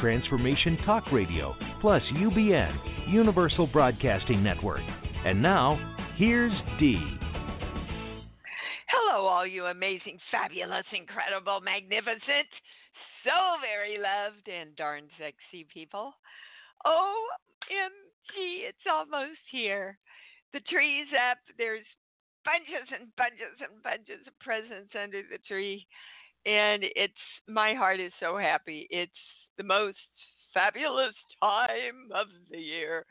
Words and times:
Transformation 0.00 0.78
Talk 0.84 1.04
Radio, 1.12 1.54
plus 1.80 2.02
UBN, 2.14 3.12
Universal 3.12 3.68
Broadcasting 3.68 4.42
Network. 4.42 4.82
And 5.24 5.40
now, 5.42 5.78
here's 6.16 6.52
Dee. 6.78 7.18
Hello, 8.88 9.26
all 9.26 9.46
you 9.46 9.66
amazing, 9.66 10.18
fabulous, 10.30 10.84
incredible, 10.92 11.60
magnificent, 11.60 12.48
so 13.24 13.58
very 13.60 13.96
loved, 13.98 14.48
and 14.48 14.74
darn 14.76 15.04
sexy 15.18 15.66
people. 15.72 16.12
OMG, 16.86 18.68
it's 18.68 18.86
almost 18.90 19.40
here. 19.50 19.98
The 20.52 20.60
tree's 20.60 21.08
up. 21.30 21.38
There's 21.56 21.84
bunches 22.44 22.88
and 22.92 23.08
bunches 23.16 23.56
and 23.60 23.82
bunches 23.82 24.26
of 24.26 24.38
presents 24.38 24.92
under 25.00 25.22
the 25.22 25.38
tree. 25.48 25.86
And 26.46 26.84
it's 26.94 27.12
my 27.48 27.74
heart 27.74 28.00
is 28.00 28.12
so 28.20 28.36
happy. 28.36 28.86
It's 28.90 29.12
the 29.56 29.64
most 29.64 29.98
fabulous 30.52 31.14
time 31.42 32.08
of 32.14 32.26
the 32.50 32.58
year. 32.58 33.04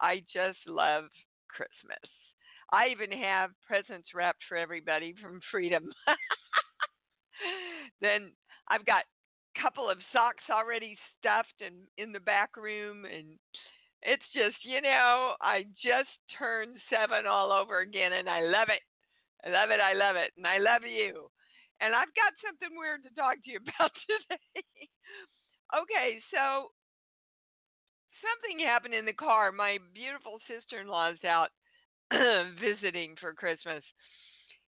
I 0.00 0.22
just 0.32 0.58
love 0.66 1.04
Christmas. 1.48 2.10
I 2.72 2.88
even 2.88 3.12
have 3.12 3.50
presents 3.66 4.08
wrapped 4.14 4.42
for 4.48 4.56
everybody 4.56 5.14
from 5.20 5.40
Freedom. 5.50 5.84
then 8.00 8.32
I've 8.68 8.86
got 8.86 9.04
a 9.56 9.60
couple 9.62 9.88
of 9.90 9.98
socks 10.12 10.44
already 10.50 10.96
stuffed 11.18 11.60
and 11.64 11.76
in 11.98 12.12
the 12.12 12.20
back 12.20 12.56
room 12.56 13.04
and 13.04 13.38
it's 14.02 14.24
just, 14.34 14.56
you 14.64 14.82
know, 14.82 15.34
I 15.40 15.64
just 15.82 16.12
turned 16.38 16.76
7 16.90 17.26
all 17.26 17.50
over 17.52 17.80
again 17.80 18.12
and 18.12 18.28
I 18.28 18.42
love 18.42 18.68
it. 18.68 18.82
I 19.44 19.50
love 19.50 19.70
it. 19.70 19.80
I 19.80 19.92
love 19.94 20.16
it. 20.16 20.32
And 20.36 20.46
I 20.46 20.58
love 20.58 20.82
you. 20.84 21.30
And 21.80 21.94
I've 21.94 22.12
got 22.14 22.32
something 22.44 22.76
weird 22.78 23.02
to 23.04 23.10
talk 23.16 23.36
to 23.44 23.50
you 23.50 23.60
about 23.64 23.92
today. 24.08 24.88
Okay, 25.82 26.20
so 26.32 26.70
something 28.22 28.64
happened 28.64 28.94
in 28.94 29.04
the 29.06 29.12
car. 29.12 29.52
My 29.52 29.78
beautiful 29.92 30.38
sister 30.48 30.80
in 30.80 30.88
law 30.88 31.10
is 31.10 31.22
out 31.24 31.50
visiting 32.60 33.16
for 33.20 33.32
Christmas. 33.32 33.82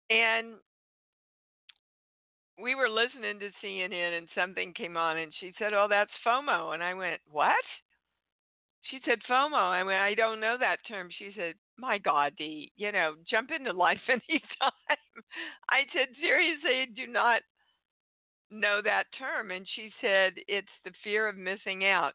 And 0.09 0.55
we 2.61 2.75
were 2.75 2.89
listening 2.89 3.39
to 3.39 3.49
CNN 3.63 4.17
and 4.17 4.27
something 4.35 4.73
came 4.73 4.97
on 4.97 5.17
and 5.17 5.33
she 5.39 5.53
said, 5.57 5.73
Oh, 5.73 5.87
that's 5.89 6.11
FOMO. 6.25 6.73
And 6.73 6.83
I 6.83 6.93
went, 6.93 7.21
What? 7.31 7.53
She 8.83 8.99
said, 9.05 9.19
FOMO. 9.29 9.55
I 9.55 9.83
went, 9.83 9.99
I 9.99 10.13
don't 10.13 10.39
know 10.39 10.57
that 10.59 10.85
term. 10.87 11.09
She 11.17 11.31
said, 11.35 11.55
My 11.77 11.97
God, 11.97 12.33
Dee, 12.37 12.71
you 12.75 12.91
know, 12.91 13.15
jump 13.29 13.49
into 13.51 13.71
life 13.71 14.01
anytime. 14.09 15.23
I 15.69 15.83
said, 15.93 16.09
Seriously, 16.21 16.93
do 16.95 17.07
not 17.11 17.41
know 18.53 18.81
that 18.83 19.05
term. 19.17 19.51
And 19.51 19.67
she 19.75 19.91
said, 20.01 20.33
It's 20.47 20.67
the 20.85 20.91
fear 21.03 21.27
of 21.27 21.37
missing 21.37 21.85
out. 21.85 22.13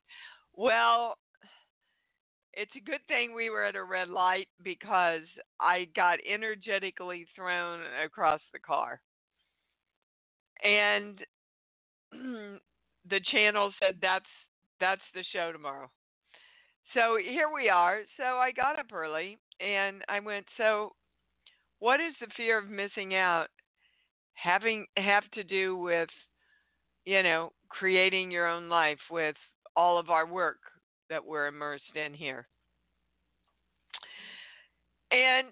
Well, 0.57 1.17
it's 2.53 2.75
a 2.77 2.91
good 2.91 3.01
thing 3.07 3.35
we 3.35 3.51
were 3.51 3.65
at 3.65 3.77
a 3.77 3.85
red 3.85 4.09
light 4.09 4.49
because 4.65 5.23
I 5.61 5.87
got 5.95 6.19
energetically 6.29 7.27
thrown 7.35 7.81
across 8.05 8.41
the 8.53 8.59
car. 8.59 9.01
And 10.65 11.21
the 12.13 13.21
channel 13.31 13.73
said 13.79 13.99
that's 14.03 14.25
that's 14.81 15.03
the 15.15 15.25
show 15.33 15.53
tomorrow. 15.53 15.91
So 16.95 17.19
here 17.23 17.49
we 17.55 17.69
are. 17.69 18.01
So 18.17 18.25
I 18.25 18.51
got 18.53 18.79
up 18.79 18.93
early 18.93 19.39
and 19.61 20.03
I 20.09 20.21
went, 20.21 20.47
so 20.57 20.93
what 21.81 22.01
is 22.01 22.15
the 22.21 22.29
fear 22.37 22.59
of 22.59 22.69
missing 22.69 23.15
out 23.15 23.49
having 24.35 24.87
have 24.97 25.29
to 25.33 25.43
do 25.45 25.77
with 25.77 26.09
you 27.09 27.23
know, 27.23 27.51
creating 27.71 28.31
your 28.31 28.47
own 28.47 28.69
life 28.69 28.99
with 29.11 29.35
all 29.75 29.99
of 29.99 30.11
our 30.11 30.27
work 30.27 30.59
that 31.09 31.25
we're 31.25 31.47
immersed 31.47 31.97
in 31.97 32.13
here. 32.13 32.47
And 35.11 35.47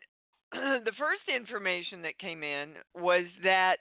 the 0.85 0.93
first 0.99 1.23
information 1.35 2.03
that 2.03 2.19
came 2.19 2.43
in 2.43 2.75
was 2.95 3.25
that 3.43 3.79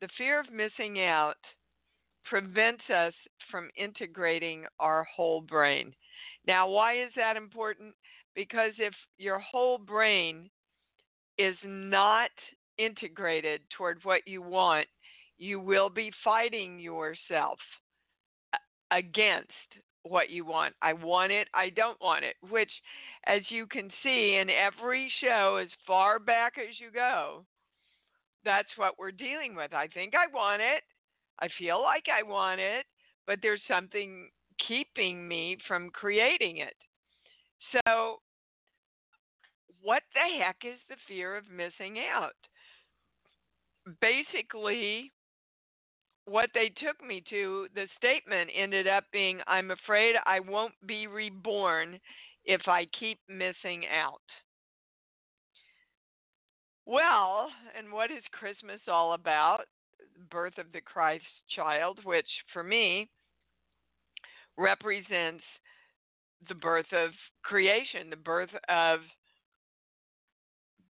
the 0.00 0.08
fear 0.18 0.40
of 0.40 0.52
missing 0.52 1.00
out 1.00 1.36
prevents 2.24 2.82
us 2.92 3.14
from 3.52 3.68
integrating 3.76 4.64
our 4.80 5.04
whole 5.04 5.42
brain. 5.42 5.94
Now, 6.48 6.68
why 6.68 7.04
is 7.04 7.12
that 7.14 7.36
important? 7.36 7.94
Because 8.34 8.72
if 8.78 8.94
your 9.18 9.38
whole 9.38 9.78
brain 9.78 10.50
is 11.38 11.54
not 11.64 12.30
integrated 12.78 13.60
toward 13.76 14.00
what 14.02 14.22
you 14.26 14.42
want, 14.42 14.88
you 15.42 15.58
will 15.58 15.90
be 15.90 16.12
fighting 16.22 16.78
yourself 16.78 17.58
against 18.92 19.50
what 20.04 20.30
you 20.30 20.44
want. 20.44 20.72
I 20.80 20.92
want 20.92 21.32
it, 21.32 21.48
I 21.52 21.68
don't 21.70 22.00
want 22.00 22.24
it, 22.24 22.36
which, 22.48 22.70
as 23.26 23.40
you 23.48 23.66
can 23.66 23.90
see 24.04 24.38
in 24.40 24.48
every 24.48 25.10
show, 25.20 25.58
as 25.60 25.68
far 25.84 26.20
back 26.20 26.52
as 26.58 26.76
you 26.78 26.92
go, 26.92 27.44
that's 28.44 28.68
what 28.76 29.00
we're 29.00 29.10
dealing 29.10 29.56
with. 29.56 29.72
I 29.72 29.88
think 29.88 30.12
I 30.14 30.32
want 30.32 30.62
it, 30.62 30.84
I 31.40 31.48
feel 31.58 31.82
like 31.82 32.04
I 32.06 32.22
want 32.22 32.60
it, 32.60 32.86
but 33.26 33.40
there's 33.42 33.62
something 33.66 34.28
keeping 34.68 35.26
me 35.26 35.56
from 35.66 35.90
creating 35.90 36.58
it. 36.58 36.74
So, 37.72 38.18
what 39.82 40.02
the 40.14 40.44
heck 40.44 40.58
is 40.64 40.78
the 40.88 40.96
fear 41.08 41.36
of 41.36 41.44
missing 41.50 41.96
out? 42.14 42.30
Basically, 44.00 45.10
what 46.26 46.50
they 46.54 46.68
took 46.68 47.04
me 47.06 47.22
to, 47.30 47.66
the 47.74 47.86
statement 47.96 48.50
ended 48.54 48.86
up 48.86 49.04
being 49.12 49.40
I'm 49.46 49.70
afraid 49.70 50.14
I 50.26 50.40
won't 50.40 50.74
be 50.86 51.06
reborn 51.06 51.98
if 52.44 52.62
I 52.66 52.86
keep 52.98 53.18
missing 53.28 53.84
out. 53.92 54.22
Well, 56.86 57.48
and 57.76 57.92
what 57.92 58.10
is 58.10 58.22
Christmas 58.32 58.80
all 58.88 59.14
about? 59.14 59.62
Birth 60.30 60.58
of 60.58 60.66
the 60.72 60.80
Christ 60.80 61.24
child, 61.54 61.98
which 62.04 62.26
for 62.52 62.62
me 62.62 63.08
represents 64.56 65.44
the 66.48 66.54
birth 66.54 66.92
of 66.92 67.10
creation, 67.42 68.10
the 68.10 68.16
birth 68.16 68.50
of 68.68 69.00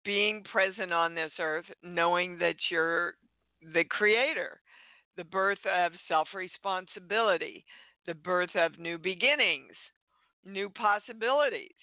being 0.04 0.43
present 0.50 0.93
on 0.93 1.14
this 1.14 1.32
earth, 1.38 1.66
knowing 1.82 2.38
that 2.38 2.56
you're 2.70 3.14
the 3.75 3.84
creator 3.84 4.60
the 5.16 5.24
birth 5.24 5.58
of 5.66 5.92
self 6.08 6.28
responsibility, 6.34 7.64
the 8.06 8.14
birth 8.14 8.54
of 8.54 8.78
new 8.78 8.98
beginnings, 8.98 9.74
new 10.44 10.68
possibilities, 10.70 11.74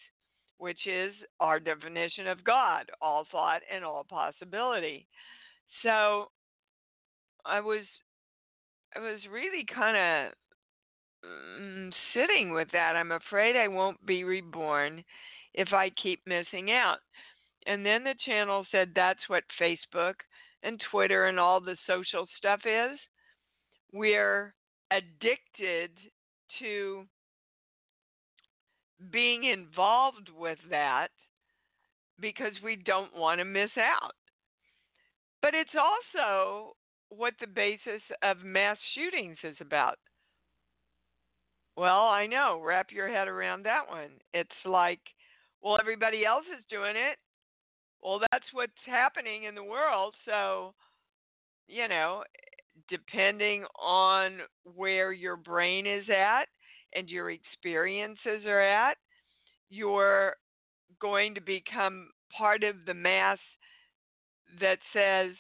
which 0.58 0.88
is 0.88 1.14
our 1.40 1.60
definition 1.60 2.28
of 2.28 2.44
God 2.44 2.90
all 3.02 3.26
thought 3.32 3.62
and 3.74 3.84
all 3.84 4.06
possibility. 4.10 5.08
So 5.84 6.32
I 7.46 7.60
was 7.60 7.84
I 8.96 9.00
was 9.00 9.20
really 9.32 9.66
kind 9.74 9.98
of 9.98 11.30
mm, 11.62 11.92
sitting 12.14 12.52
with 12.52 12.70
that. 12.72 12.96
I'm 12.96 13.12
afraid 13.12 13.56
I 13.56 13.68
won't 13.68 14.04
be 14.06 14.24
reborn 14.24 15.04
if 15.54 15.74
I 15.74 15.90
keep 16.02 16.22
missing 16.26 16.72
out. 16.72 17.00
And 17.66 17.86
then 17.86 18.04
the 18.04 18.16
channel 18.26 18.66
said 18.72 18.92
that's 18.96 19.20
what 19.28 19.44
Facebook 19.62 20.16
and 20.64 20.82
Twitter 20.90 21.26
and 21.26 21.40
all 21.40 21.60
the 21.60 21.78
social 21.86 22.28
stuff 22.38 22.62
is 22.66 22.98
we're 23.94 24.54
addicted 24.92 25.92
to 26.60 27.04
being 29.12 29.44
involved 29.46 30.30
with 30.38 30.58
that 30.70 31.10
because 32.20 32.54
we 32.64 32.76
don't 32.76 33.16
want 33.16 33.40
to 33.40 33.46
miss 33.46 33.70
out. 33.78 34.16
But 35.42 35.54
it's 35.54 35.76
also 35.78 36.76
what 37.10 37.34
the 37.40 37.48
basis 37.48 38.02
of 38.24 38.44
mass 38.44 38.78
shootings 38.96 39.38
is 39.44 39.56
about. 39.62 39.98
Well, 41.76 42.08
I 42.08 42.26
know. 42.26 42.60
Wrap 42.64 42.88
your 42.92 43.08
head 43.08 43.28
around 43.28 43.64
that 43.64 43.88
one. 43.88 44.10
It's 44.34 44.50
like, 44.66 45.00
well, 45.62 45.78
everybody 45.80 46.26
else 46.26 46.46
is 46.46 46.64
doing 46.70 46.96
it. 46.96 47.18
Well, 48.04 48.20
that's 48.32 48.46
what's 48.52 48.72
happening 48.86 49.44
in 49.44 49.54
the 49.54 49.64
world. 49.64 50.16
So, 50.26 50.74
you 51.68 51.88
know, 51.88 52.24
depending 52.90 53.66
on 53.80 54.40
where 54.64 55.12
your 55.12 55.36
brain 55.36 55.86
is 55.86 56.06
at 56.10 56.46
and 56.96 57.10
your 57.10 57.32
experiences 57.32 58.46
are 58.46 58.62
at, 58.62 58.98
you're 59.70 60.36
going 61.02 61.36
to 61.36 61.42
become 61.42 62.10
part 62.36 62.64
of 62.64 62.76
the 62.86 62.94
mass 62.94 63.40
that 64.60 64.80
says 64.94 65.32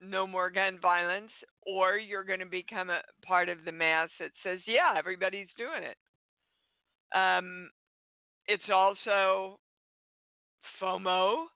no 0.00 0.26
more 0.26 0.50
gun 0.50 0.78
violence, 0.80 1.30
or 1.66 1.96
you're 1.96 2.24
going 2.24 2.40
to 2.40 2.46
become 2.46 2.90
a 2.90 3.00
part 3.24 3.48
of 3.48 3.58
the 3.64 3.72
mass 3.72 4.10
that 4.20 4.30
says, 4.42 4.60
yeah, 4.66 4.94
everybody's 4.96 5.48
doing 5.56 5.82
it. 5.82 5.96
Um, 7.16 7.70
it's 8.46 8.70
also 8.72 9.58
FOMO 10.80 11.46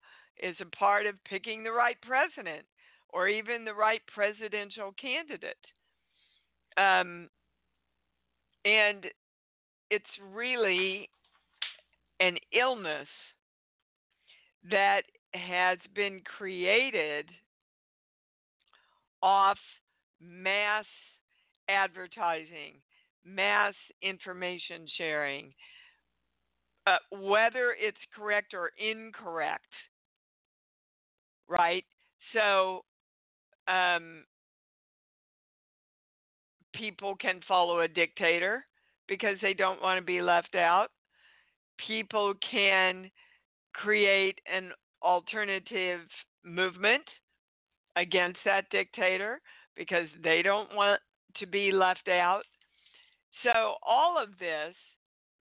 is 0.42 0.56
a 0.60 0.76
part 0.76 1.06
of 1.06 1.14
picking 1.28 1.62
the 1.62 1.72
right 1.72 1.96
president 2.02 2.64
or 3.12 3.28
even 3.28 3.64
the 3.64 3.74
right 3.74 4.02
presidential 4.12 4.94
candidate. 5.00 5.56
Um, 6.76 7.28
and 8.64 9.06
it's 9.90 10.04
really 10.32 11.08
an 12.20 12.36
illness 12.52 13.08
that 14.70 15.02
has 15.34 15.78
been 15.94 16.20
created 16.36 17.26
off 19.22 19.58
mass 20.20 20.84
advertising, 21.68 22.74
mass 23.24 23.74
information 24.02 24.86
sharing, 24.98 25.52
uh, 26.86 26.96
whether 27.10 27.74
it's 27.78 27.98
correct 28.14 28.54
or 28.54 28.70
incorrect, 28.78 29.72
right? 31.48 31.84
So, 32.34 32.84
um, 33.70 34.24
people 36.74 37.14
can 37.16 37.40
follow 37.46 37.80
a 37.80 37.88
dictator 37.88 38.64
because 39.08 39.36
they 39.42 39.54
don't 39.54 39.82
want 39.82 39.98
to 39.98 40.04
be 40.04 40.22
left 40.22 40.54
out. 40.54 40.88
People 41.86 42.34
can 42.50 43.10
create 43.74 44.38
an 44.52 44.70
alternative 45.02 46.00
movement 46.44 47.04
against 47.96 48.38
that 48.44 48.64
dictator 48.70 49.40
because 49.76 50.06
they 50.22 50.42
don't 50.42 50.74
want 50.74 51.00
to 51.38 51.46
be 51.46 51.70
left 51.72 52.08
out. 52.08 52.42
So, 53.42 53.74
all 53.82 54.22
of 54.22 54.30
this 54.38 54.74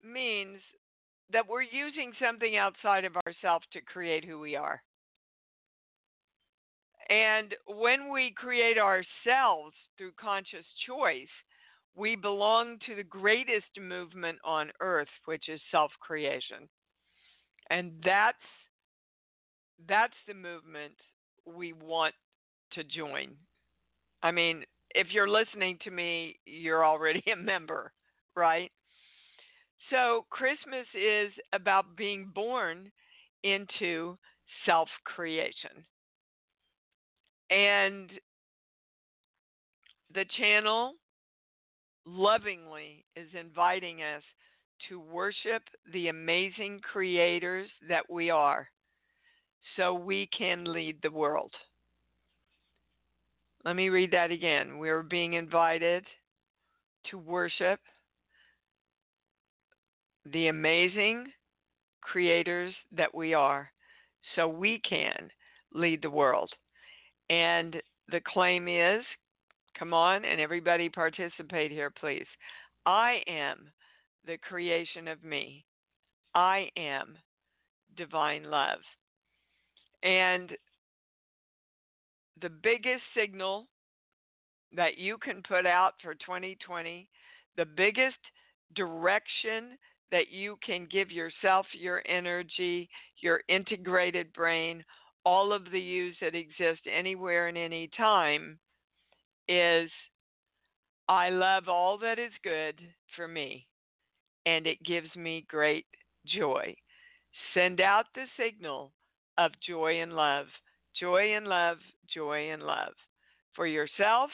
means 0.04 0.60
that 1.32 1.48
we're 1.48 1.62
using 1.62 2.12
something 2.22 2.58
outside 2.58 3.06
of 3.06 3.16
ourselves 3.26 3.66
to 3.74 3.82
create 3.82 4.26
who 4.26 4.40
we 4.40 4.56
are. 4.56 4.82
And 7.10 7.54
when 7.68 8.12
we 8.12 8.34
create 8.36 8.78
ourselves 8.78 9.76
through 9.98 10.14
conscious 10.20 10.66
choice, 10.88 11.30
we 11.96 12.16
belong 12.16 12.78
to 12.86 12.96
the 12.96 13.04
greatest 13.04 13.80
movement 13.80 14.40
on 14.44 14.72
earth, 14.82 15.08
which 15.26 15.48
is 15.50 15.62
self 15.72 15.92
creation. 16.00 16.68
And 17.70 17.92
that's 18.04 18.38
that's 19.88 20.14
the 20.28 20.34
movement 20.34 20.94
we 21.46 21.74
want 21.74 22.16
to 22.74 22.84
join. 22.84 23.36
I 24.24 24.32
mean, 24.32 24.64
if 24.96 25.08
you're 25.12 25.30
listening 25.30 25.78
to 25.84 25.92
me, 25.92 26.40
you're 26.46 26.86
already 26.86 27.24
a 27.32 27.36
member, 27.36 27.92
right? 28.36 28.72
So, 29.90 30.26
Christmas 30.32 30.88
is 30.96 31.32
about 31.54 31.96
being 31.96 32.32
born 32.34 32.92
into 33.44 34.18
self 34.66 34.90
creation. 35.04 35.86
And 37.50 38.10
the 40.14 40.26
channel 40.38 40.94
lovingly 42.06 43.06
is 43.16 43.28
inviting 43.40 44.02
us 44.02 44.24
to 44.90 45.00
worship 45.00 45.64
the 45.94 46.10
amazing 46.10 46.80
creators 46.80 47.68
that 47.88 48.10
we 48.10 48.30
are 48.30 48.70
so 49.76 49.94
we 49.94 50.28
can 50.38 50.66
lead 50.66 50.98
the 51.02 51.12
world. 51.12 51.52
Let 53.64 53.76
me 53.76 53.90
read 53.90 54.12
that 54.12 54.32
again. 54.32 54.78
We're 54.78 55.02
being 55.02 55.34
invited 55.34 56.06
to 57.10 57.18
worship 57.18 57.80
the 60.32 60.48
amazing 60.48 61.26
creators 62.02 62.74
that 62.92 63.14
we 63.14 63.34
are 63.34 63.72
so 64.36 64.48
we 64.48 64.80
can 64.88 65.30
lead 65.74 66.02
the 66.02 66.10
world. 66.10 66.52
And 67.30 67.76
the 68.12 68.22
claim 68.22 68.68
is 68.68 69.04
come 69.78 69.94
on, 69.94 70.26
and 70.26 70.40
everybody 70.40 70.90
participate 70.90 71.72
here, 71.72 71.90
please. 71.90 72.28
I 72.86 73.22
am 73.28 73.70
the 74.26 74.38
creation 74.38 75.08
of 75.08 75.24
me, 75.24 75.66
I 76.34 76.70
am 76.78 77.18
divine 77.98 78.44
love. 78.50 78.80
And 80.04 80.52
the 82.42 82.50
biggest 82.50 83.04
signal 83.16 83.68
that 84.76 84.98
you 84.98 85.18
can 85.18 85.42
put 85.48 85.66
out 85.66 85.94
for 86.02 86.14
2020, 86.14 87.08
the 87.58 87.66
biggest 87.66 88.18
direction 88.76 89.78
that 90.12 90.30
you 90.30 90.58
can 90.66 90.88
give 90.92 91.12
yourself, 91.12 91.66
your 91.74 92.02
energy, 92.08 92.90
your 93.22 93.42
integrated 93.48 94.32
brain, 94.34 94.84
all 95.26 95.52
of 95.52 95.72
the 95.72 95.80
yous 95.80 96.16
that 96.22 96.36
exist 96.36 96.82
anywhere 96.92 97.48
and 97.48 97.58
any 97.58 97.90
time 97.98 98.60
is 99.48 99.90
I 101.08 101.30
love 101.30 101.68
all 101.68 101.98
that 102.00 102.20
is 102.20 102.32
good 102.44 102.80
for 103.16 103.28
me 103.28 103.68
and 104.46 104.68
it 104.68 104.84
gives 104.84 105.14
me 105.16 105.46
great 105.50 105.86
joy. 106.26 106.76
Send 107.54 107.82
out 107.82 108.06
the 108.14 108.26
signal 108.38 108.92
of 109.38 109.52
joy 109.68 110.02
and 110.02 110.14
love, 110.14 110.46
joy 111.00 111.36
and 111.36 111.48
love, 111.48 111.78
joy 112.14 112.52
and 112.52 112.64
love 112.64 112.94
for 113.56 113.68
yourself, 113.68 114.30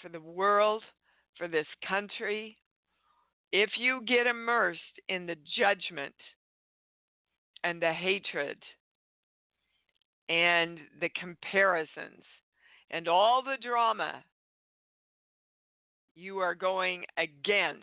for 0.00 0.08
the 0.08 0.20
world, 0.20 0.82
for 1.36 1.48
this 1.48 1.66
country. 1.86 2.56
If 3.52 3.70
you 3.78 4.02
get 4.06 4.26
immersed 4.26 4.80
in 5.08 5.26
the 5.26 5.36
judgment 5.58 6.14
and 7.64 7.82
the 7.82 7.92
hatred 7.92 8.58
and 10.30 10.78
the 11.00 11.10
comparisons 11.20 12.22
and 12.92 13.08
all 13.08 13.42
the 13.42 13.56
drama, 13.60 14.22
you 16.14 16.38
are 16.38 16.54
going 16.54 17.04
against 17.18 17.82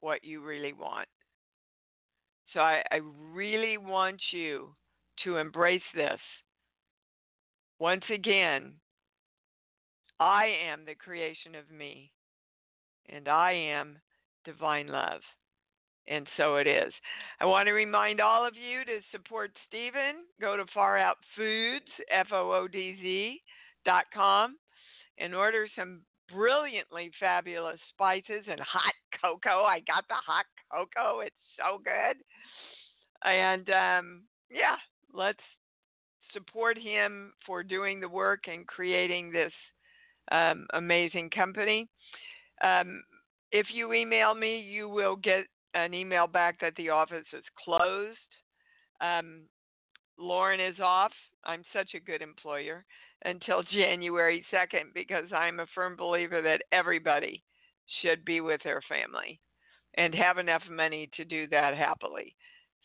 what 0.00 0.24
you 0.24 0.42
really 0.42 0.72
want. 0.72 1.08
So 2.52 2.60
I, 2.60 2.82
I 2.90 3.00
really 3.32 3.76
want 3.76 4.20
you 4.32 4.74
to 5.24 5.36
embrace 5.36 5.82
this. 5.94 6.20
Once 7.78 8.04
again, 8.12 8.72
I 10.20 10.46
am 10.70 10.86
the 10.86 10.94
creation 10.94 11.54
of 11.54 11.70
me, 11.70 12.10
and 13.10 13.28
I 13.28 13.52
am 13.52 13.98
divine 14.44 14.86
love. 14.88 15.20
And 16.06 16.26
so 16.36 16.56
it 16.56 16.66
is. 16.66 16.92
I 17.40 17.46
want 17.46 17.66
to 17.66 17.72
remind 17.72 18.20
all 18.20 18.46
of 18.46 18.54
you 18.56 18.84
to 18.84 19.00
support 19.10 19.50
Stephen. 19.66 20.24
Go 20.40 20.56
to 20.56 20.64
Far 20.74 20.98
Out 20.98 21.16
Foodz, 21.38 21.80
F 22.10 22.26
O 22.32 22.52
O 22.52 22.68
D 22.68 22.96
Z, 23.00 23.40
dot 23.86 24.04
com, 24.12 24.56
and 25.18 25.34
order 25.34 25.66
some 25.76 26.02
brilliantly 26.32 27.10
fabulous 27.18 27.80
spices 27.90 28.44
and 28.50 28.60
hot 28.60 28.92
cocoa. 29.22 29.64
I 29.64 29.80
got 29.80 30.04
the 30.08 30.14
hot 30.14 30.46
cocoa, 30.70 31.20
it's 31.20 31.34
so 31.56 31.78
good. 31.82 32.16
And 33.24 33.70
um, 33.70 34.22
yeah, 34.50 34.76
let's 35.12 35.38
support 36.32 36.76
him 36.78 37.32
for 37.46 37.62
doing 37.62 38.00
the 38.00 38.08
work 38.08 38.44
and 38.46 38.66
creating 38.66 39.32
this 39.32 39.52
um, 40.32 40.66
amazing 40.74 41.30
company. 41.30 41.88
Um, 42.62 43.02
if 43.52 43.66
you 43.72 43.92
email 43.92 44.34
me, 44.34 44.58
you 44.58 44.88
will 44.88 45.16
get 45.16 45.44
an 45.74 45.94
email 45.94 46.26
back 46.26 46.60
that 46.60 46.74
the 46.76 46.90
office 46.90 47.26
is 47.32 47.44
closed. 47.62 48.18
Um, 49.00 49.42
Lauren 50.18 50.60
is 50.60 50.78
off. 50.80 51.12
I'm 51.44 51.64
such 51.72 51.94
a 51.94 52.00
good 52.00 52.22
employer 52.22 52.84
until 53.24 53.62
January 53.72 54.44
2nd 54.52 54.94
because 54.94 55.24
I'm 55.34 55.60
a 55.60 55.66
firm 55.74 55.96
believer 55.96 56.40
that 56.42 56.62
everybody 56.72 57.42
should 58.00 58.24
be 58.24 58.40
with 58.40 58.60
their 58.64 58.80
family 58.88 59.40
and 59.96 60.14
have 60.14 60.38
enough 60.38 60.62
money 60.70 61.10
to 61.16 61.24
do 61.24 61.46
that 61.48 61.76
happily. 61.76 62.34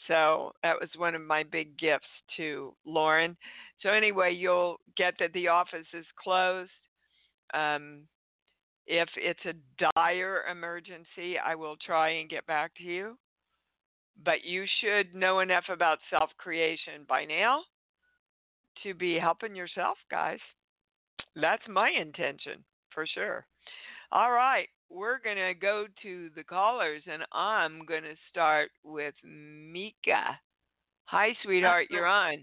So 0.08 0.54
that 0.64 0.80
was 0.80 0.90
one 0.98 1.16
of 1.16 1.22
my 1.22 1.44
big 1.44 1.78
gifts 1.78 2.08
to 2.38 2.74
Lauren. 2.86 3.36
So 3.82 3.90
anyway, 3.90 4.34
you'll 4.34 4.80
get 4.98 5.16
that 5.20 5.34
the 5.34 5.48
office 5.48 5.88
is 5.94 6.06
closed. 6.22 6.72
Um, 7.54 8.02
if 8.90 9.08
it's 9.16 9.40
a 9.46 9.54
dire 9.96 10.46
emergency, 10.52 11.38
I 11.38 11.54
will 11.54 11.78
try 11.78 12.10
and 12.10 12.30
get 12.30 12.46
back 12.48 12.76
to 12.78 12.84
you. 12.84 13.18
But 14.26 14.44
you 14.44 14.66
should 14.82 15.14
know 15.14 15.40
enough 15.40 15.66
about 15.72 16.00
self 16.10 16.32
creation 16.38 17.06
by 17.08 17.24
now 17.24 17.62
to 18.84 18.96
be 18.96 19.20
helping 19.20 19.56
yourself, 19.56 19.98
guys. 20.10 20.40
That's 21.36 21.62
my 21.70 21.90
intention 21.90 22.64
for 22.94 23.06
sure. 23.06 23.46
All 24.12 24.32
right, 24.32 24.68
we're 24.90 25.20
going 25.20 25.38
to 25.38 25.54
go 25.54 25.86
to 26.02 26.30
the 26.36 26.44
callers, 26.44 27.04
and 27.10 27.22
I'm 27.32 27.86
going 27.86 28.04
to 28.04 28.16
start 28.30 28.72
with 28.84 29.14
Mika. 29.24 30.40
Hi, 31.06 31.30
sweetheart, 31.44 31.88
you're 31.92 32.08
on. 32.08 32.38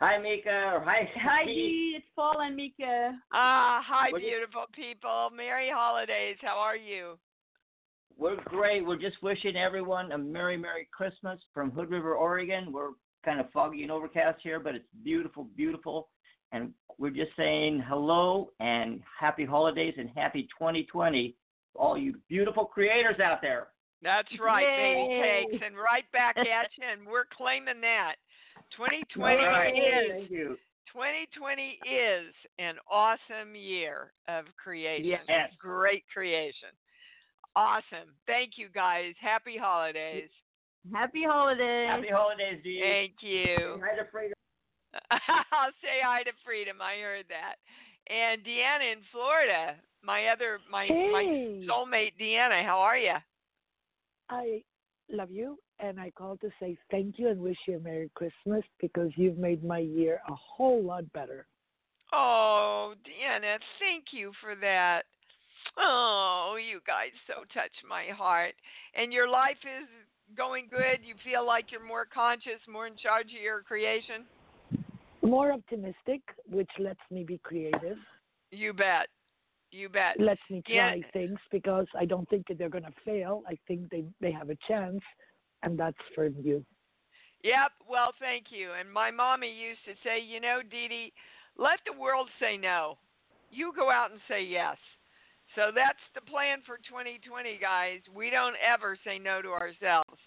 Hi, 0.00 0.18
Mika. 0.18 0.72
Or 0.74 0.80
hi, 0.80 1.08
Hi, 1.16 1.44
Dee. 1.44 1.94
It's 1.96 2.06
Paul 2.16 2.40
and 2.40 2.56
Mika. 2.56 3.12
Ah, 3.32 3.82
hi, 3.86 4.10
What 4.10 4.20
do 4.20 4.24
you- 4.26 4.32
beautiful 4.32 4.64
people. 4.74 5.30
Merry 5.34 5.70
holidays. 5.72 6.36
How 6.40 6.56
are 6.58 6.76
you? 6.76 7.18
We're 8.16 8.36
great. 8.44 8.86
We're 8.86 8.98
just 8.98 9.22
wishing 9.22 9.56
everyone 9.56 10.12
a 10.12 10.18
Merry, 10.18 10.56
Merry 10.56 10.88
Christmas 10.92 11.40
from 11.52 11.70
Hood 11.72 11.90
River, 11.90 12.14
Oregon. 12.14 12.72
We're 12.72 12.90
kind 13.24 13.40
of 13.40 13.50
foggy 13.52 13.82
and 13.82 13.90
overcast 13.90 14.38
here, 14.42 14.60
but 14.60 14.74
it's 14.76 14.84
beautiful, 15.02 15.48
beautiful. 15.56 16.08
And 16.52 16.72
we're 16.98 17.10
just 17.10 17.32
saying 17.36 17.82
hello 17.88 18.50
and 18.60 19.00
happy 19.18 19.44
holidays 19.44 19.94
and 19.98 20.08
happy 20.14 20.42
2020 20.56 21.28
to 21.30 21.34
all 21.78 21.98
you 21.98 22.14
beautiful 22.28 22.64
creators 22.64 23.18
out 23.18 23.40
there. 23.42 23.68
That's 24.00 24.28
right, 24.38 24.66
baby 24.66 25.48
cakes, 25.50 25.62
and 25.66 25.76
right 25.76 26.04
back 26.12 26.36
at 26.36 26.46
you, 26.78 26.84
and 26.92 27.06
we're 27.06 27.24
claiming 27.36 27.80
that. 27.80 28.14
2020 28.76 29.36
All 29.36 29.50
right. 29.50 29.74
is 29.74 30.10
Thank 30.10 30.30
you. 30.30 30.56
2020 30.92 31.78
is 31.90 32.32
an 32.58 32.74
awesome 32.90 33.54
year 33.54 34.12
of 34.28 34.44
creation. 34.62 35.18
Yes. 35.28 35.50
Great 35.58 36.04
creation. 36.12 36.70
Awesome. 37.56 38.14
Thank 38.26 38.52
you 38.56 38.68
guys. 38.72 39.14
Happy 39.20 39.56
holidays. 39.58 40.30
Happy 40.92 41.22
holidays. 41.26 41.88
Happy 41.88 42.08
holidays, 42.12 42.60
to 42.62 42.68
you. 42.68 42.82
Thank 42.82 43.12
you. 43.20 43.80
Hi 43.82 43.96
to 43.96 44.08
Freedom. 44.10 44.34
I'll 45.10 45.74
say 45.82 45.98
hi 46.04 46.22
to 46.24 46.30
Freedom. 46.44 46.76
I 46.80 47.00
heard 47.02 47.26
that. 47.28 47.56
And 48.12 48.42
Deanna 48.44 48.92
in 48.92 48.98
Florida, 49.10 49.76
my 50.02 50.26
other 50.26 50.58
my 50.70 50.86
my 50.86 51.24
soulmate 51.66 52.12
Deanna, 52.20 52.64
how 52.64 52.78
are 52.78 52.98
you? 52.98 53.14
I 54.28 54.62
love 55.10 55.30
you, 55.30 55.58
and 55.80 56.00
I 56.00 56.10
called 56.10 56.40
to 56.40 56.50
say 56.60 56.76
thank 56.90 57.18
you 57.18 57.28
and 57.28 57.40
wish 57.40 57.56
you 57.66 57.76
a 57.76 57.80
Merry 57.80 58.10
Christmas 58.14 58.62
because 58.80 59.10
you've 59.16 59.38
made 59.38 59.64
my 59.64 59.78
year 59.78 60.20
a 60.28 60.34
whole 60.34 60.82
lot 60.82 61.10
better. 61.12 61.46
Oh, 62.12 62.94
Deanna, 63.04 63.56
thank 63.80 64.06
you 64.12 64.32
for 64.40 64.54
that. 64.60 65.02
Oh, 65.78 66.56
you 66.62 66.80
guys 66.86 67.10
so 67.26 67.44
touch 67.52 67.72
my 67.88 68.14
heart. 68.14 68.54
And 68.94 69.12
your 69.12 69.28
life 69.28 69.56
is 69.64 69.88
going 70.36 70.66
good. 70.70 71.04
You 71.04 71.14
feel 71.24 71.44
like 71.46 71.72
you're 71.72 71.84
more 71.84 72.06
conscious, 72.06 72.60
more 72.70 72.86
in 72.86 72.96
charge 72.96 73.26
of 73.26 73.42
your 73.42 73.62
creation. 73.62 74.24
More 75.22 75.52
optimistic, 75.52 76.20
which 76.50 76.70
lets 76.78 77.00
me 77.10 77.24
be 77.24 77.38
creative, 77.38 77.96
You 78.50 78.72
bet. 78.74 79.08
You 79.72 79.88
bet. 79.88 80.20
lets 80.20 80.40
me 80.50 80.62
Yeah. 80.68 80.90
try 80.90 81.02
things 81.12 81.38
because 81.50 81.86
I 81.98 82.04
don't 82.04 82.28
think 82.28 82.46
that 82.48 82.58
they're 82.58 82.68
going 82.68 82.84
to 82.84 82.92
fail. 83.04 83.42
I 83.48 83.56
think 83.66 83.90
they 83.90 84.04
they 84.20 84.30
have 84.30 84.50
a 84.50 84.56
chance, 84.68 85.00
and 85.64 85.78
that's 85.78 85.96
from 86.14 86.34
you. 86.42 86.64
Yep. 87.42 87.72
Well, 87.88 88.12
thank 88.20 88.46
you. 88.50 88.70
And 88.78 88.90
my 88.90 89.10
mommy 89.10 89.52
used 89.52 89.84
to 89.86 89.92
say, 90.04 90.20
you 90.20 90.40
know, 90.40 90.60
Dee 90.62 90.88
Dee, 90.88 91.12
let 91.58 91.80
the 91.84 91.98
world 91.98 92.28
say 92.40 92.56
no. 92.56 92.96
You 93.50 93.72
go 93.76 93.90
out 93.90 94.10
and 94.10 94.20
say 94.28 94.42
yes. 94.42 94.76
So 95.54 95.70
that's 95.74 96.02
the 96.14 96.20
plan 96.22 96.58
for 96.66 96.78
2020, 96.88 97.58
guys. 97.60 98.00
We 98.14 98.30
don't 98.30 98.56
ever 98.58 98.96
say 99.04 99.18
no 99.18 99.42
to 99.42 99.50
ourselves. 99.50 100.18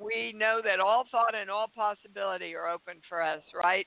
We 0.00 0.34
know 0.36 0.60
that 0.64 0.80
all 0.80 1.04
thought 1.10 1.34
and 1.34 1.50
all 1.50 1.68
possibility 1.68 2.54
are 2.54 2.68
open 2.68 2.96
for 3.08 3.22
us, 3.22 3.42
right? 3.54 3.86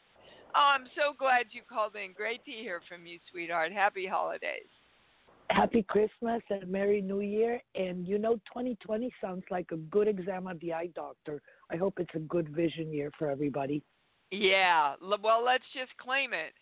Oh, 0.56 0.74
I'm 0.75 0.86
so 0.96 1.13
glad 1.18 1.48
you 1.51 1.62
called 1.68 1.96
in. 1.96 2.13
Great 2.13 2.46
to 2.46 2.51
hear 2.51 2.82
from 2.88 3.06
you, 3.06 3.20
sweetheart. 3.32 3.74
Happy 3.74 4.08
holidays. 4.08 4.72
Happy 5.50 5.84
Christmas 5.84 6.42
and 6.50 6.68
Merry 6.68 7.01
New 7.01 7.22
Year. 7.22 7.62
And 7.75 8.08
you 8.08 8.18
know, 8.18 8.34
2020 8.54 9.12
sounds 9.22 9.44
like 9.50 9.68
a 9.72 9.77
good 9.77 10.08
exam 10.08 10.48
at 10.48 10.60
the 10.60 10.74
eye 10.74 10.89
doctor. 10.96 11.42
I 11.72 11.77
hope 11.77 11.96
it's 12.00 12.16
a 12.16 12.20
good 12.20 12.50
vision 12.50 12.92
year 12.92 13.12
for 13.18 13.30
everybody. 13.30 13.84
Yeah. 14.32 14.96
Well, 15.01 15.44
let's 15.44 15.63
just 15.74 15.96
claim 15.98 16.34
it. 16.34 16.54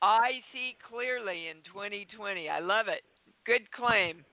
I 0.00 0.40
see 0.52 0.76
clearly 0.88 1.48
in 1.48 1.56
2020. 1.72 2.48
I 2.48 2.60
love 2.60 2.86
it. 2.88 3.02
Good 3.44 3.70
claim. 3.72 4.24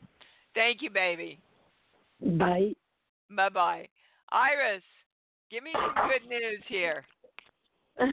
Thank 0.53 0.81
you, 0.81 0.91
baby. 0.91 1.39
Bye. 2.21 2.73
Bye 3.35 3.49
bye. 3.49 3.87
Iris, 4.31 4.83
give 5.49 5.63
me 5.63 5.71
some 5.73 6.07
good 6.07 6.29
news 6.29 6.61
here. 6.67 7.05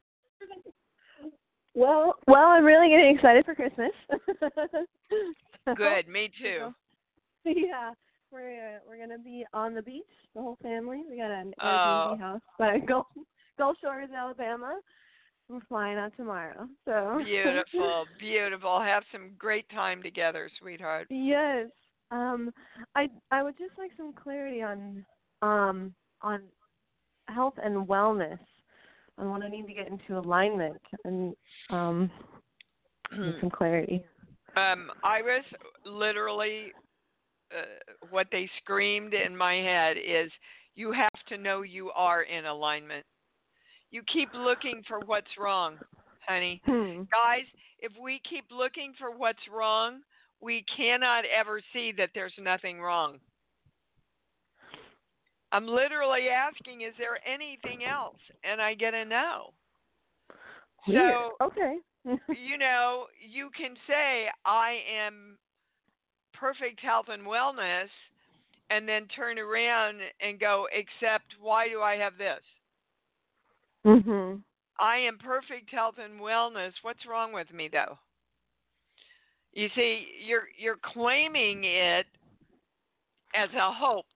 Well, 1.75 2.17
well, 2.27 2.49
I'm 2.49 2.65
really 2.65 2.91
getting 2.91 3.17
excited 3.17 3.47
for 3.47 3.55
Christmas. 3.55 3.93
Good, 5.67 6.09
me 6.09 6.31
too. 6.41 6.75
Yeah, 7.45 7.91
we're 8.31 8.77
uh, 8.77 8.79
we're 8.89 8.99
gonna 8.99 9.19
be 9.19 9.45
on 9.53 9.75
the 9.75 9.83
beach, 9.83 10.05
the 10.33 10.41
whole 10.41 10.59
family. 10.63 11.03
We 11.11 11.17
got 11.17 11.33
an 11.33 11.53
Oh. 11.61 12.15
Airbnb 12.15 12.21
house 12.21 12.41
by 12.57 12.79
Gulf 12.87 13.07
Gulf 13.59 13.77
Shores, 13.81 14.11
Alabama. 14.17 14.79
We're 15.49 15.59
flying 15.69 15.99
out 15.99 16.13
tomorrow. 16.17 16.69
So 16.85 17.19
Beautiful, 17.19 18.07
beautiful. 18.21 18.81
Have 18.81 19.03
some 19.11 19.33
great 19.37 19.69
time 19.71 20.05
together, 20.05 20.49
sweetheart. 20.61 21.09
Yes. 21.11 21.67
Um 22.13 22.53
I 22.95 23.09
I 23.33 23.43
would 23.43 23.59
just 23.59 23.77
like 23.77 23.91
some 23.97 24.13
clarity 24.13 24.63
on 24.63 25.05
um 25.43 25.93
on 26.23 26.43
health 27.27 27.55
and 27.63 27.89
wellness 27.89 28.39
on 29.19 29.31
what 29.31 29.43
I 29.43 29.49
need 29.49 29.67
to 29.67 29.75
get 29.75 29.89
into 29.89 30.17
alignment 30.19 30.81
and 31.05 31.35
um 31.71 32.09
some 33.41 33.51
clarity. 33.51 34.05
Um, 34.57 34.91
Iris, 35.05 35.45
literally, 35.85 36.73
uh, 37.57 37.65
what 38.11 38.27
they 38.33 38.49
screamed 38.59 39.15
in 39.15 39.37
my 39.37 39.55
head 39.55 39.97
is 39.97 40.31
you 40.75 40.93
have 40.93 41.11
to 41.29 41.39
know 41.39 41.63
you 41.63 41.91
are 41.91 42.23
in 42.23 42.47
alignment. 42.47 43.05
You 43.91 44.03
keep 44.11 44.31
looking 44.35 44.83
for 44.89 45.01
what's 45.01 45.39
wrong, 45.39 45.77
honey. 46.27 46.61
Hmm. 46.73 47.03
Guys, 47.11 47.45
if 47.81 47.93
we 48.01 48.21
keep 48.29 48.45
looking 48.51 48.95
for 48.99 49.11
what's 49.11 49.43
wrong, 49.53 50.01
we 50.41 50.65
cannot 50.77 51.25
ever 51.25 51.61
see 51.73 51.93
that 51.99 52.11
there's 52.15 52.33
nothing 52.39 52.81
wrong. 52.81 53.19
I'm 55.53 55.67
literally 55.67 56.29
asking, 56.29 56.81
is 56.81 56.95
there 56.97 57.19
anything 57.27 57.85
else? 57.85 58.19
And 58.43 58.61
I 58.61 58.75
get 58.75 58.95
a 58.95 59.05
no. 59.05 59.53
So, 60.87 61.33
okay. 61.43 61.77
you 62.29 62.59
know, 62.59 63.07
you 63.21 63.51
can 63.57 63.75
say, 63.87 64.27
I 64.45 64.79
am 65.07 65.39
perfect 66.35 66.81
health 66.81 67.07
and 67.09 67.23
wellness, 67.23 67.89
and 68.71 68.89
then 68.89 69.07
turn 69.09 69.39
around 69.39 69.99
and 70.21 70.41
go, 70.41 70.67
except 70.73 71.27
why 71.41 71.69
do 71.69 71.81
I 71.81 71.97
have 71.97 72.19
this? 72.19 72.41
mhm. 73.85 74.43
I 74.79 74.97
am 74.97 75.19
perfect 75.19 75.71
health 75.71 75.97
and 75.99 76.21
wellness. 76.21 76.73
What's 76.83 77.07
wrong 77.07 77.33
with 77.33 77.53
me 77.53 77.69
though? 77.71 77.99
You 79.53 79.69
see, 79.75 80.07
you're 80.27 80.49
you're 80.59 80.79
claiming 80.83 81.65
it 81.65 82.07
as 83.35 83.51
a 83.55 83.73
hope, 83.73 84.07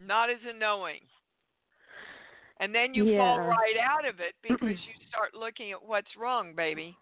not 0.00 0.30
as 0.30 0.38
a 0.48 0.52
knowing. 0.56 1.00
And 2.60 2.74
then 2.74 2.94
you 2.94 3.16
fall 3.16 3.40
right 3.40 3.76
out 3.82 4.06
of 4.08 4.20
it 4.20 4.34
because 4.42 4.60
you 4.62 5.06
start 5.08 5.34
looking 5.38 5.72
at 5.72 5.84
what's 5.84 6.16
wrong, 6.18 6.54
baby. 6.54 6.96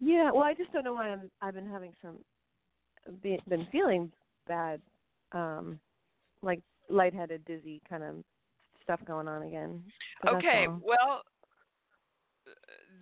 Yeah, 0.00 0.30
well, 0.32 0.44
I 0.44 0.54
just 0.54 0.72
don't 0.72 0.84
know 0.84 0.94
why 0.94 1.08
I'm 1.10 1.30
I've 1.42 1.54
been 1.54 1.68
having 1.68 1.92
some 2.00 2.18
be, 3.22 3.38
been 3.48 3.66
feeling 3.72 4.12
bad 4.46 4.80
um 5.32 5.80
like 6.42 6.60
lightheaded, 6.88 7.44
dizzy 7.44 7.80
kind 7.88 8.02
of 8.02 8.16
stuff 8.82 9.00
going 9.06 9.28
on 9.28 9.42
again. 9.42 9.82
But 10.22 10.36
Okay, 10.36 10.66
well, 10.82 11.22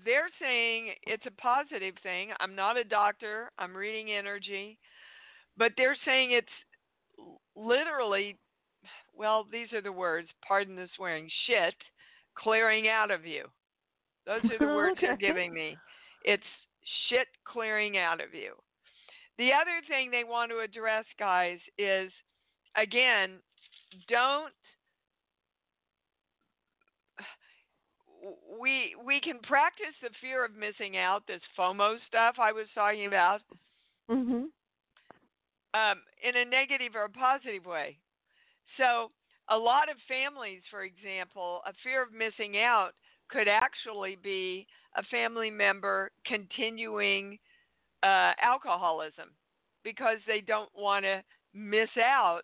they're 0.05 0.31
saying 0.41 0.95
it's 1.03 1.27
a 1.27 1.41
positive 1.41 1.95
thing. 2.03 2.31
I'm 2.41 2.55
not 2.55 2.77
a 2.77 2.85
doctor. 2.85 3.51
I'm 3.59 3.77
reading 3.77 4.13
energy, 4.13 4.79
but 5.57 5.73
they're 5.77 5.97
saying 6.05 6.33
it's 6.33 6.49
literally, 7.55 8.37
well, 9.17 9.47
these 9.51 9.73
are 9.73 9.81
the 9.81 9.93
words. 9.93 10.29
Pardon 10.47 10.77
the 10.77 10.89
swearing. 10.97 11.29
Shit, 11.47 11.75
clearing 12.37 12.89
out 12.89 13.11
of 13.11 13.25
you. 13.25 13.45
Those 14.27 14.45
are 14.45 14.59
the 14.59 14.75
words 14.75 14.99
you're 15.01 15.17
giving 15.29 15.53
me. 15.53 15.77
It's 16.25 16.43
shit 17.09 17.29
clearing 17.45 17.97
out 17.97 18.21
of 18.21 18.35
you. 18.35 18.55
The 19.39 19.51
other 19.53 19.81
thing 19.89 20.11
they 20.11 20.25
want 20.25 20.51
to 20.51 20.61
address, 20.61 21.05
guys, 21.19 21.59
is 21.79 22.11
again, 22.77 23.33
don't 24.09 24.53
we 28.59 28.97
we 29.05 29.21
can 29.21 29.39
practice 29.41 29.95
the 30.03 30.11
fear 30.21 30.45
of 30.45 30.55
missing 30.57 30.97
out, 30.97 31.23
this 31.27 31.43
FOMO 31.59 31.97
stuff 32.09 32.37
I 32.41 32.53
was 32.53 32.67
talking 32.75 33.07
about, 33.07 33.43
Mhm. 34.09 34.51
um, 35.75 36.03
in 36.23 36.37
a 36.37 36.45
negative 36.45 36.97
or 36.97 37.05
a 37.05 37.11
positive 37.11 37.67
way. 37.67 37.99
So, 38.77 39.11
a 39.49 39.57
lot 39.57 39.89
of 39.89 39.97
families, 40.09 40.61
for 40.71 40.83
example, 40.83 41.61
a 41.67 41.73
fear 41.85 42.03
of 42.03 42.13
missing 42.13 42.59
out 42.59 42.91
could 43.29 43.49
actually 43.49 44.17
be 44.23 44.67
a 44.97 45.03
family 45.05 45.51
member 45.51 46.11
continuing 46.27 47.39
uh, 48.03 48.33
alcoholism 48.43 49.31
because 49.85 50.19
they 50.27 50.41
don't 50.41 50.71
want 50.75 51.05
to 51.05 51.23
miss 51.55 51.91
out 51.97 52.43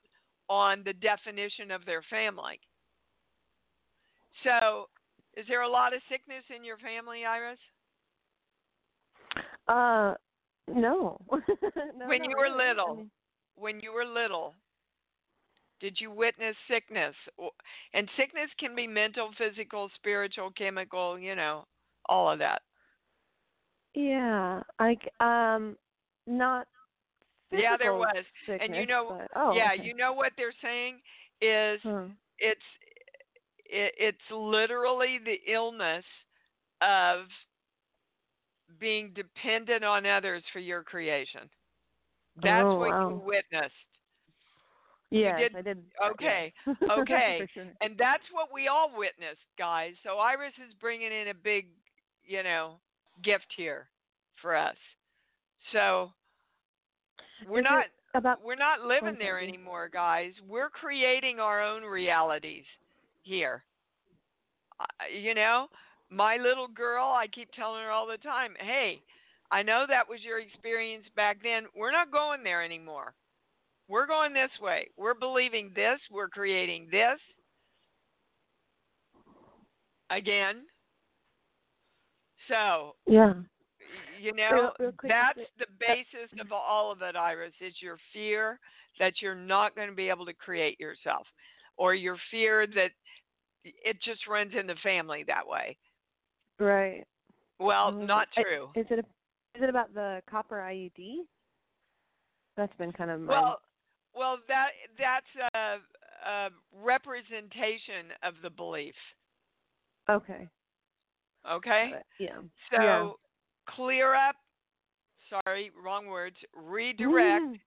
on 0.48 0.82
the 0.84 0.92
definition 0.92 1.70
of 1.70 1.84
their 1.84 2.02
family. 2.08 2.60
So, 4.44 4.88
is 5.36 5.46
there 5.48 5.62
a 5.62 5.68
lot 5.68 5.94
of 5.94 6.00
sickness 6.08 6.44
in 6.54 6.64
your 6.64 6.78
family, 6.78 7.24
Iris? 7.24 7.58
Uh, 9.68 10.14
no. 10.68 11.18
no 11.30 12.06
when 12.06 12.24
you 12.24 12.36
were 12.36 12.44
really. 12.44 12.64
I 12.64 12.68
little, 12.68 12.96
mean, 12.96 13.10
when 13.56 13.80
you 13.80 13.92
were 13.92 14.04
little, 14.04 14.54
did 15.82 15.98
you 16.00 16.10
witness 16.10 16.56
sickness? 16.70 17.14
And 17.94 18.08
sickness 18.16 18.50
can 18.58 18.74
be 18.74 18.86
mental, 18.86 19.30
physical, 19.36 19.90
spiritual, 19.96 20.52
chemical, 20.52 21.18
you 21.18 21.36
know, 21.36 21.66
all 22.08 22.30
of 22.32 22.38
that. 22.38 22.62
yeah, 23.94 24.62
I 24.78 24.96
um, 25.20 25.76
not. 26.26 26.66
Yeah, 27.52 27.76
there 27.78 27.94
was. 27.94 28.24
Sickness, 28.46 28.60
And 28.60 28.76
you 28.76 28.86
know, 28.86 29.16
but, 29.18 29.28
oh, 29.36 29.52
yeah, 29.56 29.72
okay. 29.74 29.84
you 29.84 29.94
know 29.94 30.12
what 30.14 30.32
they're 30.36 30.54
saying 30.62 31.00
is 31.42 31.80
Huh. 31.82 32.04
it's 32.38 32.60
it, 33.66 33.92
it's 33.98 34.30
literally 34.30 35.18
the 35.24 35.38
illness 35.52 36.04
of 36.82 37.26
being 38.80 39.12
dependent 39.14 39.84
on 39.84 40.06
others 40.06 40.42
for 40.52 40.60
your 40.60 40.82
creation. 40.82 41.50
That's 42.42 42.68
Oh, 42.68 42.78
what 42.78 42.90
wow. 42.90 43.08
you 43.08 43.18
witnessed. 43.24 43.74
Yes, 45.12 45.38
did- 45.40 45.56
I 45.56 45.62
did. 45.62 45.84
okay, 46.12 46.52
yeah. 46.66 46.74
okay. 47.00 47.48
Sure. 47.52 47.66
And 47.80 47.96
that's 47.98 48.22
what 48.32 48.48
we 48.52 48.68
all 48.68 48.90
witnessed, 48.96 49.44
guys. 49.58 49.92
So 50.04 50.18
Iris 50.18 50.54
is 50.66 50.72
bringing 50.80 51.12
in 51.12 51.28
a 51.28 51.34
big, 51.34 51.66
you 52.24 52.42
know, 52.42 52.76
gift 53.22 53.46
here 53.56 53.88
for 54.40 54.56
us. 54.56 54.76
So 55.72 56.10
we're 57.48 57.60
Is 57.60 57.64
not 57.64 57.84
about 58.14 58.44
we're 58.44 58.54
not 58.56 58.80
living 58.80 59.16
there 59.18 59.40
anymore, 59.40 59.90
guys. 59.92 60.32
We're 60.48 60.70
creating 60.70 61.40
our 61.40 61.62
own 61.62 61.82
realities 61.82 62.64
here. 63.22 63.62
Uh, 64.80 64.84
you 65.14 65.34
know, 65.34 65.68
my 66.10 66.36
little 66.36 66.68
girl, 66.68 67.04
I 67.04 67.26
keep 67.26 67.50
telling 67.52 67.82
her 67.82 67.90
all 67.90 68.06
the 68.06 68.18
time, 68.18 68.54
"Hey, 68.58 69.02
I 69.50 69.62
know 69.62 69.84
that 69.88 70.08
was 70.08 70.20
your 70.22 70.40
experience 70.40 71.04
back 71.16 71.38
then. 71.42 71.66
We're 71.76 71.92
not 71.92 72.10
going 72.10 72.42
there 72.42 72.62
anymore. 72.64 73.14
We're 73.88 74.06
going 74.06 74.32
this 74.32 74.50
way. 74.60 74.88
We're 74.96 75.14
believing 75.14 75.70
this. 75.74 75.98
We're 76.10 76.28
creating 76.28 76.88
this. 76.90 77.18
Again. 80.10 80.62
So, 82.48 82.96
yeah. 83.06 83.34
you 84.20 84.34
know, 84.34 84.50
Real- 84.52 84.72
real 84.78 84.92
that's 85.02 85.38
the 85.58 85.66
basis 85.78 86.30
of 86.40 86.52
all 86.52 86.90
of 86.92 87.02
it, 87.02 87.16
Iris. 87.16 87.52
Is 87.60 87.74
your 87.80 87.98
fear 88.12 88.58
that 88.98 89.14
you're 89.20 89.34
not 89.34 89.74
going 89.74 89.88
to 89.88 89.94
be 89.94 90.08
able 90.08 90.26
to 90.26 90.34
create 90.34 90.78
yourself, 90.78 91.26
or 91.76 91.94
your 91.94 92.16
fear 92.30 92.66
that 92.66 92.90
it 93.64 93.96
just 94.02 94.26
runs 94.26 94.52
in 94.58 94.66
the 94.66 94.74
family 94.82 95.24
that 95.26 95.46
way. 95.46 95.76
Right. 96.58 97.04
Well, 97.58 97.88
Um, 97.88 98.06
not 98.06 98.28
true. 98.34 98.70
Is 98.74 98.86
it 98.90 98.98
is 99.54 99.62
it 99.62 99.68
about 99.68 99.94
the 99.94 100.20
copper 100.28 100.56
IUD? 100.56 101.18
That's 102.56 102.74
been 102.76 102.92
kind 102.92 103.10
of 103.10 103.20
my 103.20 103.32
Well, 103.32 103.60
well, 104.14 104.38
that 104.48 104.68
that's 104.98 105.52
a, 105.54 105.78
a 106.28 106.48
representation 106.82 108.12
of 108.22 108.34
the 108.42 108.50
belief. 108.50 108.94
okay. 110.08 110.48
Okay, 111.50 111.90
yeah. 112.20 112.36
so 112.70 112.80
yeah. 112.80 113.10
clear 113.66 114.14
up. 114.14 114.36
Sorry, 115.28 115.70
wrong 115.82 116.06
words. 116.06 116.36
Redirect 116.54 117.42
Mm. 117.44 117.60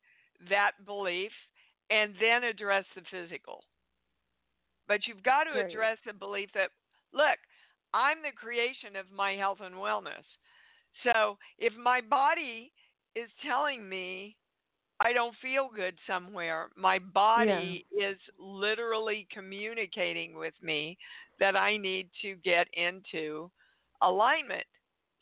that 0.49 0.71
belief, 0.85 1.31
and 1.89 2.15
then 2.21 2.45
address 2.45 2.85
the 2.95 3.01
physical. 3.11 3.65
But 4.87 5.07
you've 5.07 5.23
got 5.23 5.43
to 5.45 5.51
Right. 5.51 5.65
address 5.65 5.97
the 6.05 6.13
belief 6.13 6.51
that 6.53 6.71
look, 7.11 7.37
I'm 7.93 8.21
the 8.21 8.31
creation 8.31 8.95
of 8.95 9.11
my 9.11 9.33
health 9.35 9.59
and 9.61 9.75
wellness. 9.75 10.23
So 11.03 11.37
if 11.57 11.73
my 11.75 12.01
body 12.01 12.71
is 13.15 13.29
telling 13.41 13.87
me 13.87 14.37
I 15.01 15.11
don't 15.13 15.35
feel 15.41 15.69
good 15.75 15.95
somewhere, 16.07 16.69
my 16.75 16.99
body 16.99 17.85
is 17.91 18.17
literally 18.39 19.27
communicating 19.31 20.37
with 20.37 20.53
me 20.61 20.97
that 21.39 21.55
I 21.55 21.77
need 21.77 22.09
to 22.21 22.35
get 22.43 22.67
into 22.73 23.51
alignment 24.01 24.65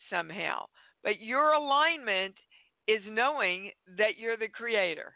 somehow. 0.09 0.65
But 1.03 1.19
your 1.19 1.53
alignment 1.53 2.35
is 2.87 3.01
knowing 3.09 3.71
that 3.97 4.17
you're 4.17 4.37
the 4.37 4.47
creator. 4.47 5.13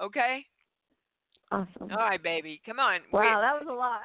Okay? 0.00 0.44
Awesome. 1.52 1.90
All 1.90 1.98
right, 1.98 2.22
baby. 2.22 2.60
Come 2.66 2.78
on. 2.78 3.00
We- 3.12 3.18
Wow, 3.20 3.40
that 3.40 3.64
was 3.64 3.68
a 3.70 3.74
lot. 3.74 4.02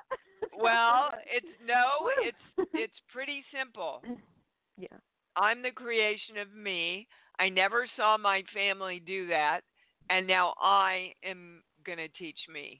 well, 0.57 1.11
it's 1.31 1.45
no, 1.65 2.09
it's 2.23 2.69
it's 2.73 2.93
pretty 3.11 3.43
simple. 3.57 4.01
yeah. 4.77 4.97
I'm 5.35 5.61
the 5.61 5.71
creation 5.71 6.37
of 6.37 6.53
me. 6.53 7.07
I 7.39 7.49
never 7.49 7.87
saw 7.95 8.17
my 8.17 8.43
family 8.53 9.01
do 9.05 9.27
that, 9.27 9.61
and 10.09 10.27
now 10.27 10.53
I 10.59 11.13
am 11.23 11.61
going 11.85 11.97
to 11.97 12.07
teach 12.09 12.39
me. 12.51 12.79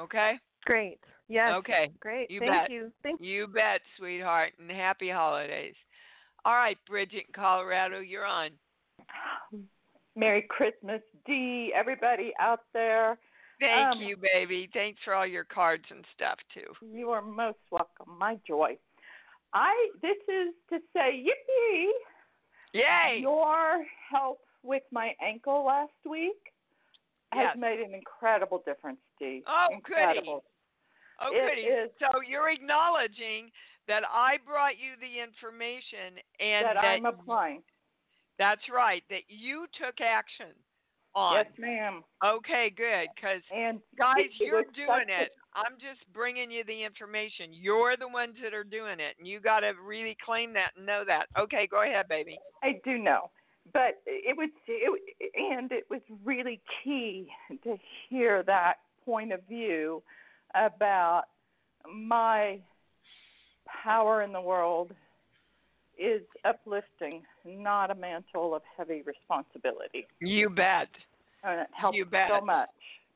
Okay? 0.00 0.34
Great. 0.64 0.98
Yes. 1.28 1.54
Okay. 1.54 1.90
Great. 2.00 2.30
You 2.30 2.40
Thank 2.40 2.52
bet. 2.52 2.70
you. 2.70 2.92
Thank 3.02 3.20
You 3.20 3.46
bet, 3.46 3.80
sweetheart, 3.98 4.52
and 4.60 4.70
happy 4.70 5.10
holidays. 5.10 5.74
All 6.44 6.54
right, 6.54 6.78
Bridget 6.86 7.24
Colorado, 7.34 8.00
you're 8.00 8.26
on. 8.26 8.50
Merry 10.14 10.46
Christmas, 10.48 11.02
Dee, 11.26 11.72
everybody 11.76 12.32
out 12.40 12.60
there. 12.72 13.18
Thank 13.60 13.94
Um, 13.94 14.02
you, 14.02 14.16
baby. 14.16 14.68
Thanks 14.72 15.00
for 15.04 15.14
all 15.14 15.26
your 15.26 15.44
cards 15.44 15.84
and 15.90 16.04
stuff 16.14 16.38
too. 16.52 16.72
You 16.94 17.10
are 17.10 17.22
most 17.22 17.58
welcome. 17.70 18.18
My 18.18 18.38
joy. 18.46 18.78
I 19.54 19.88
this 20.02 20.16
is 20.28 20.54
to 20.70 20.78
say 20.92 21.24
yippee. 21.24 21.86
Yay! 22.72 23.18
Your 23.20 23.84
help 24.10 24.40
with 24.62 24.82
my 24.90 25.14
ankle 25.22 25.64
last 25.64 25.92
week 26.04 26.52
has 27.32 27.56
made 27.56 27.80
an 27.80 27.92
incredible 27.94 28.62
difference, 28.64 28.98
Dee. 29.18 29.42
Oh, 29.46 29.68
incredible. 29.72 30.44
Oh, 31.20 31.30
It 31.34 31.48
goody. 31.48 31.62
is- 31.66 31.90
So 31.98 32.20
you're 32.20 32.48
acknowledging 32.50 33.50
that 33.86 34.02
I 34.10 34.38
brought 34.38 34.78
you 34.78 34.96
the 34.96 35.20
information 35.20 36.18
and 36.40 36.66
that 36.66 36.76
I'm 36.76 37.06
applying. 37.06 37.62
that's 38.38 38.68
right, 38.68 39.02
that 39.08 39.22
you 39.28 39.66
took 39.68 40.00
action 40.00 40.52
on. 41.16 41.36
Yes, 41.36 41.46
ma'am. 41.58 42.04
Okay, 42.24 42.72
good. 42.76 43.08
Because 43.16 43.42
And 43.54 43.80
guys, 43.98 44.30
you're 44.38 44.64
doing 44.74 45.08
it. 45.08 45.32
I'm 45.54 45.72
just 45.80 46.04
bringing 46.12 46.50
you 46.50 46.62
the 46.64 46.84
information. 46.84 47.46
You're 47.50 47.96
the 47.96 48.08
ones 48.08 48.36
that 48.42 48.52
are 48.52 48.62
doing 48.62 49.00
it, 49.00 49.16
and 49.18 49.26
you 49.26 49.40
got 49.40 49.60
to 49.60 49.72
really 49.84 50.16
claim 50.24 50.52
that 50.52 50.72
and 50.76 50.84
know 50.84 51.02
that. 51.06 51.26
Okay, 51.38 51.66
go 51.68 51.82
ahead, 51.82 52.06
baby. 52.08 52.38
I 52.62 52.78
do 52.84 52.98
know, 52.98 53.30
but 53.72 54.02
it 54.06 54.36
was 54.36 54.50
it, 54.68 55.16
and 55.34 55.72
it 55.72 55.84
was 55.90 56.02
really 56.24 56.60
key 56.84 57.28
to 57.64 57.76
hear 58.08 58.42
that 58.42 58.74
point 59.04 59.32
of 59.32 59.40
view 59.48 60.02
about 60.54 61.22
my 61.90 62.60
power 63.82 64.22
in 64.22 64.32
the 64.32 64.40
world 64.40 64.92
is 65.98 66.22
uplifting, 66.44 67.22
not 67.44 67.90
a 67.90 67.94
mantle 67.94 68.54
of 68.54 68.62
heavy 68.76 69.02
responsibility, 69.02 70.06
You 70.20 70.50
bet. 70.50 70.88
and 71.42 71.60
it 71.60 71.68
helps 71.72 71.96
You 71.96 72.04
bet. 72.04 72.30
so 72.30 72.44
much 72.44 72.68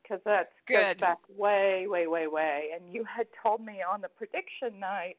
because 0.03 0.21
that 0.25 0.51
Good. 0.67 0.97
goes 0.97 1.01
back 1.01 1.19
way, 1.37 1.87
way, 1.89 2.07
way, 2.07 2.27
way. 2.27 2.71
And 2.75 2.93
you 2.93 3.05
had 3.05 3.27
told 3.43 3.65
me 3.65 3.79
on 3.89 4.01
the 4.01 4.09
prediction 4.09 4.81
night 4.81 5.17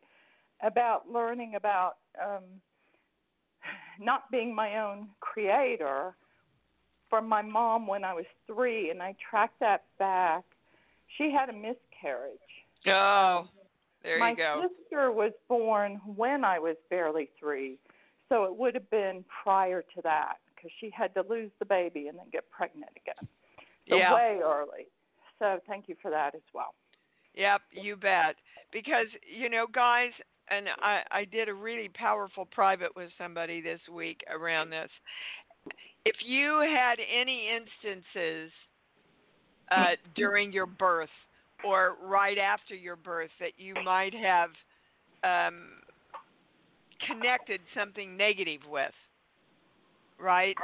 about 0.62 1.10
learning 1.10 1.56
about 1.56 1.98
um, 2.22 2.44
not 4.00 4.30
being 4.32 4.54
my 4.54 4.80
own 4.80 5.08
creator 5.20 6.16
from 7.10 7.28
my 7.28 7.42
mom 7.42 7.88
when 7.88 8.04
I 8.04 8.14
was 8.14 8.26
three, 8.48 8.90
and 8.90 9.02
I 9.02 9.16
tracked 9.30 9.60
that 9.60 9.84
back. 10.00 10.44
She 11.18 11.32
had 11.32 11.50
a 11.50 11.54
miscarriage. 11.54 12.40
Oh, 12.88 13.48
there 14.04 14.20
my 14.20 14.32
you 14.32 14.38
go. 14.38 14.62
sister 14.62 15.12
was 15.12 15.32
born 15.48 16.00
when 16.16 16.44
I 16.44 16.60
was 16.60 16.76
barely 16.90 17.30
three, 17.40 17.78
so 18.30 18.46
it 18.46 18.56
would 18.56 18.74
have 18.76 18.90
been 18.90 19.24
prior 19.44 19.82
to 19.82 20.02
that 20.04 20.36
because 20.56 20.72
she 20.80 20.90
had 20.96 21.14
to 21.16 21.24
lose 21.30 21.52
the 21.60 21.66
baby 21.66 22.08
and 22.08 22.18
then 22.18 22.26
get 22.32 22.50
pregnant 22.50 22.92
again. 22.96 23.28
So 23.90 23.98
Yeah. 23.98 24.14
way 24.14 24.40
early. 24.44 24.88
So 25.40 25.60
thank 25.68 25.88
you 25.90 25.96
for 26.02 26.12
that 26.12 26.36
as 26.36 26.42
well. 26.54 26.74
Yep, 27.34 27.62
you 27.72 27.96
bet. 27.96 28.36
Because 28.72 29.08
you 29.26 29.50
know, 29.50 29.66
guys, 29.72 30.12
and 30.50 30.68
I 30.82 31.02
I 31.12 31.26
did 31.26 31.50
a 31.50 31.54
really 31.54 31.90
powerful 31.90 32.46
private 32.46 32.96
with 32.96 33.10
somebody 33.18 33.62
this 33.62 33.80
week 33.92 34.22
around 34.30 34.70
this. 34.70 34.90
If 36.06 36.16
you 36.26 36.60
had 36.60 37.00
any 37.00 37.48
instances 37.50 38.52
uh, 39.72 39.96
during 40.16 40.52
your 40.52 40.66
birth 40.66 41.10
or 41.66 41.96
right 42.04 42.38
after 42.38 42.76
your 42.76 42.96
birth 42.96 43.30
that 43.40 43.52
you 43.58 43.74
might 43.84 44.14
have 44.14 44.50
um, 45.24 45.64
connected 47.08 47.62
something 47.76 48.16
negative 48.18 48.62
with, 48.70 48.92
right? 50.20 50.56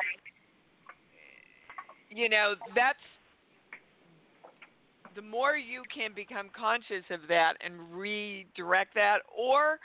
You 2.09 2.29
know, 2.29 2.55
that's 2.75 2.97
the 5.15 5.21
more 5.21 5.57
you 5.57 5.81
can 5.93 6.11
become 6.15 6.49
conscious 6.57 7.03
of 7.11 7.21
that 7.27 7.53
and 7.63 7.73
redirect 7.91 8.93
that, 8.95 9.17
or 9.35 9.79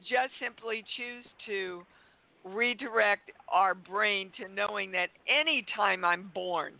just 0.00 0.30
simply 0.40 0.84
choose 0.96 1.24
to 1.46 1.82
redirect 2.44 3.30
our 3.52 3.74
brain 3.74 4.30
to 4.40 4.52
knowing 4.52 4.90
that 4.92 5.08
any 5.28 5.66
time 5.76 6.04
I'm 6.04 6.30
born, 6.34 6.74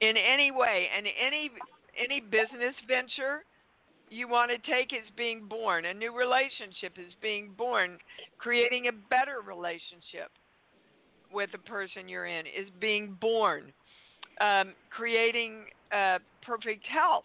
in 0.00 0.16
any 0.16 0.50
way, 0.50 0.88
and 0.96 1.06
any 1.06 1.50
any 2.02 2.20
business 2.20 2.74
venture 2.86 3.44
you 4.10 4.28
want 4.28 4.50
to 4.50 4.58
take 4.70 4.92
is 4.92 5.08
being 5.16 5.46
born. 5.48 5.84
A 5.84 5.94
new 5.94 6.16
relationship 6.16 6.94
is 6.98 7.12
being 7.20 7.50
born. 7.56 7.98
Creating 8.38 8.88
a 8.88 8.92
better 8.92 9.40
relationship 9.46 10.30
with 11.32 11.52
the 11.52 11.58
person 11.58 12.08
you're 12.08 12.26
in 12.26 12.46
is 12.46 12.68
being 12.80 13.16
born. 13.20 13.72
Um, 14.40 14.74
creating 14.90 15.64
uh, 15.92 16.18
perfect 16.42 16.86
health 16.86 17.24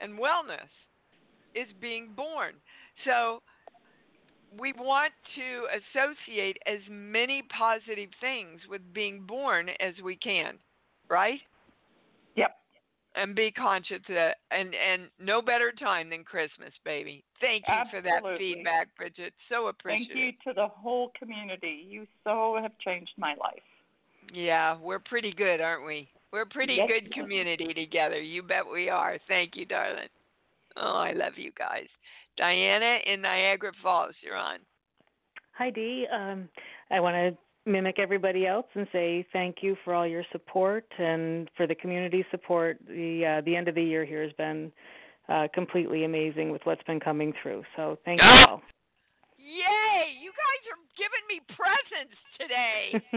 and 0.00 0.14
wellness 0.14 0.68
is 1.54 1.66
being 1.80 2.10
born. 2.14 2.54
So 3.04 3.40
we 4.58 4.72
want 4.72 5.12
to 5.36 5.66
associate 5.78 6.58
as 6.66 6.80
many 6.90 7.42
positive 7.56 8.10
things 8.20 8.60
with 8.68 8.80
being 8.92 9.22
born 9.26 9.68
as 9.80 9.94
we 10.02 10.16
can, 10.16 10.58
right? 11.08 11.40
Yep. 13.20 13.26
And 13.28 13.36
be 13.36 13.50
conscious 13.50 14.00
of 14.08 14.14
that. 14.14 14.36
And 14.50 14.74
and 14.74 15.08
no 15.20 15.42
better 15.42 15.72
time 15.72 16.10
than 16.10 16.24
Christmas, 16.24 16.72
baby. 16.84 17.24
Thank 17.40 17.64
you 17.68 17.74
Absolutely. 17.74 18.10
for 18.10 18.20
that 18.20 18.38
feedback, 18.38 18.96
Bridget. 18.96 19.32
So 19.48 19.68
appreciative. 19.68 20.14
Thank 20.14 20.36
you 20.44 20.52
to 20.52 20.54
the 20.54 20.68
whole 20.68 21.12
community. 21.18 21.86
You 21.88 22.06
so 22.24 22.58
have 22.60 22.72
changed 22.78 23.12
my 23.18 23.34
life. 23.40 23.62
Yeah, 24.32 24.76
we're 24.80 24.98
pretty 24.98 25.32
good, 25.32 25.60
aren't 25.60 25.86
we? 25.86 26.08
We're 26.32 26.42
a 26.42 26.46
pretty 26.46 26.74
Yes, 26.74 26.88
good 26.88 27.04
ma'am. 27.04 27.24
community 27.24 27.74
together. 27.74 28.20
You 28.20 28.42
bet 28.42 28.66
we 28.70 28.88
are. 28.88 29.18
Thank 29.26 29.56
you, 29.56 29.64
darling. 29.66 30.08
Oh, 30.76 30.96
I 30.96 31.12
love 31.12 31.36
you 31.36 31.50
guys. 31.58 31.88
Diana 32.36 32.98
in 33.06 33.20
Niagara 33.20 33.72
Falls, 33.82 34.14
you're 34.22 34.36
on. 34.36 34.58
Hi, 35.58 35.70
Dee. 35.70 36.06
Um, 36.12 36.48
I 36.90 37.00
want 37.00 37.14
to 37.14 37.36
mimic 37.66 37.98
everybody 37.98 38.46
else 38.46 38.66
and 38.74 38.86
say 38.92 39.26
thank 39.32 39.56
you 39.62 39.76
for 39.84 39.94
all 39.94 40.06
your 40.06 40.24
support 40.32 40.84
and 40.98 41.48
for 41.56 41.66
the 41.66 41.74
community 41.74 42.24
support. 42.30 42.78
The 42.86 43.38
uh, 43.38 43.44
the 43.44 43.54
end 43.56 43.68
of 43.68 43.74
the 43.74 43.82
year 43.82 44.04
here 44.04 44.22
has 44.22 44.32
been 44.32 44.72
uh, 45.28 45.48
completely 45.54 46.04
amazing 46.04 46.50
with 46.50 46.62
what's 46.64 46.82
been 46.84 47.00
coming 47.00 47.32
through. 47.42 47.62
So 47.76 47.98
thank 48.04 48.22
you 48.22 48.30
all. 48.48 48.62
Yay! 49.38 50.14
You 50.22 50.30
guys 50.30 50.62
are 50.70 50.80
giving 50.96 51.24
me 51.28 51.40
presents 51.48 52.18
today. 52.38 52.92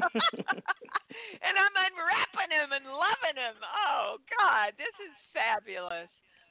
and 1.45 1.55
I'm 1.57 1.75
unwrapping 1.77 2.49
them 2.49 2.71
and 2.73 2.85
loving 2.85 3.35
them. 3.35 3.55
Oh, 3.61 4.17
God, 4.39 4.73
this 4.77 4.93
is 5.03 5.13
fabulous. 5.33 6.09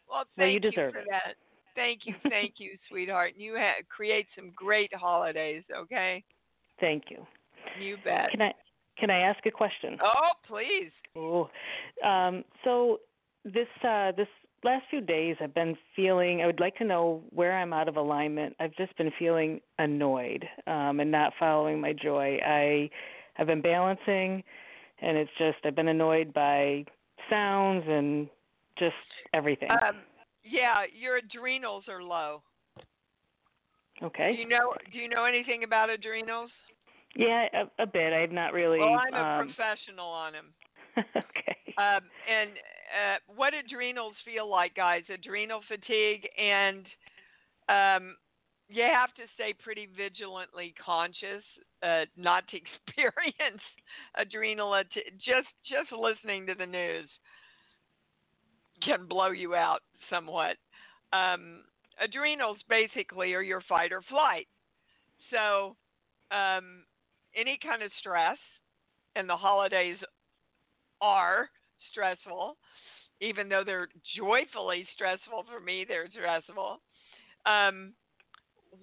Well, 0.08 0.18
Well, 0.18 0.24
thank 0.36 0.54
you 0.54 0.70
deserve 0.70 0.92
for 0.92 0.98
it. 1.00 1.06
that. 1.10 1.34
Thank 1.74 2.00
you, 2.04 2.14
thank 2.28 2.54
you, 2.58 2.76
sweetheart. 2.88 3.32
You 3.36 3.54
ha- 3.56 3.82
create 3.88 4.26
some 4.36 4.52
great 4.54 4.92
holidays, 4.94 5.62
okay? 5.74 6.22
Thank 6.80 7.04
you. 7.10 7.26
You 7.80 7.96
bet. 8.04 8.30
Can 8.30 8.42
I 8.42 8.52
can 8.98 9.10
I 9.10 9.20
ask 9.20 9.44
a 9.46 9.50
question? 9.50 9.98
Oh, 10.02 10.30
please. 10.46 10.90
Oh, 11.16 11.50
um, 12.06 12.44
so 12.64 13.00
this 13.44 13.68
uh, 13.86 14.12
this 14.12 14.28
last 14.64 14.84
few 14.90 15.00
days, 15.00 15.36
I've 15.40 15.54
been 15.54 15.76
feeling. 15.96 16.42
I 16.42 16.46
would 16.46 16.60
like 16.60 16.76
to 16.76 16.84
know 16.84 17.22
where 17.30 17.58
I'm 17.58 17.72
out 17.72 17.88
of 17.88 17.96
alignment. 17.96 18.54
I've 18.60 18.74
just 18.76 18.96
been 18.96 19.10
feeling 19.18 19.60
annoyed 19.78 20.44
um, 20.66 21.00
and 21.00 21.10
not 21.10 21.32
following 21.38 21.80
my 21.80 21.92
joy. 21.92 22.38
I 22.44 22.90
have 23.34 23.46
been 23.46 23.62
balancing, 23.62 24.42
and 25.00 25.16
it's 25.16 25.30
just 25.38 25.58
I've 25.64 25.76
been 25.76 25.88
annoyed 25.88 26.32
by 26.32 26.84
sounds 27.30 27.84
and 27.88 28.28
just 28.78 28.94
everything. 29.34 29.70
Um, 29.70 30.00
yeah, 30.44 30.84
your 30.98 31.16
adrenals 31.16 31.84
are 31.88 32.02
low. 32.02 32.42
Okay. 34.02 34.32
Do 34.34 34.38
you 34.42 34.48
know 34.48 34.74
do 34.92 34.98
you 34.98 35.08
know 35.08 35.24
anything 35.24 35.64
about 35.64 35.90
adrenals? 35.90 36.50
Yeah, 37.16 37.46
a, 37.52 37.82
a 37.82 37.86
bit. 37.86 38.12
I've 38.12 38.32
not 38.32 38.52
really. 38.52 38.78
Well, 38.78 38.94
I'm 38.94 39.14
a 39.14 39.40
um, 39.40 39.46
professional 39.46 40.06
on 40.06 40.32
them. 40.32 40.46
okay. 40.98 41.74
Um, 41.78 42.02
and 42.28 42.50
uh, 42.50 43.16
what 43.34 43.52
adrenals 43.54 44.14
feel 44.24 44.48
like, 44.48 44.74
guys? 44.74 45.02
Adrenal 45.12 45.60
fatigue, 45.68 46.28
and 46.38 46.86
um, 47.68 48.16
you 48.68 48.82
have 48.82 49.14
to 49.14 49.22
stay 49.34 49.54
pretty 49.62 49.88
vigilantly 49.96 50.74
conscious 50.84 51.44
uh, 51.82 52.04
not 52.16 52.44
to 52.48 52.56
experience 52.88 53.62
adrenal. 54.16 54.74
At- 54.74 54.86
just 55.18 55.48
just 55.68 55.92
listening 55.92 56.46
to 56.46 56.54
the 56.54 56.66
news 56.66 57.08
can 58.84 59.06
blow 59.06 59.30
you 59.30 59.54
out 59.54 59.80
somewhat. 60.10 60.56
Um, 61.12 61.60
adrenals 62.02 62.58
basically 62.68 63.34
are 63.34 63.42
your 63.42 63.62
fight 63.68 63.92
or 63.92 64.02
flight. 64.02 64.48
So 65.30 65.76
um, 66.34 66.84
any 67.36 67.58
kind 67.62 67.82
of 67.82 67.90
stress, 67.98 68.38
and 69.16 69.28
the 69.28 69.36
holidays 69.36 69.96
are 71.00 71.48
stressful, 71.90 72.56
even 73.20 73.48
though 73.48 73.62
they're 73.64 73.88
joyfully 74.16 74.86
stressful 74.94 75.44
for 75.50 75.60
me, 75.60 75.84
they're 75.86 76.08
stressful. 76.10 76.80
Um, 77.46 77.94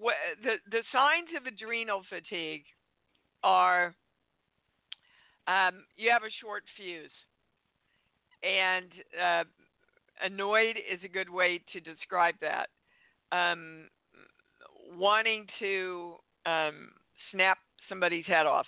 wh- 0.01 0.43
the 0.43 0.55
the 0.69 0.83
signs 0.91 1.29
of 1.38 1.45
adrenal 1.45 2.03
fatigue 2.09 2.63
are 3.43 3.95
um, 5.47 5.85
you 5.95 6.12
have 6.12 6.23
a 6.23 6.31
short 6.41 6.63
fuse, 6.77 7.12
and 8.43 8.91
uh, 9.21 9.43
annoyed 10.23 10.77
is 10.77 10.99
a 11.03 11.09
good 11.09 11.29
way 11.29 11.62
to 11.73 11.79
describe 11.79 12.35
that. 12.41 12.67
Um, 13.31 13.89
wanting 14.97 15.45
to 15.59 16.15
um, 16.45 16.89
snap 17.31 17.57
somebody's 17.89 18.25
head 18.25 18.45
off. 18.45 18.67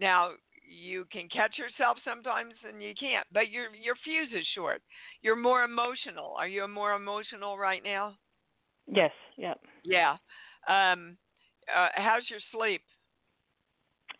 Now 0.00 0.30
you 0.66 1.04
can 1.12 1.28
catch 1.28 1.58
yourself 1.58 1.98
sometimes 2.04 2.54
and 2.66 2.82
you 2.82 2.94
can't, 2.98 3.26
but 3.32 3.50
your 3.50 3.74
your 3.74 3.96
fuse 4.02 4.30
is 4.34 4.46
short. 4.54 4.82
You're 5.22 5.36
more 5.36 5.64
emotional. 5.64 6.34
Are 6.36 6.48
you 6.48 6.66
more 6.66 6.94
emotional 6.94 7.58
right 7.58 7.82
now? 7.84 8.14
Yes. 8.86 9.12
Yeah. 9.36 9.54
Yeah. 9.84 10.16
Um, 10.68 11.16
uh, 11.74 11.88
how's 11.94 12.28
your 12.28 12.40
sleep? 12.52 12.82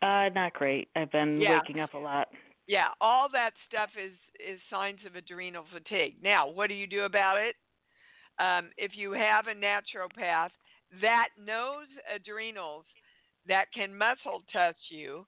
Uh, 0.02 0.28
not 0.34 0.52
great. 0.52 0.88
I've 0.94 1.10
been 1.10 1.40
Yeah. 1.40 1.58
waking 1.60 1.80
up 1.80 1.94
a 1.94 1.98
lot. 1.98 2.28
Yeah, 2.66 2.88
all 3.00 3.28
that 3.30 3.52
stuff 3.68 3.90
is 3.96 4.12
is 4.40 4.60
signs 4.70 5.04
of 5.04 5.16
adrenal 5.16 5.64
fatigue. 5.72 6.16
Now, 6.22 6.46
what 6.46 6.68
do 6.68 6.74
you 6.74 6.86
do 6.86 7.04
about 7.04 7.38
it? 7.38 7.56
Um, 8.38 8.70
if 8.76 8.96
you 8.96 9.12
have 9.12 9.46
a 9.46 9.54
naturopath 9.54 10.50
that 11.00 11.28
knows 11.38 11.86
adrenals, 12.14 12.86
that 13.48 13.66
can 13.74 13.96
muscle 13.96 14.42
test 14.52 14.78
you, 14.90 15.26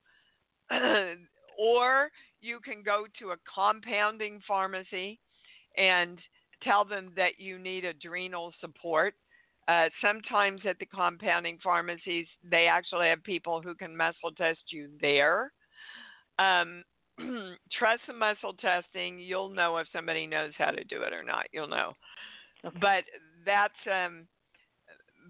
or 1.59 2.09
you 2.41 2.59
can 2.59 2.83
go 2.83 3.05
to 3.19 3.31
a 3.31 3.37
compounding 3.53 4.41
pharmacy 4.47 5.19
and 5.77 6.19
tell 6.63 6.85
them 6.85 7.11
that 7.15 7.39
you 7.39 7.59
need 7.59 7.85
adrenal 7.85 8.53
support. 8.59 9.13
Uh, 9.67 9.89
sometimes 10.01 10.61
at 10.67 10.79
the 10.79 10.85
compounding 10.85 11.57
pharmacies, 11.61 12.25
they 12.49 12.67
actually 12.67 13.09
have 13.09 13.23
people 13.23 13.61
who 13.61 13.75
can 13.75 13.95
muscle 13.95 14.31
test 14.37 14.59
you 14.69 14.87
there. 15.01 15.51
Um, 16.39 16.83
trust 17.77 18.01
the 18.07 18.13
muscle 18.13 18.53
testing. 18.53 19.19
You'll 19.19 19.49
know 19.49 19.77
if 19.77 19.87
somebody 19.91 20.25
knows 20.25 20.53
how 20.57 20.71
to 20.71 20.83
do 20.85 21.01
it 21.01 21.13
or 21.13 21.23
not. 21.23 21.47
You'll 21.51 21.67
know. 21.67 21.93
Okay. 22.65 22.77
But 22.79 23.03
that's 23.45 23.73
um, 23.91 24.27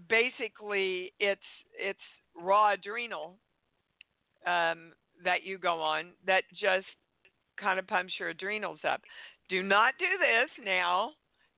basically 0.08 1.12
it's 1.18 1.40
it's 1.78 1.98
raw 2.40 2.72
adrenal 2.72 3.38
um, 4.46 4.92
that 5.24 5.44
you 5.44 5.58
go 5.58 5.80
on 5.80 6.10
that 6.26 6.44
just 6.50 6.86
kind 7.60 7.78
of 7.78 7.86
pumps 7.86 8.14
your 8.18 8.30
adrenals 8.30 8.80
up. 8.88 9.00
Do 9.48 9.62
not 9.62 9.94
do 9.98 10.06
this 10.18 10.64
now. 10.64 11.10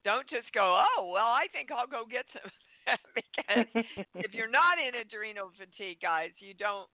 Don't 0.04 0.28
just 0.28 0.52
go, 0.54 0.80
oh 0.96 1.10
well, 1.12 1.26
I 1.26 1.46
think 1.52 1.70
I'll 1.70 1.86
go 1.86 2.04
get 2.10 2.24
some. 2.32 2.50
because 3.14 3.66
if 4.14 4.32
you're 4.32 4.50
not 4.50 4.78
in 4.78 5.00
adrenal 5.00 5.50
fatigue, 5.58 5.98
guys, 6.00 6.30
you 6.38 6.54
don't 6.54 6.88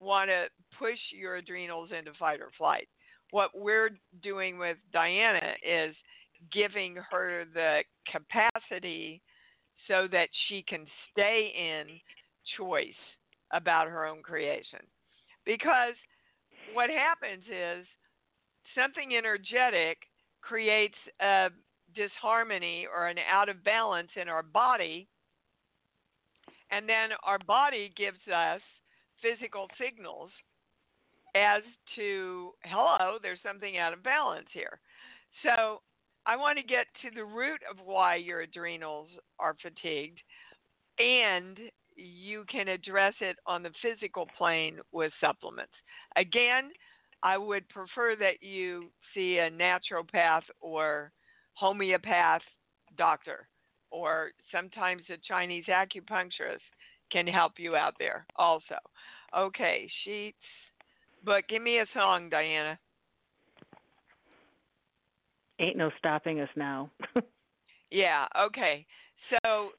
want 0.00 0.28
to 0.28 0.46
push 0.78 0.98
your 1.12 1.36
adrenals 1.36 1.90
into 1.96 2.12
fight 2.18 2.40
or 2.40 2.50
flight. 2.58 2.88
What 3.30 3.50
we're 3.54 3.90
doing 4.22 4.58
with 4.58 4.76
Diana 4.92 5.54
is 5.66 5.94
giving 6.52 6.96
her 7.10 7.44
the 7.54 7.80
capacity 8.10 9.22
so 9.88 10.06
that 10.10 10.28
she 10.48 10.64
can 10.68 10.86
stay 11.12 11.52
in 11.56 11.98
choice 12.56 12.88
about 13.52 13.88
her 13.88 14.06
own 14.06 14.22
creation. 14.22 14.80
Because 15.44 15.94
what 16.72 16.90
happens 16.90 17.44
is 17.44 17.86
something 18.74 19.16
energetic 19.16 19.98
creates 20.40 20.96
a 21.20 21.48
disharmony 21.94 22.86
or 22.92 23.08
an 23.08 23.16
out 23.30 23.48
of 23.48 23.62
balance 23.64 24.10
in 24.20 24.28
our 24.28 24.42
body, 24.42 25.08
and 26.70 26.88
then 26.88 27.10
our 27.22 27.38
body 27.46 27.92
gives 27.96 28.18
us 28.32 28.60
physical 29.22 29.68
signals 29.78 30.30
as 31.34 31.62
to 31.94 32.52
hello, 32.64 33.18
there's 33.20 33.38
something 33.44 33.78
out 33.78 33.92
of 33.92 34.02
balance 34.02 34.46
here. 34.52 34.80
So 35.42 35.80
I 36.24 36.36
want 36.36 36.58
to 36.58 36.64
get 36.64 36.86
to 37.02 37.14
the 37.14 37.24
root 37.24 37.60
of 37.70 37.76
why 37.84 38.16
your 38.16 38.40
adrenals 38.40 39.08
are 39.38 39.54
fatigued, 39.62 40.18
and 40.98 41.58
you 41.96 42.44
can 42.50 42.68
address 42.68 43.14
it 43.20 43.36
on 43.46 43.62
the 43.62 43.70
physical 43.82 44.26
plane 44.36 44.78
with 44.92 45.12
supplements. 45.20 45.72
Again, 46.16 46.70
I 47.22 47.38
would 47.38 47.68
prefer 47.68 48.14
that 48.16 48.42
you 48.42 48.90
see 49.14 49.38
a 49.38 49.50
naturopath 49.50 50.42
or 50.60 51.12
homeopath 51.54 52.42
doctor, 52.96 53.48
or 53.90 54.30
sometimes 54.52 55.02
a 55.10 55.16
Chinese 55.26 55.64
acupuncturist 55.66 56.60
can 57.10 57.26
help 57.26 57.52
you 57.58 57.76
out 57.76 57.94
there 57.98 58.26
also. 58.36 58.76
Okay, 59.36 59.88
sheets. 60.04 60.36
But 61.24 61.48
give 61.48 61.62
me 61.62 61.78
a 61.78 61.86
song, 61.94 62.28
Diana. 62.28 62.78
Ain't 65.58 65.76
no 65.76 65.90
stopping 65.98 66.40
us 66.40 66.48
now. 66.54 66.90
yeah, 67.90 68.26
okay. 68.38 68.86
So, 69.30 69.70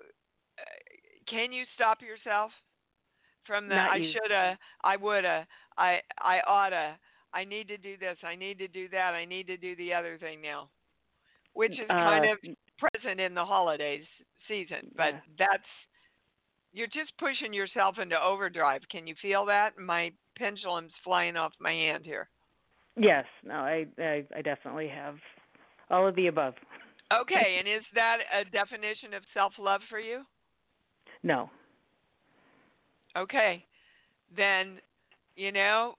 can 1.29 1.51
you 1.51 1.63
stop 1.75 2.01
yourself 2.01 2.51
from 3.45 3.67
the 3.69 3.75
Not 3.75 3.91
I 3.91 3.99
shoulda, 4.13 4.57
I 4.83 4.95
woulda, 4.97 5.47
I 5.77 6.01
I 6.19 6.41
oughta, 6.47 6.97
I 7.33 7.43
need 7.45 7.67
to 7.69 7.77
do 7.77 7.97
this, 7.97 8.17
I 8.23 8.35
need 8.35 8.57
to 8.59 8.67
do 8.67 8.87
that, 8.89 9.13
I 9.13 9.25
need 9.25 9.47
to 9.47 9.57
do 9.57 9.75
the 9.75 9.93
other 9.93 10.17
thing 10.17 10.41
now, 10.41 10.69
which 11.53 11.73
is 11.79 11.91
kind 12.01 12.25
Uh, 12.25 12.27
of 12.31 12.37
present 12.77 13.19
in 13.19 13.33
the 13.33 13.45
holidays 13.45 14.05
season. 14.47 14.91
But 14.95 15.13
Yeah. 15.13 15.19
that's 15.37 15.63
you're 16.73 16.87
just 16.87 17.17
pushing 17.17 17.53
yourself 17.53 17.97
into 17.99 18.19
overdrive. 18.21 18.81
Can 18.91 19.07
you 19.07 19.15
feel 19.21 19.45
that? 19.45 19.77
My 19.77 20.11
pendulum's 20.37 20.93
flying 21.03 21.37
off 21.37 21.53
my 21.59 21.71
hand 21.71 22.05
here. 22.05 22.29
Yes, 22.95 23.25
no, 23.43 23.55
I, 23.55 23.85
I 23.99 24.23
I 24.35 24.41
definitely 24.41 24.87
have 24.87 25.15
all 25.89 26.07
of 26.07 26.15
the 26.15 26.27
above. 26.27 26.55
Okay, 27.13 27.57
and 27.59 27.67
is 27.67 27.83
that 27.95 28.17
a 28.33 28.43
definition 28.45 29.13
of 29.13 29.23
self 29.33 29.53
love 29.59 29.81
for 29.89 29.99
you? 29.99 30.23
No. 31.23 31.49
Okay, 33.17 33.65
then, 34.35 34.79
you 35.35 35.51
know, 35.51 35.95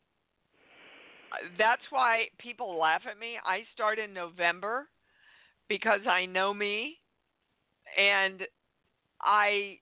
that's 1.59 1.83
why 1.91 2.27
people 2.39 2.79
laugh 2.79 3.03
at 3.11 3.19
me. 3.19 3.37
I 3.45 3.63
start 3.75 3.99
in 3.99 4.13
November 4.13 4.87
because 5.69 6.01
I 6.09 6.27
know 6.27 6.55
me 6.55 6.99
and 7.99 8.43
I 9.21 9.79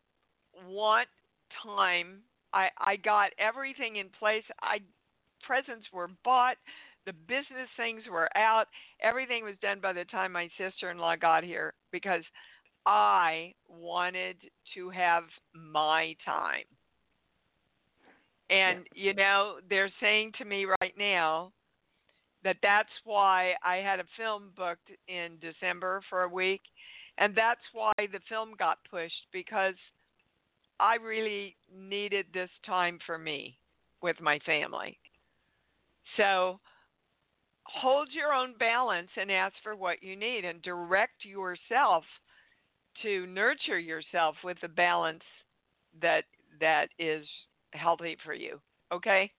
want 0.69 1.09
time. 1.63 2.19
I 2.53 2.69
I 2.79 2.97
got 2.97 3.31
everything 3.39 3.97
in 3.97 4.09
place. 4.19 4.45
I 4.63 4.79
presents 5.47 5.87
were 5.93 6.11
bought, 6.25 6.57
the 7.07 7.13
business 7.13 7.69
things 7.77 8.03
were 8.11 8.29
out. 8.37 8.67
Everything 9.01 9.45
was 9.45 9.55
done 9.63 9.81
by 9.81 9.93
the 9.93 10.05
time 10.07 10.33
my 10.33 10.49
sister-in-law 10.59 11.17
got 11.17 11.45
here 11.45 11.73
because 11.93 12.23
I 12.87 13.53
wanted 13.69 14.37
to 14.75 14.91
have 14.91 15.25
my 15.55 16.15
time. 16.25 16.65
And 18.49 18.87
you 18.95 19.13
know, 19.13 19.57
they're 19.69 19.91
saying 20.01 20.33
to 20.39 20.45
me 20.45 20.67
right 20.81 20.95
now 20.97 21.53
that 22.45 22.57
that's 22.63 22.89
why 23.05 23.55
I 23.65 23.77
had 23.77 23.99
a 23.99 24.05
film 24.17 24.51
booked 24.57 24.91
in 25.09 25.33
December 25.41 26.01
for 26.09 26.23
a 26.23 26.29
week, 26.29 26.61
and 27.19 27.35
that's 27.35 27.61
why 27.73 27.93
the 27.99 28.21
film 28.29 28.53
got 28.57 28.79
pushed 28.89 29.27
because 29.33 29.75
I 30.79 30.95
really 30.97 31.57
needed 31.77 32.27
this 32.33 32.51
time 32.65 33.01
for 33.05 33.19
me 33.19 33.59
with 34.01 34.21
my 34.21 34.39
family. 34.47 34.97
So 36.17 36.61
hold 37.65 38.11
your 38.13 38.33
own 38.33 38.55
balance 38.59 39.09
and 39.17 39.33
ask 39.33 39.55
for 39.65 39.75
what 39.75 40.03
you 40.05 40.15
need 40.15 40.45
and 40.45 40.63
direct 40.63 41.25
yourself 41.25 42.05
to 43.03 43.27
nurture 43.27 43.79
yourself 43.79 44.37
with 44.45 44.57
the 44.61 44.69
balance 44.69 45.23
that 46.01 46.25
that 46.61 46.89
is 46.99 47.27
healthy 47.73 48.17
for 48.25 48.35
you. 48.35 48.61
Okay? 48.93 49.31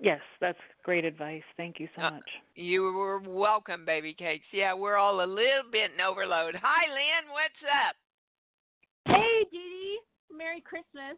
Yes, 0.00 0.20
that's 0.40 0.58
great 0.82 1.04
advice. 1.04 1.42
Thank 1.56 1.78
you 1.78 1.88
so 1.96 2.02
Uh, 2.02 2.10
much. 2.12 2.30
You 2.54 2.92
were 2.92 3.20
welcome, 3.20 3.84
baby 3.84 4.12
cakes. 4.12 4.46
Yeah, 4.52 4.74
we're 4.74 4.96
all 4.96 5.22
a 5.22 5.26
little 5.26 5.70
bit 5.70 5.92
in 5.92 6.00
overload. 6.00 6.56
Hi, 6.56 6.92
Lynn. 6.92 7.30
What's 7.30 7.62
up? 7.88 7.96
Hey, 9.06 9.44
Dee 9.50 9.58
Dee. 9.58 9.98
Merry 10.36 10.60
Christmas. 10.60 11.16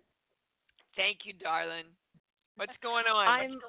Thank 0.95 1.21
you, 1.25 1.33
darling. 1.33 1.87
What's 2.57 2.77
going 2.83 3.07
on? 3.07 3.27
I'm 3.27 3.61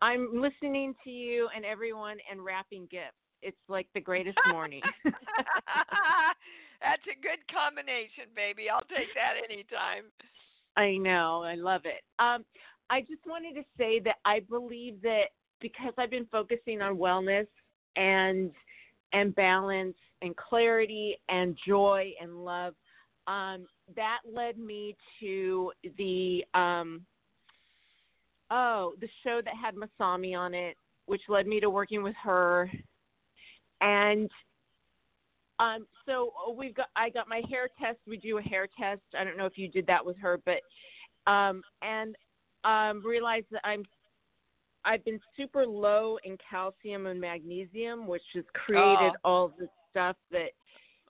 I'm 0.00 0.40
listening 0.40 0.94
to 1.04 1.10
you 1.10 1.48
and 1.54 1.64
everyone 1.64 2.18
and 2.30 2.44
wrapping 2.44 2.86
gifts. 2.90 3.16
It's 3.42 3.56
like 3.68 3.86
the 3.94 4.00
greatest 4.00 4.38
morning. 4.48 4.82
That's 6.84 7.02
a 7.08 7.16
good 7.16 7.40
combination, 7.48 8.28
baby. 8.36 8.68
I'll 8.68 8.84
take 8.92 9.08
that 9.14 9.40
anytime. 9.42 10.04
I 10.76 10.98
know. 10.98 11.42
I 11.42 11.54
love 11.54 11.82
it. 11.86 12.02
Um, 12.18 12.44
I 12.90 13.00
just 13.00 13.24
wanted 13.26 13.54
to 13.54 13.64
say 13.78 14.00
that 14.00 14.16
I 14.26 14.40
believe 14.40 15.00
that 15.02 15.32
because 15.62 15.94
I've 15.96 16.10
been 16.10 16.26
focusing 16.30 16.82
on 16.82 16.96
wellness 16.96 17.46
and 17.96 18.50
and 19.14 19.34
balance 19.34 19.96
and 20.20 20.36
clarity 20.36 21.16
and 21.28 21.56
joy 21.66 22.12
and 22.20 22.44
love, 22.44 22.74
um, 23.28 23.66
that 23.96 24.18
led 24.30 24.58
me 24.58 24.94
to 25.20 25.72
the 25.96 26.44
um, 26.52 27.00
oh 28.50 28.92
the 29.00 29.08
show 29.22 29.40
that 29.42 29.54
had 29.54 29.74
Masami 29.74 30.36
on 30.36 30.52
it, 30.52 30.76
which 31.06 31.22
led 31.30 31.46
me 31.46 31.60
to 31.60 31.70
working 31.70 32.02
with 32.02 32.16
her, 32.22 32.70
and 33.80 34.30
um, 35.58 35.86
so 36.06 36.32
we've 36.56 36.74
got 36.74 36.88
I 36.96 37.10
got 37.10 37.28
my 37.28 37.42
hair 37.48 37.68
test. 37.80 37.98
We 38.06 38.16
do 38.16 38.38
a 38.38 38.42
hair 38.42 38.66
test. 38.78 39.02
I 39.18 39.24
don't 39.24 39.36
know 39.38 39.46
if 39.46 39.56
you 39.56 39.68
did 39.68 39.86
that 39.86 40.04
with 40.04 40.16
her, 40.18 40.38
but 40.44 40.60
um, 41.30 41.62
and 41.82 42.16
um, 42.64 43.02
realized 43.06 43.46
that 43.52 43.60
I'm 43.64 43.84
I've 44.84 45.04
been 45.04 45.20
super 45.36 45.64
low 45.66 46.18
in 46.24 46.36
calcium 46.50 47.06
and 47.06 47.20
magnesium, 47.20 48.06
which 48.06 48.22
has 48.34 48.44
created 48.52 49.12
Oh. 49.24 49.28
all 49.30 49.48
the 49.58 49.68
stuff 49.90 50.16
that 50.30 50.50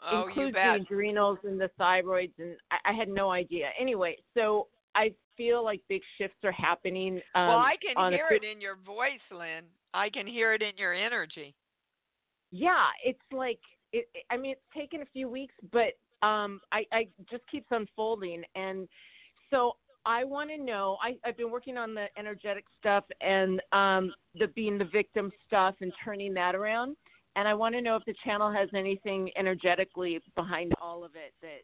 Oh, 0.06 0.26
includes 0.26 0.54
the 0.54 0.74
adrenals 0.74 1.38
and 1.44 1.58
the 1.58 1.70
thyroids, 1.80 2.32
and 2.38 2.56
I, 2.70 2.90
I 2.90 2.92
had 2.92 3.08
no 3.08 3.30
idea. 3.30 3.70
Anyway, 3.80 4.16
so 4.34 4.68
I 4.94 5.14
feel 5.36 5.64
like 5.64 5.80
big 5.88 6.02
shifts 6.18 6.36
are 6.44 6.52
happening. 6.52 7.14
Um, 7.34 7.48
well, 7.48 7.58
I 7.58 7.76
can 7.80 7.96
a 7.96 8.10
hear 8.14 8.28
phys- 8.30 8.36
it 8.36 8.44
in 8.44 8.60
your 8.60 8.76
voice, 8.76 9.24
Lynn. 9.32 9.64
I 9.94 10.10
can 10.10 10.26
hear 10.26 10.52
it 10.52 10.60
in 10.62 10.76
your 10.76 10.92
energy. 10.92 11.54
yeah 12.50 12.88
it's 13.04 13.18
like 13.32 13.60
it, 13.94 14.08
i 14.30 14.36
mean 14.36 14.52
it's 14.52 14.60
taken 14.76 15.02
a 15.02 15.06
few 15.12 15.28
weeks 15.28 15.54
but 15.72 15.92
um 16.26 16.60
i 16.72 16.84
i 16.92 17.06
just 17.30 17.42
keeps 17.50 17.66
unfolding 17.70 18.42
and 18.54 18.88
so 19.50 19.72
i 20.04 20.24
want 20.24 20.50
to 20.50 20.58
know 20.58 20.96
i 21.02 21.14
i've 21.24 21.36
been 21.36 21.50
working 21.50 21.76
on 21.76 21.94
the 21.94 22.06
energetic 22.18 22.64
stuff 22.80 23.04
and 23.20 23.60
um 23.72 24.12
the 24.38 24.48
being 24.48 24.78
the 24.78 24.84
victim 24.86 25.30
stuff 25.46 25.74
and 25.80 25.92
turning 26.04 26.34
that 26.34 26.54
around 26.54 26.96
and 27.36 27.46
i 27.48 27.54
want 27.54 27.74
to 27.74 27.80
know 27.80 27.96
if 27.96 28.04
the 28.04 28.14
channel 28.24 28.52
has 28.52 28.68
anything 28.74 29.30
energetically 29.36 30.20
behind 30.34 30.72
all 30.80 31.04
of 31.04 31.12
it 31.14 31.32
that 31.42 31.62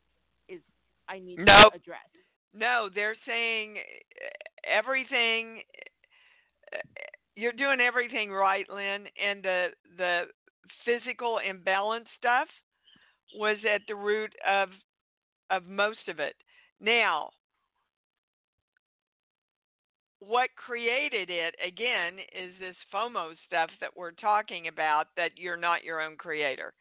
is 0.52 0.60
i 1.08 1.18
need 1.18 1.38
Nope. 1.38 1.72
to 1.72 1.76
address 1.76 2.08
No, 2.52 2.88
they're 2.94 3.16
saying 3.26 3.76
uh, 3.78 4.78
everything. 4.78 5.62
uh, 6.74 6.78
You're 7.36 7.52
doing 7.52 7.80
everything 7.80 8.32
right, 8.32 8.66
Lynn, 8.68 9.06
and 9.24 9.42
the 9.42 9.68
the 9.96 10.22
physical 10.84 11.38
imbalance 11.38 12.06
stuff 12.18 12.48
was 13.36 13.56
at 13.72 13.82
the 13.88 13.94
root 13.94 14.32
of 14.48 14.68
of 15.50 15.66
most 15.66 16.08
of 16.08 16.20
it. 16.20 16.34
Now, 16.80 17.30
what 20.20 20.50
created 20.54 21.30
it 21.30 21.54
again 21.66 22.18
is 22.34 22.52
this 22.60 22.76
FOMO 22.94 23.32
stuff 23.46 23.70
that 23.80 23.96
we're 23.96 24.12
talking 24.12 24.68
about 24.68 25.08
that 25.16 25.32
you're 25.36 25.56
not 25.56 25.82
your 25.82 26.00
own 26.00 26.16
creator. 26.16 26.72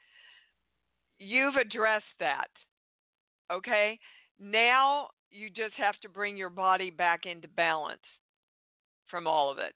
You've 1.17 1.55
addressed 1.55 2.05
that. 2.19 2.49
Okay? 3.51 3.97
Now 4.39 5.07
you 5.31 5.49
just 5.49 5.73
have 5.77 5.99
to 6.01 6.09
bring 6.09 6.37
your 6.37 6.49
body 6.49 6.91
back 6.91 7.25
into 7.25 7.47
balance 7.47 8.01
from 9.09 9.25
all 9.25 9.51
of 9.51 9.57
it. 9.57 9.73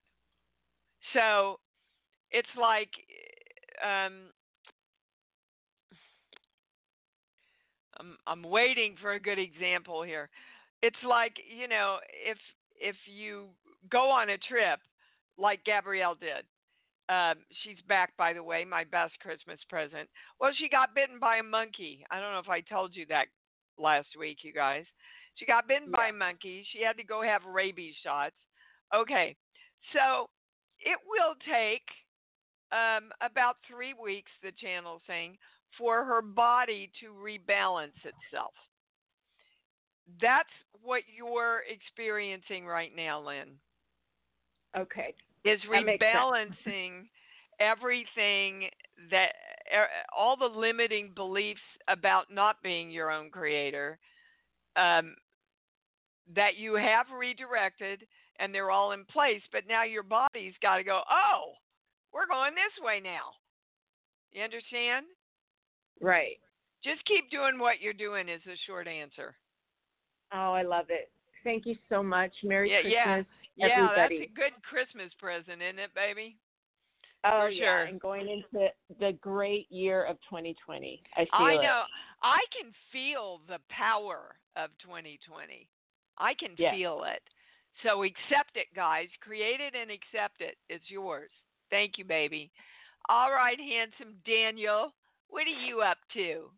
So 1.13 1.59
it's 2.31 2.47
like 2.59 2.89
um, 3.81 4.13
I'm 7.99 8.17
I'm 8.27 8.43
waiting 8.43 8.95
for 9.01 9.13
a 9.13 9.19
good 9.19 9.39
example 9.39 10.03
here. 10.03 10.29
It's 10.81 10.95
like 11.07 11.33
you 11.57 11.67
know 11.67 11.97
if 12.25 12.37
if 12.79 12.95
you 13.05 13.47
go 13.89 14.09
on 14.09 14.29
a 14.29 14.37
trip 14.37 14.79
like 15.37 15.63
Gabrielle 15.65 16.15
did. 16.15 16.45
Um, 17.09 17.39
she's 17.63 17.81
back, 17.87 18.15
by 18.17 18.31
the 18.31 18.41
way, 18.41 18.63
my 18.63 18.85
best 18.85 19.19
Christmas 19.19 19.59
present. 19.69 20.07
Well, 20.39 20.51
she 20.57 20.69
got 20.69 20.95
bitten 20.95 21.19
by 21.19 21.37
a 21.37 21.43
monkey. 21.43 22.05
I 22.09 22.19
don't 22.19 22.31
know 22.31 22.39
if 22.39 22.49
I 22.49 22.61
told 22.61 22.95
you 22.95 23.05
that 23.09 23.25
last 23.77 24.07
week, 24.17 24.37
you 24.41 24.53
guys. 24.53 24.85
She 25.35 25.45
got 25.45 25.67
bitten 25.67 25.89
yeah. 25.91 25.97
by 25.97 26.07
a 26.07 26.13
monkey. 26.13 26.65
She 26.71 26.81
had 26.81 26.95
to 26.97 27.03
go 27.03 27.21
have 27.21 27.41
rabies 27.43 27.95
shots. 28.03 28.35
Okay, 28.95 29.35
so 29.91 30.29
it 30.79 30.97
will 31.05 31.35
take 31.43 31.83
um, 32.73 33.11
about 33.21 33.57
three 33.69 33.93
weeks, 33.93 34.31
the 34.41 34.51
channel 34.59 34.99
saying, 35.07 35.37
for 35.77 36.03
her 36.03 36.21
body 36.21 36.89
to 36.99 37.07
rebalance 37.07 37.97
itself. 38.03 38.53
That's 40.21 40.49
what 40.81 41.03
you're 41.15 41.61
experiencing 41.69 42.65
right 42.65 42.91
now, 42.95 43.25
Lynn. 43.25 43.49
Okay. 44.77 45.13
Is 45.45 45.59
rebalancing 45.69 47.07
everything 47.59 48.69
that 49.11 49.29
all 50.15 50.35
the 50.35 50.45
limiting 50.45 51.11
beliefs 51.15 51.61
about 51.87 52.25
not 52.31 52.61
being 52.63 52.89
your 52.89 53.11
own 53.11 53.29
creator 53.29 53.99
um, 54.75 55.15
that 56.35 56.55
you 56.57 56.75
have 56.75 57.05
redirected 57.17 58.05
and 58.39 58.53
they're 58.53 58.71
all 58.71 58.91
in 58.91 59.05
place, 59.05 59.41
but 59.51 59.63
now 59.67 59.83
your 59.83 60.03
body's 60.03 60.53
got 60.61 60.77
to 60.77 60.83
go, 60.83 61.01
oh, 61.09 61.53
we're 62.13 62.27
going 62.29 62.53
this 62.53 62.75
way 62.83 63.01
now. 63.03 63.33
You 64.31 64.43
understand? 64.43 65.05
Right. 66.01 66.37
Just 66.83 67.05
keep 67.05 67.29
doing 67.31 67.59
what 67.59 67.81
you're 67.81 67.93
doing 67.93 68.29
is 68.29 68.41
the 68.45 68.55
short 68.67 68.87
answer. 68.87 69.35
Oh, 70.33 70.53
I 70.53 70.63
love 70.63 70.85
it. 70.89 71.11
Thank 71.43 71.65
you 71.65 71.75
so 71.89 72.01
much. 72.01 72.31
Merry 72.43 72.71
yeah, 72.71 72.81
Christmas, 72.81 73.25
yeah. 73.55 73.65
everybody. 73.65 74.15
Yeah, 74.15 74.21
that's 74.21 74.31
a 74.31 74.35
good 74.35 74.53
Christmas 74.63 75.11
present, 75.19 75.61
isn't 75.61 75.79
it, 75.79 75.93
baby? 75.93 76.37
Oh 77.25 77.43
For 77.45 77.49
yeah, 77.49 77.63
sure. 77.63 77.83
and 77.83 78.01
going 78.01 78.27
into 78.27 78.67
the 78.99 79.13
great 79.21 79.71
year 79.71 80.03
of 80.05 80.17
2020. 80.29 81.01
I 81.15 81.19
feel 81.19 81.27
I 81.31 81.51
it. 81.53 81.61
know. 81.61 81.83
I 82.21 82.39
can 82.51 82.71
feel 82.91 83.39
the 83.47 83.59
power 83.69 84.35
of 84.55 84.69
2020. 84.83 85.69
I 86.17 86.33
can 86.33 86.55
Yes. 86.57 86.75
feel 86.75 87.03
it. 87.05 87.23
So 87.81 88.03
accept 88.03 88.55
it, 88.55 88.67
guys. 88.75 89.07
Create 89.21 89.61
it 89.61 89.73
and 89.73 89.89
accept 89.89 90.41
it. 90.41 90.57
It's 90.69 90.89
yours. 90.91 91.31
Thank 91.73 91.97
you, 91.97 92.05
baby. 92.05 92.51
All 93.09 93.31
right, 93.31 93.57
handsome 93.59 94.13
Daniel. 94.27 94.93
What 95.31 95.47
are 95.47 95.65
you 95.67 95.81
up 95.81 95.97
to? 96.13 96.51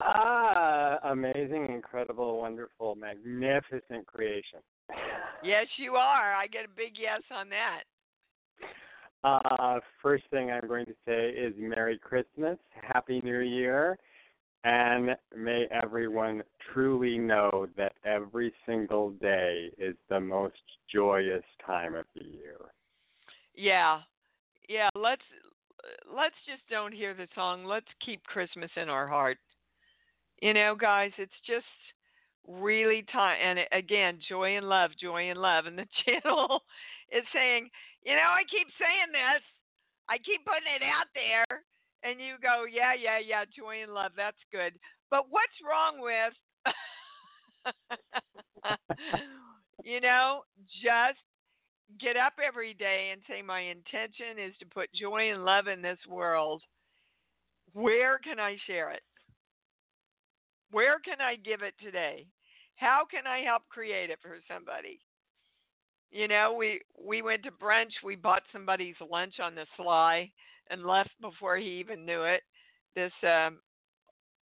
Ah, 0.00 0.96
amazing, 1.04 1.66
incredible, 1.70 2.40
wonderful, 2.40 2.94
magnificent 2.94 4.06
creation. 4.06 4.60
Yes, 5.44 5.66
you 5.76 5.96
are. 5.96 6.32
I 6.32 6.46
get 6.46 6.64
a 6.64 6.74
big 6.74 6.92
yes 6.98 7.20
on 7.30 7.50
that. 7.50 7.82
Uh, 9.24 9.80
first 10.00 10.24
thing 10.30 10.50
I'm 10.50 10.66
going 10.66 10.86
to 10.86 10.94
say 11.06 11.28
is 11.28 11.52
Merry 11.58 11.98
Christmas, 11.98 12.56
Happy 12.94 13.20
New 13.22 13.40
Year, 13.40 13.98
and 14.64 15.10
may 15.36 15.66
everyone 15.70 16.42
truly 16.72 17.18
know 17.18 17.66
that 17.76 17.92
every 18.06 18.54
single 18.64 19.10
day 19.10 19.70
is 19.76 19.96
the 20.08 20.18
most 20.18 20.56
joyous 20.90 21.44
time 21.66 21.94
of 21.94 22.06
the 22.16 22.24
year. 22.24 22.56
Yeah. 23.54 24.00
Yeah, 24.68 24.88
let's 24.94 25.22
uh, 25.84 26.14
let's 26.16 26.36
just 26.46 26.62
don't 26.70 26.92
hear 26.92 27.14
the 27.14 27.28
song. 27.34 27.64
Let's 27.64 27.86
keep 28.04 28.22
Christmas 28.24 28.70
in 28.76 28.88
our 28.88 29.06
heart. 29.06 29.38
You 30.40 30.54
know, 30.54 30.74
guys, 30.74 31.12
it's 31.18 31.32
just 31.46 31.66
really 32.46 33.04
time 33.12 33.38
and 33.42 33.60
again, 33.72 34.18
joy 34.28 34.56
and 34.56 34.68
love, 34.68 34.90
joy 35.00 35.30
and 35.30 35.40
love 35.40 35.66
and 35.66 35.78
the 35.78 35.86
channel 36.04 36.62
is 37.12 37.24
saying, 37.32 37.70
you 38.04 38.14
know, 38.14 38.30
I 38.30 38.42
keep 38.50 38.66
saying 38.78 39.12
this. 39.12 39.42
I 40.08 40.18
keep 40.18 40.44
putting 40.44 40.74
it 40.74 40.82
out 40.82 41.06
there 41.14 41.62
and 42.02 42.20
you 42.20 42.34
go, 42.42 42.64
yeah, 42.70 42.94
yeah, 42.94 43.18
yeah, 43.24 43.44
joy 43.56 43.82
and 43.82 43.92
love, 43.92 44.12
that's 44.16 44.42
good. 44.50 44.74
But 45.10 45.26
what's 45.30 45.58
wrong 45.62 46.00
with 46.00 46.34
you 49.84 50.00
know, 50.00 50.42
just 50.82 51.18
get 52.00 52.16
up 52.16 52.34
every 52.44 52.74
day 52.74 53.10
and 53.12 53.20
say, 53.28 53.42
My 53.42 53.60
intention 53.60 54.38
is 54.38 54.54
to 54.60 54.66
put 54.66 54.92
joy 54.92 55.32
and 55.32 55.44
love 55.44 55.66
in 55.66 55.82
this 55.82 55.98
world. 56.08 56.62
Where 57.72 58.18
can 58.18 58.38
I 58.38 58.56
share 58.66 58.90
it? 58.90 59.02
Where 60.70 60.98
can 61.00 61.20
I 61.20 61.36
give 61.36 61.62
it 61.62 61.74
today? 61.82 62.26
How 62.76 63.02
can 63.10 63.26
I 63.26 63.40
help 63.40 63.62
create 63.68 64.10
it 64.10 64.18
for 64.22 64.36
somebody? 64.52 65.00
You 66.10 66.28
know, 66.28 66.54
we 66.58 66.80
we 67.02 67.22
went 67.22 67.42
to 67.44 67.50
brunch, 67.50 67.92
we 68.04 68.16
bought 68.16 68.42
somebody's 68.52 68.96
lunch 69.10 69.34
on 69.40 69.54
the 69.54 69.66
sly 69.76 70.30
and 70.70 70.84
left 70.84 71.10
before 71.20 71.56
he 71.56 71.66
even 71.66 72.04
knew 72.04 72.22
it. 72.24 72.42
This 72.94 73.12
um 73.22 73.58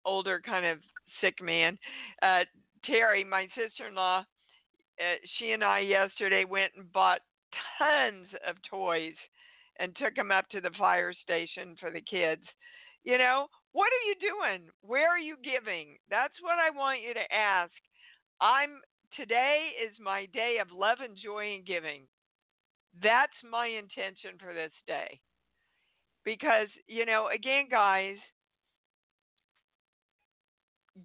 older 0.05 0.41
kind 0.43 0.65
of 0.65 0.79
sick 1.21 1.35
man. 1.41 1.77
Uh 2.21 2.45
Terry, 2.85 3.23
my 3.25 3.47
sister-in-law, 3.57 4.19
uh, 4.19 5.15
she 5.37 5.51
and 5.51 5.63
I 5.63 5.79
yesterday 5.79 6.45
went 6.45 6.71
and 6.77 6.91
bought 6.93 7.19
tons 7.77 8.27
of 8.47 8.55
toys 8.69 9.15
and 9.79 9.95
took 9.95 10.15
them 10.15 10.31
up 10.31 10.49
to 10.49 10.61
the 10.61 10.71
fire 10.77 11.13
station 11.23 11.75
for 11.79 11.91
the 11.91 12.01
kids. 12.01 12.43
You 13.03 13.17
know, 13.17 13.47
what 13.71 13.87
are 13.87 14.07
you 14.07 14.15
doing? 14.19 14.69
Where 14.81 15.09
are 15.09 15.19
you 15.19 15.35
giving? 15.43 15.97
That's 16.09 16.33
what 16.41 16.59
I 16.59 16.75
want 16.75 17.01
you 17.01 17.13
to 17.13 17.33
ask. 17.33 17.71
I'm 18.41 18.81
today 19.15 19.69
is 19.85 19.95
my 20.03 20.27
day 20.33 20.57
of 20.61 20.67
love 20.71 20.97
and 21.03 21.17
joy 21.17 21.55
and 21.55 21.65
giving. 21.65 22.03
That's 23.01 23.31
my 23.49 23.67
intention 23.67 24.37
for 24.39 24.53
this 24.53 24.71
day. 24.87 25.19
Because, 26.25 26.67
you 26.87 27.05
know, 27.05 27.29
again, 27.33 27.67
guys, 27.71 28.17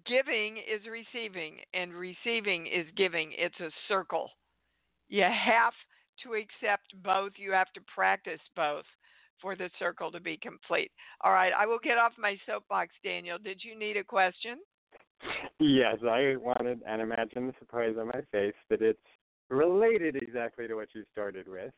giving 0.05 0.57
is 0.57 0.81
receiving 0.91 1.57
and 1.73 1.93
receiving 1.93 2.67
is 2.67 2.85
giving. 2.97 3.31
It's 3.37 3.59
a 3.59 3.71
circle. 3.87 4.29
You 5.07 5.23
have 5.23 5.73
to 6.23 6.33
accept 6.33 6.93
both, 7.03 7.33
you 7.37 7.51
have 7.51 7.71
to 7.73 7.81
practice 7.93 8.39
both 8.55 8.85
for 9.41 9.55
the 9.55 9.69
circle 9.77 10.11
to 10.11 10.19
be 10.19 10.37
complete. 10.37 10.91
All 11.21 11.31
right, 11.31 11.51
I 11.57 11.65
will 11.65 11.79
get 11.83 11.97
off 11.97 12.13
my 12.17 12.37
soapbox, 12.45 12.93
Daniel. 13.03 13.37
Did 13.37 13.61
you 13.63 13.77
need 13.77 13.97
a 13.97 14.03
question? 14.03 14.59
Yes, 15.59 15.97
I 16.03 16.35
wanted, 16.37 16.81
and 16.87 17.01
imagine 17.01 17.47
the 17.47 17.53
surprise 17.59 17.95
on 17.99 18.07
my 18.07 18.21
face 18.31 18.53
that 18.69 18.81
it's 18.81 18.99
related 19.49 20.15
exactly 20.15 20.67
to 20.67 20.75
what 20.75 20.89
you 20.93 21.03
started 21.11 21.47
with. 21.47 21.71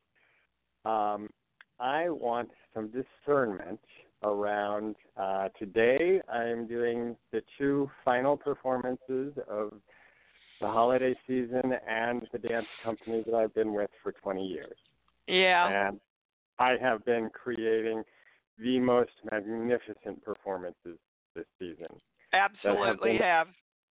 Um, 0.86 1.30
I 1.80 2.10
want 2.10 2.50
some 2.74 2.90
discernment 2.90 3.80
around 4.24 4.96
uh, 5.16 5.50
today. 5.60 6.22
I'm 6.32 6.68
doing 6.68 7.16
the 7.32 7.42
two 7.58 7.90
final 8.04 8.36
performances 8.36 9.34
of 9.50 9.74
the 10.60 10.68
holiday 10.68 11.16
season 11.28 11.74
and 11.88 12.28
the 12.32 12.40
dance 12.40 12.68
company 12.84 13.24
that 13.26 13.36
I've 13.36 13.54
been 13.54 13.74
with 13.74 13.90
for 14.02 14.12
20 14.12 14.46
years. 14.46 14.78
Yeah. 15.28 15.88
And 15.88 16.00
I 16.60 16.76
have 16.82 17.06
been 17.06 17.30
creating 17.30 18.04
the 18.60 18.80
most 18.80 19.12
magnificent 19.32 20.24
performances 20.24 20.98
this 21.36 21.46
season. 21.60 21.88
Absolutely 22.34 23.18
have. 23.18 23.48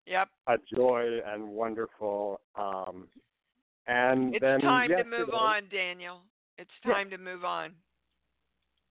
Yep. 0.06 0.28
A 0.48 0.56
joy 0.74 1.18
and 1.26 1.48
wonderful. 1.48 2.40
Um, 2.56 3.08
and 3.86 4.26
then 4.26 4.34
it's 4.34 4.42
then 4.42 4.60
time 4.60 4.90
to 4.90 5.04
move 5.04 5.30
on, 5.30 5.62
Daniel. 5.70 6.20
It's 6.58 6.70
time 6.84 7.10
to 7.10 7.18
move 7.18 7.44
on. 7.44 7.72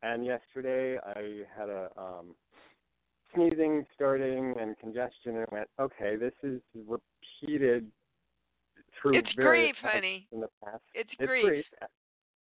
And 0.03 0.25
yesterday 0.25 0.97
I 1.03 1.41
had 1.57 1.69
a 1.69 1.89
um, 1.97 2.35
sneezing 3.35 3.85
starting 3.93 4.55
and 4.59 4.77
congestion, 4.79 5.37
and 5.37 5.47
went, 5.51 5.67
okay, 5.79 6.15
this 6.15 6.33
is 6.43 6.59
repeated 6.73 7.91
through 9.01 9.17
It's 9.17 9.33
grief, 9.33 9.75
honey. 9.81 10.27
in 10.31 10.39
the 10.39 10.49
past. 10.63 10.81
It's, 10.93 11.09
It's 11.19 11.27
grief. 11.27 11.45
grief. 11.45 11.65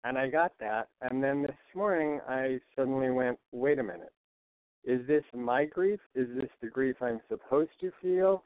And 0.05 0.19
I 0.19 0.29
got 0.29 0.53
that, 0.59 0.89
and 1.03 1.23
then 1.23 1.43
this 1.43 1.57
morning 1.75 2.21
I 2.29 2.59
suddenly 2.75 3.11
went, 3.11 3.39
wait 3.53 3.79
a 3.79 3.83
minute, 3.83 4.13
is 4.85 5.07
this 5.07 5.23
my 5.33 5.65
grief? 5.65 6.01
Is 6.15 6.27
this 6.35 6.51
the 6.61 6.67
grief 6.67 6.97
I'm 7.01 7.21
supposed 7.29 7.71
to 7.81 7.93
feel? 8.03 8.43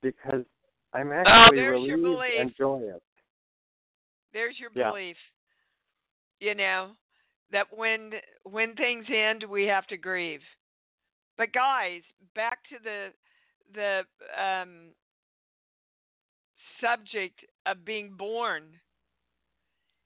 Because 0.00 0.44
I'm 0.92 1.10
oh, 1.10 1.14
actually 1.14 1.58
Oh, 1.58 1.60
there's 1.60 1.86
your 1.86 1.96
relieved 1.96 2.34
and 2.38 2.54
joyous. 2.56 3.00
There's 4.32 4.58
your 4.60 4.70
Yeah. 4.74 4.90
belief. 4.90 5.16
You 6.38 6.54
know 6.54 6.96
that 7.50 7.66
when 7.76 8.12
when 8.44 8.74
things 8.74 9.06
end, 9.10 9.44
we 9.44 9.66
have 9.66 9.86
to 9.88 9.96
grieve. 9.96 10.42
But 11.36 11.52
guys, 11.52 12.02
back 12.34 12.58
to 12.70 12.76
the 12.82 13.08
the 13.74 14.02
um, 14.40 14.90
subject 16.80 17.40
of 17.66 17.84
being 17.84 18.12
born. 18.16 18.64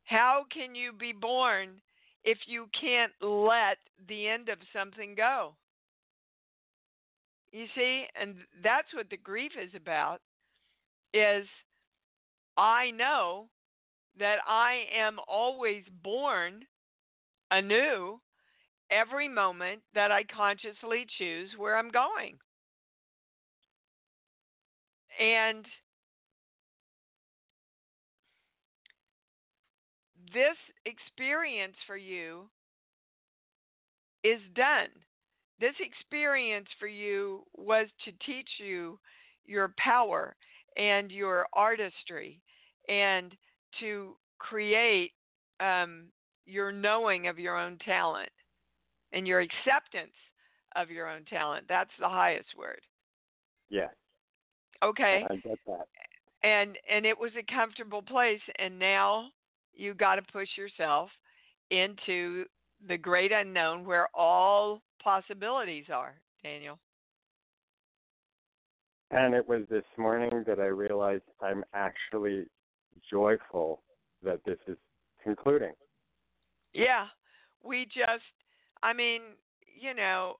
How 0.04 0.44
can 0.52 0.74
you 0.74 0.92
be 0.92 1.12
born 1.12 1.80
if 2.24 2.38
you 2.46 2.66
can't 2.80 3.12
let 3.20 3.78
the 4.08 4.28
end 4.28 4.48
of 4.48 4.58
something 4.72 5.14
go? 5.16 5.54
You 7.50 7.66
see, 7.74 8.04
and 8.20 8.36
that's 8.62 8.92
what 8.94 9.10
the 9.10 9.16
grief 9.16 9.52
is 9.60 9.70
about 9.74 10.20
is 11.12 11.46
I 12.56 12.90
know 12.90 13.46
that 14.18 14.36
I 14.46 14.84
am 14.96 15.18
always 15.26 15.82
born 16.02 16.64
anew 17.50 18.20
every 18.90 19.28
moment 19.28 19.82
that 19.94 20.10
I 20.10 20.24
consciously 20.24 21.06
choose 21.18 21.50
where 21.56 21.76
I'm 21.76 21.90
going. 21.90 22.36
And 25.18 25.64
this 30.32 30.56
experience 30.84 31.76
for 31.86 31.96
you 31.96 32.48
is 34.22 34.40
done. 34.54 34.88
This 35.58 35.74
experience 35.80 36.68
for 36.78 36.86
you 36.86 37.44
was 37.56 37.86
to 38.04 38.12
teach 38.26 38.48
you 38.58 38.98
your 39.46 39.72
power 39.78 40.36
and 40.76 41.10
your 41.10 41.46
artistry 41.54 42.42
and 42.88 43.32
to 43.80 44.16
create 44.38 45.12
um, 45.60 46.04
your 46.44 46.72
knowing 46.72 47.28
of 47.28 47.38
your 47.38 47.56
own 47.56 47.78
talent 47.84 48.28
and 49.16 49.26
your 49.26 49.40
acceptance 49.40 50.12
of 50.76 50.90
your 50.90 51.08
own 51.08 51.24
talent. 51.24 51.64
That's 51.68 51.90
the 51.98 52.08
highest 52.08 52.48
word. 52.56 52.80
Yes. 53.70 53.88
Okay. 54.84 55.24
I 55.28 55.36
get 55.36 55.58
that. 55.66 55.86
And 56.44 56.76
and 56.88 57.06
it 57.06 57.18
was 57.18 57.32
a 57.36 57.52
comfortable 57.52 58.02
place 58.02 58.42
and 58.58 58.78
now 58.78 59.28
you 59.72 59.94
got 59.94 60.16
to 60.16 60.22
push 60.32 60.48
yourself 60.56 61.08
into 61.70 62.44
the 62.86 62.98
great 62.98 63.32
unknown 63.32 63.86
where 63.86 64.08
all 64.14 64.82
possibilities 65.02 65.86
are, 65.92 66.14
Daniel. 66.44 66.78
And 69.10 69.34
it 69.34 69.48
was 69.48 69.62
this 69.70 69.84
morning 69.96 70.44
that 70.46 70.58
I 70.58 70.66
realized 70.66 71.22
I'm 71.40 71.64
actually 71.72 72.44
joyful 73.10 73.82
that 74.22 74.40
this 74.44 74.58
is 74.68 74.76
concluding. 75.22 75.72
Yeah. 76.74 77.06
We 77.62 77.86
just 77.86 78.22
I 78.82 78.92
mean, 78.92 79.22
you 79.80 79.94
know, 79.94 80.36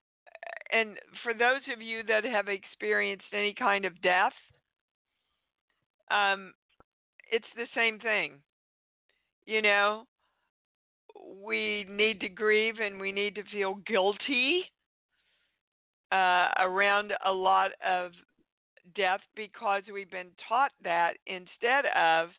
and 0.73 0.99
for 1.23 1.33
those 1.33 1.63
of 1.73 1.81
you 1.81 2.03
that 2.05 2.25
have 2.25 2.49
experienced 2.49 3.27
any 3.33 3.55
kind 3.55 3.85
of 3.85 4.01
death, 4.03 4.33
um, 6.11 6.53
it's 7.31 7.47
the 7.57 7.67
same 7.75 7.99
thing. 7.99 8.35
You 9.47 9.63
know, 9.63 10.07
we 11.45 11.87
need 11.89 12.21
to 12.21 12.29
grieve 12.29 12.77
and 12.81 13.01
we 13.01 13.13
need 13.13 13.35
to 13.37 13.43
feel 13.53 13.77
guilty 13.87 14.65
uh, 16.13 16.49
around 16.59 17.13
a 17.25 17.33
lot 17.33 17.71
of 17.87 18.13
death 18.95 19.21
because 19.35 19.83
we've 19.93 20.11
been 20.11 20.31
taught 20.49 20.73
that 20.83 21.15
instead 21.27 21.87
of, 21.97 22.31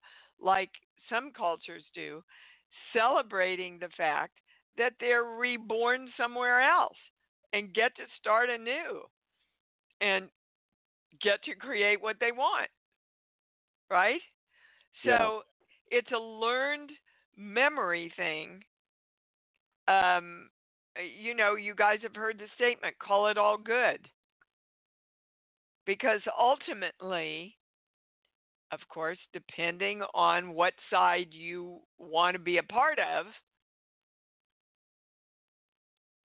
like 0.42 0.70
some 1.10 1.32
cultures 1.36 1.84
do, 1.96 2.24
celebrating 2.94 3.78
the 3.80 3.90
fact 3.98 4.34
that 4.78 4.94
they're 5.00 5.24
reborn 5.24 6.10
somewhere 6.18 6.62
else 6.62 6.98
and 7.54 7.74
get 7.74 7.96
to 7.96 8.04
start 8.20 8.50
anew 8.50 9.02
and 10.02 10.30
get 11.22 11.42
to 11.44 11.56
create 11.56 12.02
what 12.02 12.18
they 12.20 12.32
want. 12.32 12.70
Right? 13.90 14.22
So 15.04 15.10
Yeah. 15.10 15.40
it's 16.00 16.12
a 16.12 16.18
learned 16.18 16.92
memory 17.36 18.10
thing. 18.16 18.64
Um, 19.88 20.50
you 21.00 21.34
know, 21.34 21.56
you 21.56 21.74
guys 21.76 22.02
have 22.02 22.16
heard 22.16 22.38
the 22.38 22.48
statement 22.56 22.98
call 23.00 23.28
it 23.28 23.38
all 23.38 23.58
good. 23.58 24.10
Because 25.86 26.22
ultimately, 26.38 27.58
of 28.72 28.80
course, 28.90 29.18
depending 29.32 30.02
on 30.14 30.54
what 30.54 30.74
side 30.90 31.28
you 31.32 31.80
want 31.98 32.34
to 32.34 32.40
be 32.40 32.58
a 32.58 32.64
part 32.64 33.00
of, 33.00 33.28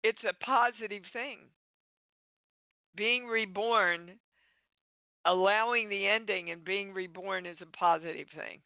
it's 0.04 0.24
a 0.28 0.44
positive 0.44 1.04
thing. 1.14 1.40
Being 2.96 3.26
reborn, 3.26 4.12
allowing 5.26 5.90
the 5.90 6.08
ending 6.08 6.52
and 6.52 6.64
being 6.64 6.94
reborn 6.94 7.46
is 7.46 7.58
a 7.62 7.78
positive 7.78 8.28
thing. 8.36 8.60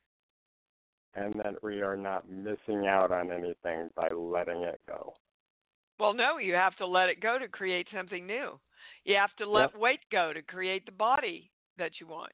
And 1.15 1.33
that 1.36 1.63
we 1.63 1.81
are 1.81 1.95
not 1.95 2.29
missing 2.29 2.88
out 2.88 3.11
on 3.11 3.31
anything 3.31 3.89
by 3.95 4.09
letting 4.09 4.63
it 4.63 4.81
go. 4.88 5.13
Well, 5.99 6.13
no, 6.13 6.39
you 6.39 6.53
have 6.55 6.75
to 6.77 6.86
let 6.86 7.09
it 7.09 7.21
go 7.21 7.39
to 7.39 7.47
create 7.47 7.88
something 7.93 8.25
new. 8.25 8.59
You 9.05 9.15
have 9.15 9.33
to 9.38 9.49
let 9.49 9.71
Yep. 9.71 9.81
weight 9.81 9.99
go 10.11 10.33
to 10.33 10.41
create 10.41 10.86
the 10.86 10.91
body 10.91 11.51
that 11.77 12.01
you 12.01 12.07
want. 12.07 12.33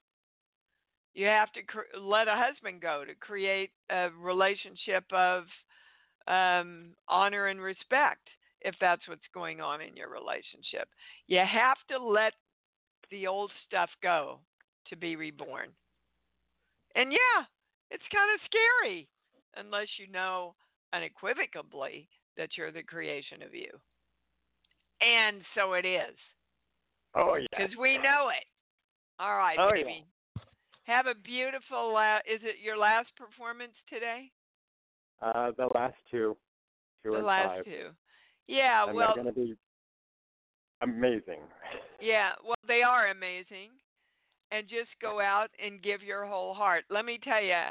You 1.14 1.28
have 1.28 1.52
to 1.54 1.64
cr- 1.64 1.98
let 2.00 2.28
a 2.28 2.36
husband 2.36 2.82
go 2.82 3.04
to 3.06 3.14
create 3.16 3.72
a 3.90 4.10
relationship 4.20 5.04
of 5.12 5.44
um, 6.28 6.96
honor 7.08 7.48
and 7.48 7.62
respect, 7.62 8.28
if 8.62 8.76
that's 8.80 9.08
what's 9.08 9.22
going 9.34 9.62
on 9.62 9.82
in 9.82 9.96
your 9.96 10.10
relationship. 10.10 10.88
You 11.28 11.40
have 11.40 11.78
to 11.90 11.98
let 12.04 12.34
the 13.10 13.28
old 13.28 13.52
stuff 13.68 13.90
go 14.02 14.40
to 14.90 14.96
be 14.96 15.16
reborn. 15.16 15.70
And 16.96 17.12
yeah, 17.12 17.44
it's 17.90 18.04
kind 18.14 18.30
of 18.34 18.40
scary 18.46 19.08
unless 19.58 19.88
you 19.98 20.12
know 20.12 20.56
unequivocally 20.94 22.08
that 22.38 22.50
you're 22.58 22.72
the 22.72 22.84
creation 22.84 23.42
of 23.42 23.54
you. 23.54 23.70
And 25.02 25.42
so 25.56 25.74
it 25.74 25.86
is, 25.86 26.16
Oh 27.16 27.36
yeah. 27.36 27.48
because 27.52 27.76
we 27.80 27.98
know 27.98 28.30
it. 28.30 28.46
All 29.20 29.36
right, 29.36 29.58
Oh, 29.60 29.72
yeah. 29.76 29.84
baby. 29.84 30.06
Have 30.84 31.06
a 31.08 31.16
beautiful. 31.16 31.94
La- 31.94 32.18
is 32.18 32.42
it 32.44 32.56
your 32.64 32.78
last 32.78 33.10
performance 33.16 33.74
today? 33.90 34.32
Uh, 35.22 35.52
the 35.58 35.68
last 35.76 35.96
two, 36.10 36.36
two 37.04 37.12
the 37.12 37.20
last 37.20 37.48
five. 37.58 37.66
two. 37.66 37.90
Yeah. 38.52 38.86
and 38.86 38.96
well, 38.96 39.14
they're 39.16 39.24
going 39.24 39.34
to 39.34 39.40
be 39.40 39.56
amazing. 40.82 41.40
Yeah, 42.02 42.32
well, 42.46 42.56
they 42.68 42.82
are 42.82 43.10
amazing. 43.10 43.70
And 44.52 44.68
just 44.68 44.90
go 45.02 45.22
out 45.22 45.48
and 45.64 45.82
give 45.82 46.04
your 46.04 46.26
whole 46.26 46.54
heart. 46.54 46.84
Let 46.90 47.06
me 47.06 47.18
tell 47.24 47.42
you, 47.42 47.62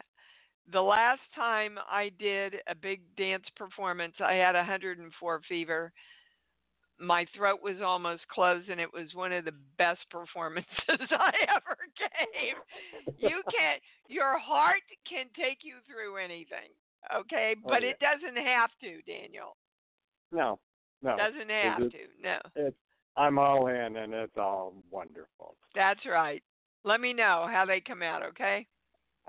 the 0.73 0.81
last 0.81 1.21
time 1.35 1.77
I 1.91 2.11
did 2.19 2.55
a 2.67 2.75
big 2.75 3.03
dance 3.17 3.45
performance, 3.55 4.15
I 4.19 4.35
had 4.35 4.55
104 4.55 5.41
fever. 5.47 5.93
My 6.99 7.27
throat 7.37 7.61
was 7.63 7.77
almost 7.85 8.27
closed, 8.29 8.71
and 8.71 8.81
it 8.81 8.91
was 8.95 9.09
one 9.15 9.33
of 9.33 9.45
the 9.45 9.53
best 9.77 10.01
performances 10.11 10.65
I 10.89 11.33
ever 11.55 11.77
gave. 11.99 13.19
You 13.19 13.43
can't, 13.51 13.83
your 14.09 14.39
heart 14.39 14.83
can 15.07 15.27
take 15.37 15.59
you 15.63 15.75
through 15.87 16.17
anything, 16.17 16.73
okay? 17.15 17.57
Oh, 17.59 17.69
But 17.69 17.83
yeah. 17.83 17.91
it 17.91 17.97
doesn't 18.01 18.43
have 18.43 18.71
to, 18.81 19.03
Daniel. 19.03 19.57
No, 20.33 20.61
no. 21.03 21.17
Doesn't 21.17 21.51
have 21.51 21.83
It's- 21.83 21.93
to, 21.93 22.23
no. 22.23 22.39
It's 22.57 22.77
I'm 23.17 23.39
all 23.39 23.67
in, 23.67 23.97
and 23.97 24.15
it's 24.15 24.37
all 24.39 24.75
wonderful. 24.91 25.57
That's 25.75 26.01
right. 26.07 26.43
Let 26.85 27.01
me 27.01 27.13
know 27.13 27.49
how 27.51 27.65
they 27.67 27.81
come 27.81 28.03
out, 28.03 28.23
okay? 28.23 28.67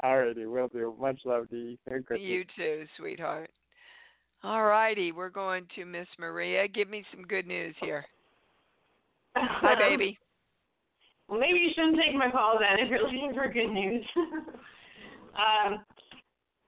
Alrighty, 0.03 0.49
will 0.49 0.67
do. 0.67 0.95
Much 0.99 1.19
love 1.25 1.49
to 1.49 1.57
you. 1.57 1.77
Merry 1.89 2.03
Christmas. 2.03 2.25
You 2.27 2.43
too, 2.55 2.85
sweetheart. 2.97 3.49
All 4.43 4.63
righty, 4.63 5.11
we're 5.11 5.29
going 5.29 5.65
to 5.75 5.85
Miss 5.85 6.07
Maria. 6.17 6.67
Give 6.67 6.89
me 6.89 7.03
some 7.13 7.23
good 7.23 7.45
news 7.45 7.75
here. 7.81 8.05
Hi, 9.35 9.75
baby. 9.89 10.17
Well, 11.27 11.39
maybe 11.39 11.59
you 11.59 11.69
shouldn't 11.75 11.97
take 11.97 12.15
my 12.15 12.31
call 12.31 12.57
then 12.59 12.83
if 12.85 12.89
you're 12.89 13.03
looking 13.03 13.31
for 13.33 13.47
good 13.51 13.69
news. 13.71 14.05
um, 15.35 15.79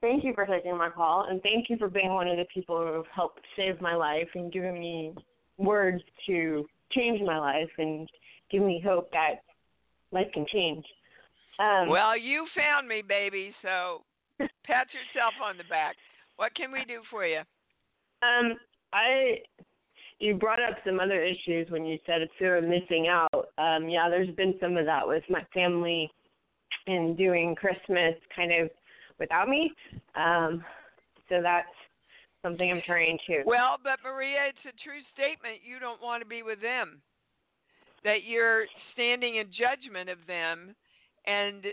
thank 0.04 0.22
you 0.22 0.34
for 0.34 0.44
taking 0.44 0.76
my 0.76 0.90
call, 0.90 1.26
and 1.28 1.40
thank 1.42 1.70
you 1.70 1.78
for 1.78 1.88
being 1.88 2.12
one 2.12 2.28
of 2.28 2.36
the 2.36 2.44
people 2.52 2.76
who 2.76 2.92
have 2.92 3.06
helped 3.14 3.40
save 3.56 3.80
my 3.80 3.94
life 3.94 4.28
and 4.34 4.52
given 4.52 4.78
me 4.78 5.14
words 5.56 6.02
to 6.26 6.66
change 6.92 7.20
my 7.24 7.38
life 7.38 7.70
and 7.78 8.08
give 8.50 8.62
me 8.62 8.82
hope 8.84 9.10
that 9.12 9.36
life 10.12 10.26
can 10.34 10.44
change. 10.52 10.84
Um, 11.58 11.88
Well, 11.88 12.18
you 12.18 12.46
found 12.54 12.86
me, 12.86 13.02
baby, 13.06 13.54
so 13.62 14.02
pat 14.38 14.88
yourself 14.92 15.34
on 15.42 15.56
the 15.56 15.64
back. 15.64 15.96
What 16.36 16.54
can 16.54 16.70
we 16.70 16.84
do 16.84 17.00
for 17.10 17.24
you? 17.24 17.38
Um, 18.22 18.58
I 18.92 19.38
you 20.18 20.34
brought 20.34 20.62
up 20.62 20.76
some 20.86 21.00
other 21.00 21.22
issues 21.22 21.70
when 21.70 21.84
you 21.84 21.98
said 22.06 22.22
it's 22.22 22.32
fear 22.38 22.56
of 22.56 22.64
missing 22.64 23.08
out. 23.08 23.48
Um, 23.58 23.88
yeah, 23.88 24.08
there's 24.08 24.34
been 24.36 24.54
some 24.60 24.76
of 24.76 24.86
that 24.86 25.06
with 25.06 25.24
my 25.28 25.44
family 25.52 26.10
and 26.86 27.16
doing 27.16 27.54
Christmas 27.54 28.14
kind 28.34 28.52
of 28.52 28.70
without 29.18 29.48
me. 29.48 29.72
Um, 30.16 30.64
so 31.28 31.40
that's 31.42 31.68
something 32.42 32.70
I'm 32.70 32.82
trying 32.86 33.18
to. 33.26 33.42
Well, 33.46 33.78
but 33.82 33.98
Maria, 34.04 34.48
it's 34.48 34.64
a 34.66 34.76
true 34.82 35.00
statement. 35.14 35.60
You 35.64 35.78
don't 35.78 36.02
want 36.02 36.22
to 36.22 36.28
be 36.28 36.42
with 36.42 36.60
them. 36.60 37.00
That 38.04 38.24
you're 38.26 38.66
standing 38.92 39.36
in 39.36 39.46
judgment 39.46 40.10
of 40.10 40.18
them, 40.26 40.74
and 41.26 41.64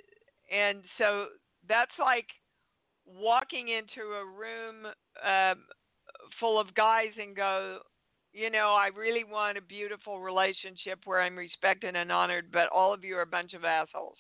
and 0.50 0.80
so 0.98 1.26
that's 1.68 1.92
like 2.00 2.26
walking 3.06 3.68
into 3.68 4.08
a 4.14 4.26
room 4.26 4.86
um, 5.26 5.64
full 6.40 6.60
of 6.60 6.74
guys 6.74 7.12
and 7.22 7.36
go, 7.36 7.80
you 8.34 8.50
know, 8.50 8.76
I 8.80 8.88
really 8.98 9.24
want 9.24 9.58
a 9.58 9.62
beautiful 9.62 10.22
relationship 10.22 11.00
where 11.06 11.22
I'm 11.22 11.38
respected 11.38 11.96
and 11.96 12.12
honored, 12.12 12.46
but 12.52 12.70
all 12.74 12.94
of 12.94 13.04
you 13.04 13.18
are 13.18 13.24
a 13.24 13.28
bunch 13.28 13.54
of 13.54 13.66
assholes. 13.66 14.16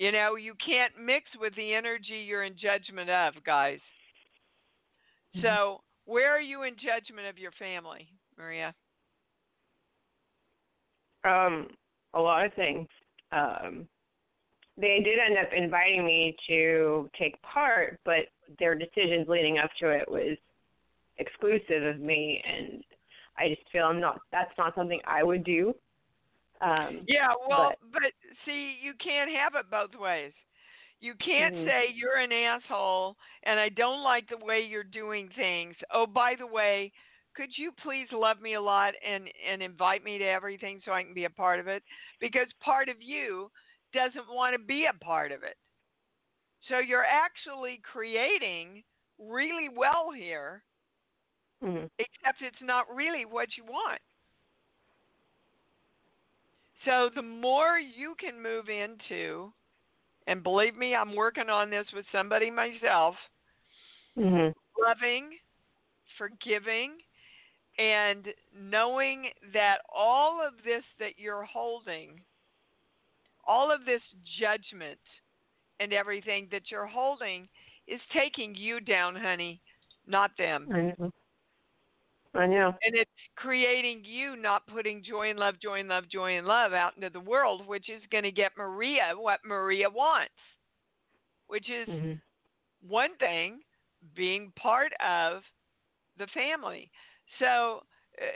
You 0.00 0.12
know, 0.12 0.36
you 0.36 0.54
can't 0.64 0.94
mix 0.98 1.26
with 1.38 1.54
the 1.56 1.74
energy 1.74 2.24
you're 2.26 2.44
in 2.44 2.54
judgment 2.54 3.10
of, 3.10 3.34
guys. 3.44 3.80
Mm-hmm. 5.36 5.46
So, 5.46 5.82
where 6.06 6.34
are 6.34 6.40
you 6.40 6.62
in 6.62 6.72
judgment 6.72 7.28
of 7.28 7.36
your 7.36 7.52
family, 7.58 8.08
Maria? 8.38 8.74
Um, 11.22 11.68
a 12.14 12.18
lot 12.18 12.46
of 12.46 12.54
things. 12.54 12.88
Um, 13.30 13.86
they 14.78 15.00
did 15.04 15.18
end 15.18 15.36
up 15.38 15.52
inviting 15.54 16.06
me 16.06 16.34
to 16.48 17.10
take 17.18 17.40
part, 17.42 18.00
but 18.06 18.24
their 18.58 18.74
decisions 18.74 19.28
leading 19.28 19.58
up 19.58 19.68
to 19.80 19.90
it 19.90 20.10
was 20.10 20.38
exclusive 21.18 21.82
of 21.82 22.00
me, 22.00 22.42
and 22.42 22.82
I 23.36 23.50
just 23.50 23.70
feel 23.70 23.84
I'm 23.84 24.00
not. 24.00 24.18
That's 24.32 24.56
not 24.56 24.74
something 24.74 25.00
I 25.06 25.22
would 25.22 25.44
do. 25.44 25.74
Um, 26.60 27.02
yeah, 27.08 27.28
well, 27.48 27.72
but, 27.92 28.00
but 28.00 28.12
see, 28.44 28.76
you 28.82 28.92
can't 29.02 29.30
have 29.30 29.54
it 29.54 29.70
both 29.70 29.98
ways. 29.98 30.32
You 31.00 31.14
can't 31.24 31.54
mm-hmm. 31.54 31.66
say 31.66 31.94
you're 31.94 32.18
an 32.18 32.32
asshole 32.32 33.16
and 33.44 33.58
I 33.58 33.70
don't 33.70 34.02
like 34.02 34.28
the 34.28 34.44
way 34.44 34.60
you're 34.60 34.84
doing 34.84 35.30
things. 35.34 35.74
Oh, 35.92 36.06
by 36.06 36.34
the 36.38 36.46
way, 36.46 36.92
could 37.34 37.48
you 37.56 37.72
please 37.82 38.06
love 38.12 38.40
me 38.42 38.54
a 38.54 38.60
lot 38.60 38.92
and 39.06 39.24
and 39.50 39.62
invite 39.62 40.04
me 40.04 40.18
to 40.18 40.24
everything 40.24 40.80
so 40.84 40.92
I 40.92 41.02
can 41.02 41.14
be 41.14 41.24
a 41.24 41.30
part 41.30 41.60
of 41.60 41.68
it? 41.68 41.82
Because 42.20 42.48
part 42.62 42.88
of 42.88 42.96
you 43.00 43.50
doesn't 43.94 44.28
want 44.28 44.54
to 44.54 44.62
be 44.62 44.86
a 44.90 45.04
part 45.04 45.32
of 45.32 45.42
it. 45.42 45.56
So 46.68 46.78
you're 46.78 47.04
actually 47.04 47.80
creating 47.90 48.82
really 49.18 49.68
well 49.74 50.10
here, 50.14 50.62
mm-hmm. 51.64 51.86
except 51.98 52.42
it's 52.42 52.62
not 52.62 52.84
really 52.94 53.24
what 53.24 53.48
you 53.56 53.64
want. 53.64 54.00
So 56.84 57.10
the 57.14 57.22
more 57.22 57.78
you 57.78 58.14
can 58.18 58.42
move 58.42 58.68
into, 58.68 59.52
and 60.26 60.42
believe 60.42 60.76
me, 60.76 60.94
I'm 60.94 61.14
working 61.14 61.50
on 61.50 61.70
this 61.70 61.86
with 61.94 62.06
somebody 62.12 62.50
myself, 62.50 63.14
mm-hmm. 64.16 64.50
loving, 64.80 65.30
forgiving, 66.16 66.92
and 67.78 68.28
knowing 68.58 69.26
that 69.52 69.78
all 69.94 70.40
of 70.46 70.54
this 70.64 70.84
that 70.98 71.18
you're 71.18 71.44
holding, 71.44 72.20
all 73.46 73.72
of 73.72 73.84
this 73.84 74.02
judgment 74.38 74.98
and 75.80 75.92
everything 75.92 76.48
that 76.52 76.70
you're 76.70 76.86
holding 76.86 77.48
is 77.86 78.00
taking 78.14 78.54
you 78.54 78.80
down, 78.80 79.16
honey, 79.16 79.60
not 80.06 80.30
them. 80.38 81.12
I 82.34 82.46
know. 82.46 82.68
And 82.84 82.94
it's 82.94 83.10
creating 83.36 84.02
you 84.04 84.36
not 84.36 84.66
putting 84.66 85.02
joy 85.02 85.30
and 85.30 85.38
love, 85.38 85.54
joy 85.60 85.80
and 85.80 85.88
love, 85.88 86.04
joy 86.08 86.38
and 86.38 86.46
love 86.46 86.72
out 86.72 86.94
into 86.94 87.10
the 87.10 87.20
world, 87.20 87.66
which 87.66 87.88
is 87.88 88.02
going 88.12 88.24
to 88.24 88.30
get 88.30 88.52
Maria 88.56 89.12
what 89.16 89.40
Maria 89.44 89.90
wants, 89.90 90.32
which 91.48 91.68
is 91.68 91.88
mm-hmm. 91.88 92.12
one 92.88 93.16
thing 93.18 93.58
being 94.14 94.52
part 94.56 94.92
of 95.04 95.42
the 96.18 96.28
family. 96.28 96.90
So, 97.40 97.80
uh, 98.20 98.26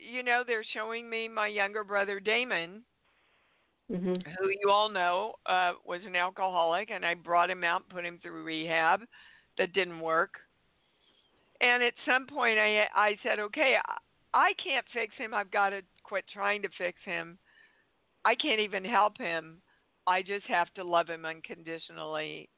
you 0.00 0.22
know, 0.22 0.44
they're 0.46 0.64
showing 0.72 1.08
me 1.08 1.28
my 1.28 1.46
younger 1.46 1.84
brother 1.84 2.20
Damon, 2.20 2.82
mm-hmm. 3.90 4.14
who 4.14 4.48
you 4.48 4.70
all 4.70 4.88
know 4.88 5.34
uh, 5.44 5.72
was 5.84 6.00
an 6.06 6.16
alcoholic, 6.16 6.90
and 6.90 7.04
I 7.04 7.14
brought 7.14 7.50
him 7.50 7.64
out, 7.64 7.88
put 7.90 8.06
him 8.06 8.18
through 8.22 8.44
rehab. 8.44 9.00
That 9.58 9.74
didn't 9.74 10.00
work. 10.00 10.30
And 11.62 11.82
at 11.82 11.94
some 12.04 12.26
point, 12.26 12.58
I 12.58 12.86
I 12.94 13.16
said, 13.22 13.38
okay, 13.38 13.76
I 14.34 14.52
can't 14.62 14.84
fix 14.92 15.14
him. 15.16 15.32
I've 15.32 15.50
got 15.50 15.70
to 15.70 15.80
quit 16.02 16.24
trying 16.32 16.60
to 16.62 16.68
fix 16.76 16.98
him. 17.04 17.38
I 18.24 18.34
can't 18.34 18.60
even 18.60 18.84
help 18.84 19.16
him. 19.16 19.58
I 20.06 20.22
just 20.22 20.44
have 20.46 20.72
to 20.74 20.84
love 20.84 21.08
him 21.08 21.24
unconditionally, 21.24 22.48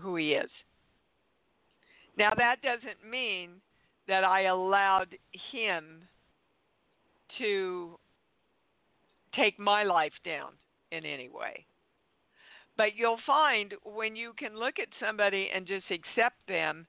who 0.00 0.16
he 0.16 0.32
is. 0.32 0.50
Now 2.16 2.32
that 2.36 2.56
doesn't 2.62 3.08
mean 3.08 3.50
that 4.08 4.24
I 4.24 4.46
allowed 4.46 5.16
him 5.52 6.02
to 7.38 7.98
take 9.36 9.58
my 9.58 9.84
life 9.84 10.12
down 10.24 10.52
in 10.90 11.04
any 11.04 11.28
way. 11.28 11.64
But 12.76 12.96
you'll 12.96 13.20
find 13.26 13.74
when 13.84 14.16
you 14.16 14.32
can 14.38 14.56
look 14.56 14.78
at 14.80 14.88
somebody 15.04 15.50
and 15.54 15.66
just 15.66 15.86
accept 15.90 16.36
them 16.48 16.86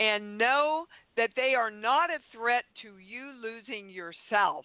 and 0.00 0.38
know 0.38 0.86
that 1.16 1.30
they 1.36 1.54
are 1.54 1.70
not 1.70 2.08
a 2.08 2.18
threat 2.34 2.64
to 2.82 2.98
you 2.98 3.32
losing 3.40 3.90
yourself, 3.90 4.64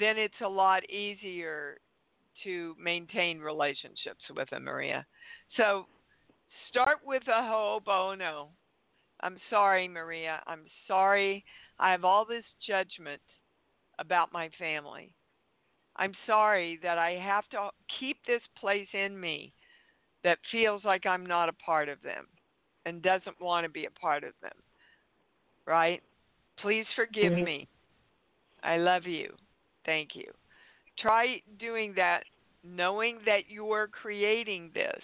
then 0.00 0.16
it's 0.16 0.40
a 0.42 0.48
lot 0.48 0.88
easier 0.90 1.76
to 2.42 2.74
maintain 2.82 3.38
relationships 3.38 4.22
with 4.34 4.48
them, 4.50 4.64
Maria. 4.64 5.06
So 5.56 5.86
start 6.70 6.98
with 7.04 7.22
a 7.28 7.42
ho'oponopono. 7.42 8.18
Oh, 8.22 8.48
I'm 9.20 9.36
sorry, 9.50 9.88
Maria. 9.88 10.42
I'm 10.46 10.64
sorry. 10.88 11.44
I 11.78 11.90
have 11.90 12.04
all 12.04 12.24
this 12.24 12.44
judgment 12.66 13.20
about 13.98 14.32
my 14.32 14.50
family. 14.58 15.14
I'm 15.96 16.12
sorry 16.26 16.78
that 16.82 16.98
I 16.98 17.12
have 17.12 17.48
to 17.50 17.70
keep 17.98 18.18
this 18.26 18.42
place 18.58 18.88
in 18.92 19.18
me 19.18 19.52
that 20.24 20.38
feels 20.50 20.84
like 20.84 21.06
I'm 21.06 21.24
not 21.24 21.48
a 21.48 21.54
part 21.54 21.88
of 21.88 22.02
them 22.02 22.26
and 22.86 23.02
doesn't 23.02 23.38
want 23.40 23.64
to 23.64 23.70
be 23.70 23.84
a 23.84 23.90
part 23.90 24.24
of 24.24 24.32
them. 24.40 24.52
Right? 25.66 26.02
Please 26.58 26.86
forgive 26.96 27.32
mm-hmm. 27.32 27.44
me. 27.44 27.68
I 28.62 28.78
love 28.78 29.04
you. 29.04 29.32
Thank 29.84 30.10
you. 30.14 30.32
Try 30.98 31.42
doing 31.58 31.92
that 31.96 32.22
knowing 32.64 33.18
that 33.26 33.48
you 33.48 33.70
are 33.72 33.86
creating 33.86 34.70
this 34.74 35.00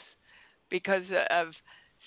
because 0.70 1.02
of 1.30 1.48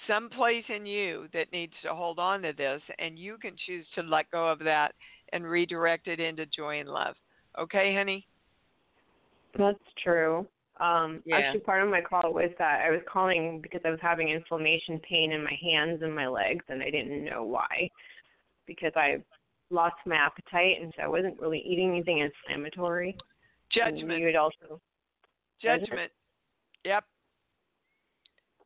some 0.08 0.30
place 0.30 0.66
in 0.76 0.86
you 0.86 1.28
that 1.34 1.52
needs 1.52 1.74
to 1.84 1.94
hold 1.94 2.20
on 2.20 2.42
to 2.42 2.52
this, 2.58 2.82
and 3.00 3.18
you 3.18 3.38
can 3.38 3.54
choose 3.66 3.86
to 3.96 4.02
let 4.02 4.30
go 4.32 4.48
of 4.50 4.60
that 4.60 4.94
and 5.32 5.46
redirect 5.46 6.08
it 6.08 6.20
into 6.20 6.46
joy 6.48 6.80
and 6.80 6.90
love. 6.90 7.16
Okay, 7.60 7.96
honey? 7.96 8.28
That's 9.58 9.80
true. 10.04 10.46
Um, 10.80 11.22
yeah. 11.26 11.38
Actually, 11.38 11.62
part 11.62 11.84
of 11.84 11.90
my 11.90 12.02
call 12.02 12.34
was 12.34 12.50
that 12.60 12.82
I 12.86 12.92
was 12.92 13.02
calling 13.12 13.62
because 13.62 13.82
I 13.86 13.90
was 13.90 14.00
having 14.02 14.30
inflammation 14.30 15.00
pain 15.00 15.32
in 15.32 15.44
my 15.44 15.58
hands 15.62 16.02
and 16.02 16.14
my 16.14 16.28
legs, 16.28 16.66
and 16.68 16.82
I 16.84 16.90
didn't 16.90 17.24
know 17.24 17.44
why. 17.44 17.90
Because 18.68 18.92
I 18.96 19.22
lost 19.70 19.96
my 20.06 20.16
appetite, 20.16 20.82
and 20.82 20.94
so 20.96 21.04
I 21.04 21.08
wasn't 21.08 21.40
really 21.40 21.60
eating 21.60 21.92
anything 21.92 22.20
inflammatory. 22.20 23.16
Judgment. 23.72 24.12
And 24.12 24.20
you 24.20 24.26
would 24.26 24.36
also. 24.36 24.82
Judgment. 25.62 26.12
Yep. 26.84 27.06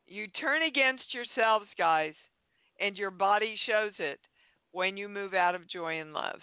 You 0.06 0.26
turn 0.26 0.62
against 0.62 1.14
yourselves, 1.14 1.66
guys, 1.78 2.14
and 2.80 2.96
your 2.96 3.12
body 3.12 3.56
shows 3.66 3.92
it 3.98 4.18
when 4.72 4.96
you 4.96 5.08
move 5.08 5.34
out 5.34 5.54
of 5.54 5.68
joy 5.68 6.00
and 6.00 6.12
love. 6.12 6.40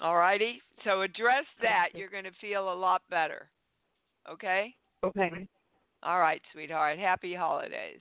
All 0.00 0.16
righty? 0.16 0.60
So 0.84 1.02
address 1.02 1.44
that. 1.62 1.88
You're 1.94 2.08
going 2.08 2.24
to 2.24 2.30
feel 2.40 2.72
a 2.72 2.74
lot 2.74 3.02
better. 3.10 3.50
Okay? 4.30 4.74
Okay. 5.04 5.46
All 6.02 6.18
right, 6.20 6.40
sweetheart. 6.52 6.98
Happy 6.98 7.34
holidays. 7.34 8.00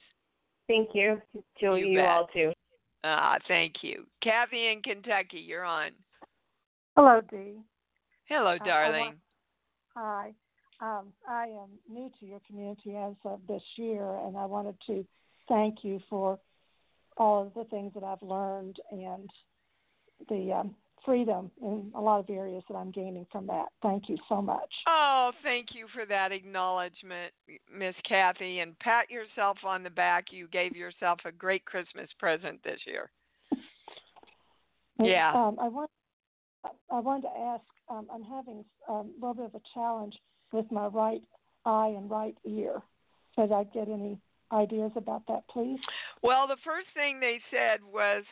Thank 0.67 0.89
you. 0.93 1.21
To 1.33 1.75
you, 1.75 1.75
you 1.75 2.01
all 2.01 2.27
too. 2.33 2.53
Ah, 3.03 3.37
thank 3.47 3.75
you. 3.81 4.05
Kathy 4.21 4.71
in 4.71 4.81
Kentucky, 4.81 5.39
you're 5.39 5.63
on. 5.65 5.91
Hello, 6.95 7.21
Dee. 7.29 7.57
Hello, 8.25 8.51
Uh, 8.51 8.57
darling. 8.63 9.05
want- 9.05 9.19
Hi. 9.95 10.33
Um, 10.81 11.13
I 11.27 11.47
am 11.47 11.77
new 11.89 12.09
to 12.19 12.25
your 12.25 12.39
community 12.41 12.95
as 12.95 13.15
of 13.25 13.45
this 13.47 13.63
year, 13.77 14.15
and 14.25 14.37
I 14.37 14.45
wanted 14.45 14.79
to 14.87 15.05
thank 15.47 15.83
you 15.83 15.99
for 16.09 16.39
all 17.17 17.47
of 17.47 17.53
the 17.53 17.65
things 17.65 17.93
that 17.95 18.03
I've 18.03 18.21
learned 18.21 18.79
and 18.91 19.29
the 20.29 20.53
um, 20.53 20.75
freedom 21.05 21.51
in 21.61 21.91
a 21.95 22.01
lot 22.01 22.19
of 22.19 22.29
areas 22.29 22.63
that 22.69 22.75
I'm 22.75 22.91
gaining 22.91 23.25
from 23.31 23.47
that. 23.47 23.67
Thank 23.81 24.09
you 24.09 24.17
so 24.27 24.41
much. 24.41 24.69
Oh, 24.87 25.31
thank 25.43 25.67
you 25.73 25.87
for 25.93 26.05
that 26.05 26.31
acknowledgement, 26.31 27.33
Miss 27.73 27.95
Kathy, 28.07 28.59
and 28.59 28.77
pat 28.79 29.09
yourself 29.09 29.57
on 29.63 29.83
the 29.83 29.89
back. 29.89 30.25
You 30.31 30.47
gave 30.47 30.75
yourself 30.75 31.19
a 31.25 31.31
great 31.31 31.65
Christmas 31.65 32.09
present 32.19 32.63
this 32.63 32.79
year. 32.85 33.09
Yeah. 34.99 35.33
Um, 35.33 35.57
I 35.61 35.67
want. 35.67 35.89
I 36.91 36.99
wanted 36.99 37.23
to 37.23 37.39
ask. 37.39 37.63
Um, 37.89 38.07
I'm 38.13 38.23
having 38.23 38.65
um, 38.87 39.11
a 39.21 39.25
little 39.25 39.33
bit 39.33 39.45
of 39.45 39.55
a 39.55 39.61
challenge 39.73 40.15
with 40.51 40.69
my 40.71 40.87
right 40.87 41.21
eye 41.65 41.93
and 41.95 42.09
right 42.09 42.37
ear. 42.45 42.81
Could 43.35 43.51
I 43.51 43.63
get 43.65 43.87
any 43.87 44.19
ideas 44.51 44.91
about 44.95 45.23
that, 45.27 45.43
please? 45.51 45.79
Well, 46.21 46.47
the 46.47 46.57
first 46.65 46.87
thing 46.93 47.19
they 47.19 47.39
said 47.49 47.79
was 47.83 48.23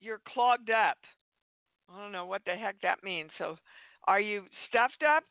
you're 0.00 0.20
clogged 0.32 0.70
up. 0.70 0.98
I 1.92 2.00
don't 2.02 2.12
know 2.12 2.26
what 2.26 2.42
the 2.44 2.52
heck 2.52 2.80
that 2.82 3.02
means. 3.02 3.30
So, 3.38 3.56
are 4.06 4.20
you 4.20 4.44
stuffed 4.68 5.02
up? 5.08 5.24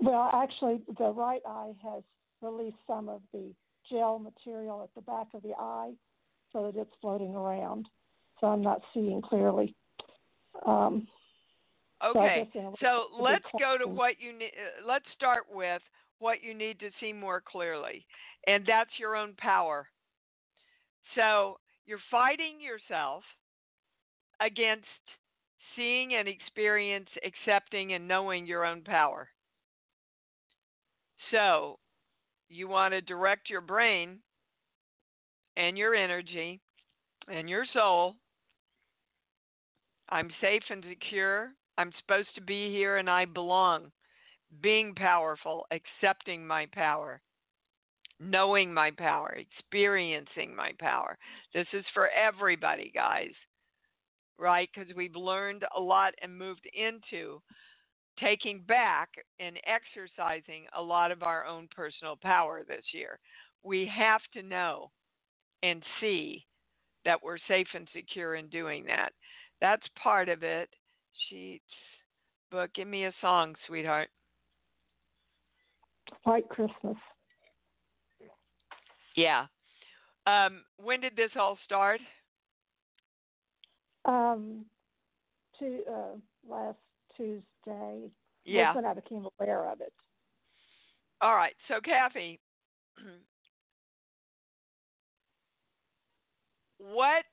Well, 0.00 0.30
actually, 0.32 0.82
the 0.98 1.10
right 1.10 1.42
eye 1.46 1.72
has 1.82 2.02
released 2.42 2.76
some 2.86 3.08
of 3.08 3.20
the 3.32 3.52
gel 3.90 4.18
material 4.18 4.82
at 4.82 4.94
the 4.94 5.02
back 5.02 5.28
of 5.34 5.42
the 5.42 5.54
eye, 5.58 5.92
so 6.52 6.70
that 6.70 6.78
it's 6.78 6.94
floating 7.00 7.34
around. 7.34 7.88
So 8.40 8.48
I'm 8.48 8.62
not 8.62 8.82
seeing 8.92 9.22
clearly. 9.22 9.74
Um, 10.66 11.06
Okay. 12.04 12.48
So, 12.52 12.76
So 12.80 13.04
let's 13.20 13.44
go 13.58 13.78
to 13.78 13.86
what 13.86 14.20
you 14.20 14.32
need. 14.32 14.52
Uh, 14.52 14.86
let's 14.86 15.06
start 15.16 15.44
with 15.50 15.82
what 16.18 16.42
you 16.42 16.54
need 16.54 16.78
to 16.80 16.90
see 17.00 17.12
more 17.12 17.40
clearly, 17.40 18.06
and 18.46 18.64
that's 18.66 18.90
your 18.98 19.16
own 19.16 19.34
power. 19.38 19.88
So 21.14 21.58
you're 21.86 21.98
fighting 22.10 22.60
yourself 22.60 23.22
against 24.44 24.86
seeing 25.74 26.14
and 26.14 26.28
experience, 26.28 27.08
accepting, 27.24 27.94
and 27.94 28.06
knowing 28.06 28.46
your 28.46 28.64
own 28.64 28.82
power. 28.82 29.28
So 31.30 31.78
you 32.48 32.68
want 32.68 32.92
to 32.92 33.00
direct 33.00 33.50
your 33.50 33.60
brain 33.60 34.18
and 35.56 35.78
your 35.78 35.94
energy 35.94 36.60
and 37.28 37.48
your 37.48 37.64
soul. 37.72 38.14
I'm 40.10 40.30
safe 40.40 40.62
and 40.70 40.84
secure. 40.88 41.50
I'm 41.78 41.92
supposed 41.98 42.28
to 42.34 42.42
be 42.42 42.70
here 42.70 42.98
and 42.98 43.08
I 43.08 43.24
belong. 43.24 43.90
Being 44.60 44.94
powerful, 44.94 45.66
accepting 45.72 46.46
my 46.46 46.66
power, 46.72 47.20
knowing 48.20 48.72
my 48.72 48.92
power, 48.92 49.36
experiencing 49.36 50.54
my 50.54 50.70
power. 50.78 51.18
This 51.52 51.66
is 51.72 51.84
for 51.92 52.08
everybody, 52.10 52.92
guys, 52.94 53.32
right? 54.38 54.68
Because 54.74 54.94
we've 54.94 55.16
learned 55.16 55.64
a 55.76 55.80
lot 55.80 56.14
and 56.22 56.36
moved 56.36 56.68
into 56.74 57.40
taking 58.18 58.60
back 58.60 59.10
and 59.40 59.58
exercising 59.66 60.66
a 60.76 60.82
lot 60.82 61.10
of 61.10 61.22
our 61.22 61.44
own 61.46 61.68
personal 61.74 62.16
power 62.16 62.62
this 62.66 62.84
year. 62.92 63.18
We 63.62 63.90
have 63.96 64.20
to 64.34 64.42
know 64.42 64.90
and 65.62 65.82
see 66.00 66.44
that 67.04 67.22
we're 67.22 67.38
safe 67.48 67.66
and 67.74 67.88
secure 67.94 68.36
in 68.36 68.48
doing 68.48 68.84
that. 68.86 69.12
That's 69.60 69.82
part 70.00 70.28
of 70.28 70.42
it. 70.42 70.68
Sheets, 71.28 71.64
book. 72.50 72.70
Give 72.74 72.88
me 72.88 73.06
a 73.06 73.12
song, 73.20 73.54
sweetheart. 73.66 74.08
White 76.24 76.48
Christmas. 76.48 76.96
Yeah. 79.16 79.46
Um, 80.26 80.62
when 80.82 81.00
did 81.00 81.16
this 81.16 81.30
all 81.36 81.58
start? 81.64 82.00
Um, 84.04 84.64
to 85.58 85.80
uh, 85.90 86.16
last 86.48 86.78
Tuesday. 87.16 88.10
Yeah. 88.44 88.66
That's 88.66 88.76
when 88.76 88.84
I 88.84 88.94
became 88.94 89.26
aware 89.38 89.70
of 89.70 89.80
it. 89.80 89.92
All 91.20 91.34
right. 91.34 91.54
So, 91.68 91.80
Kathy, 91.82 92.40
what 96.78 97.24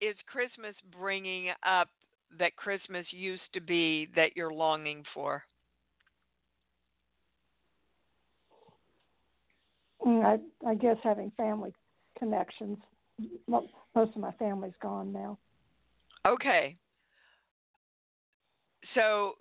is 0.00 0.16
Christmas 0.26 0.74
bringing 0.98 1.50
up 1.64 1.88
that 2.38 2.56
Christmas 2.56 3.06
used 3.10 3.42
to 3.52 3.60
be 3.60 4.08
that 4.16 4.36
you're 4.36 4.52
longing 4.52 5.04
for? 5.14 5.42
Mm, 10.06 10.24
I, 10.24 10.68
I 10.68 10.74
guess 10.74 10.96
having 11.02 11.30
family 11.36 11.72
connections. 12.18 12.78
Mo- 13.46 13.68
Most 13.94 14.16
of 14.16 14.22
my 14.22 14.32
family's 14.32 14.72
gone 14.80 15.12
now. 15.12 15.38
Okay. 16.26 16.76
So 18.94 19.34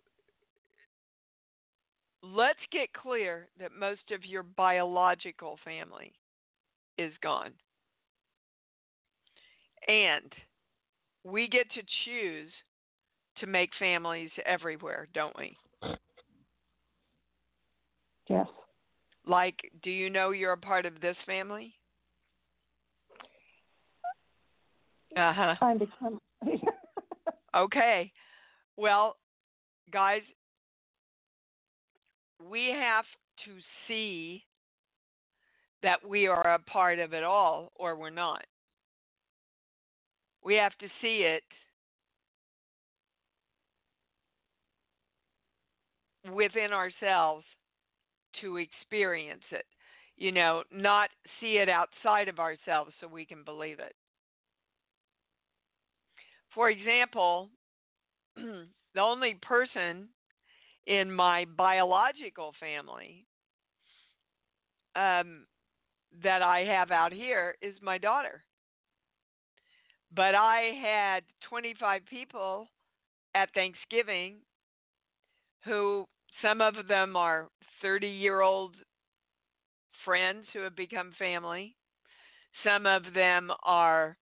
let's 2.22 2.60
get 2.72 2.94
clear 2.94 3.48
that 3.60 3.72
most 3.78 4.12
of 4.12 4.26
your 4.26 4.44
biological 4.44 5.58
family 5.64 6.14
is 6.98 7.14
gone. 7.22 7.52
And 9.88 10.32
we 11.24 11.48
get 11.48 11.66
to 11.72 11.82
choose 12.06 12.52
to 13.40 13.48
make 13.48 13.70
families 13.80 14.30
everywhere, 14.46 15.08
don't 15.14 15.36
we? 15.38 15.58
Yes. 18.28 18.48
Like, 19.26 19.56
do 19.84 19.90
you 19.90 20.10
know 20.10 20.32
you're 20.32 20.54
a 20.54 20.58
part 20.58 20.86
of 20.86 21.02
this 21.02 21.16
family? 21.26 21.74
Uh 25.18 25.34
huh. 25.34 25.56
I'm 25.62 25.80
become. 25.80 26.20
Okay. 27.56 28.12
Well, 28.78 29.18
guys, 29.92 30.22
we 32.40 32.68
have 32.74 33.06
to 33.46 33.52
see 33.88 34.44
that 35.82 36.08
we 36.08 36.28
are 36.28 36.54
a 36.54 36.60
part 36.60 37.00
of 37.00 37.14
it 37.14 37.24
all 37.24 37.72
or 37.76 37.96
we're 37.96 38.10
not. 38.10 38.46
We 40.44 40.56
have 40.56 40.78
to 40.80 40.90
see 41.02 41.24
it 41.24 41.44
within 46.34 46.74
ourselves 46.74 47.46
to 48.42 48.58
experience 48.58 49.44
it. 49.52 49.66
You 50.18 50.32
know, 50.32 50.64
not 50.72 51.10
see 51.40 51.58
it 51.58 51.70
outside 51.70 52.28
of 52.28 52.40
ourselves 52.40 52.94
so 53.00 53.08
we 53.08 53.26
can 53.26 53.44
believe 53.44 53.80
it. 53.80 53.96
For 56.60 56.70
example, 56.70 57.50
the 58.36 59.00
only 59.00 59.36
person 59.42 60.10
in 60.88 61.10
my 61.10 61.46
biological 61.56 62.54
family 62.60 63.26
um, 64.94 65.46
that 66.22 66.42
I 66.42 66.66
have 66.66 66.92
out 66.92 67.14
here 67.14 67.56
is 67.62 67.76
my 67.82 67.98
daughter. 67.98 68.44
But 70.14 70.36
I 70.36 70.72
had 70.84 71.24
25 71.48 72.02
people 72.10 72.68
at 73.36 73.54
Thanksgiving 73.54 74.40
who 75.64 76.04
some 76.42 76.60
of 76.60 76.74
them 76.90 77.16
are 77.16 77.48
30 77.82 78.06
year 78.06 78.42
old 78.42 78.76
friends 80.04 80.46
who 80.52 80.60
have 80.64 80.76
become 80.76 81.14
family. 81.18 81.78
Some 82.66 82.86
of 82.86 83.04
them 83.14 83.50
are 83.64 84.18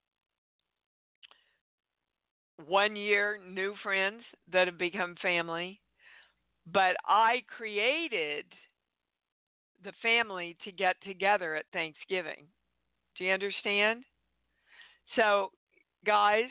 one 2.65 2.95
year 2.95 3.39
new 3.47 3.73
friends 3.83 4.23
that 4.51 4.67
have 4.67 4.77
become 4.77 5.15
family. 5.21 5.79
But 6.71 6.95
I 7.05 7.43
created 7.55 8.45
the 9.83 9.93
family 10.01 10.57
to 10.65 10.71
get 10.71 10.95
together 11.05 11.55
at 11.55 11.65
Thanksgiving. 11.71 12.45
Do 13.17 13.23
you 13.23 13.31
understand? 13.31 14.03
So, 15.15 15.51
guys, 16.05 16.49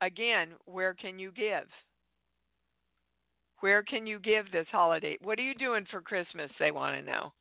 again, 0.00 0.48
where 0.64 0.94
can 0.94 1.18
you 1.18 1.30
give? 1.30 1.68
Where 3.60 3.82
can 3.82 4.06
you 4.06 4.18
give 4.18 4.50
this 4.50 4.66
holiday? 4.70 5.18
What 5.22 5.38
are 5.38 5.42
you 5.42 5.54
doing 5.54 5.86
for 5.90 6.00
Christmas? 6.00 6.50
They 6.58 6.70
want 6.70 6.96
to 6.96 7.10
know. 7.10 7.32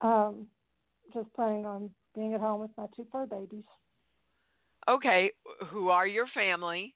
Um, 0.00 0.46
just 1.12 1.32
planning 1.34 1.66
on 1.66 1.90
being 2.14 2.34
at 2.34 2.40
home 2.40 2.60
with 2.60 2.70
my 2.76 2.86
two 2.96 3.06
fur 3.10 3.26
babies. 3.26 3.64
Okay, 4.88 5.30
who 5.68 5.88
are 5.88 6.06
your 6.06 6.26
family? 6.34 6.94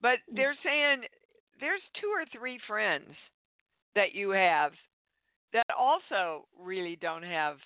But 0.00 0.18
they're 0.34 0.56
saying 0.64 1.02
there's 1.60 1.80
two 2.00 2.08
or 2.08 2.24
three 2.32 2.58
friends 2.66 3.08
that 3.94 4.14
you 4.14 4.30
have 4.30 4.72
that 5.52 5.66
also 5.78 6.46
really 6.58 6.96
don't 6.96 7.22
have 7.22 7.56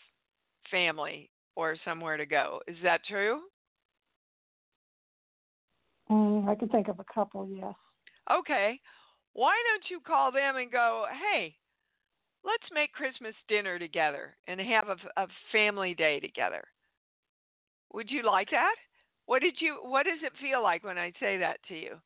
family 0.71 1.31
or 1.57 1.77
somewhere 1.85 2.17
to 2.17 2.27
go. 2.27 2.61
Is 2.69 2.77
that 2.83 3.01
true? 3.05 3.41
Mm, 6.11 6.49
I 6.49 6.55
can 6.55 6.69
think 6.69 6.89
of 6.89 7.01
a 7.01 7.05
couple, 7.13 7.49
yes. 7.49 7.75
Okay. 8.31 8.81
Why 9.33 9.55
don't 9.71 9.91
you 9.91 10.01
call 10.01 10.33
them 10.33 10.57
and 10.57 10.71
go, 10.71 11.07
hey, 11.33 11.55
let's 12.45 12.73
make 12.73 12.93
Christmas 12.93 13.35
dinner 13.49 13.79
together 13.79 14.37
and 14.47 14.61
have 14.61 14.89
a, 14.89 15.23
a 15.23 15.27
family 15.53 15.95
day 15.95 16.21
together? 16.21 16.65
Would 17.93 18.11
you 18.11 18.23
like 18.23 18.51
that? 18.51 18.75
What 19.27 19.43
did 19.43 19.55
you? 19.59 19.79
What 19.83 20.05
does 20.05 20.19
it 20.23 20.33
feel 20.41 20.63
like 20.63 20.85
when 20.85 20.99
I 20.99 21.13
say 21.21 21.39
that 21.39 21.59
to 21.69 21.75
you? 21.75 21.97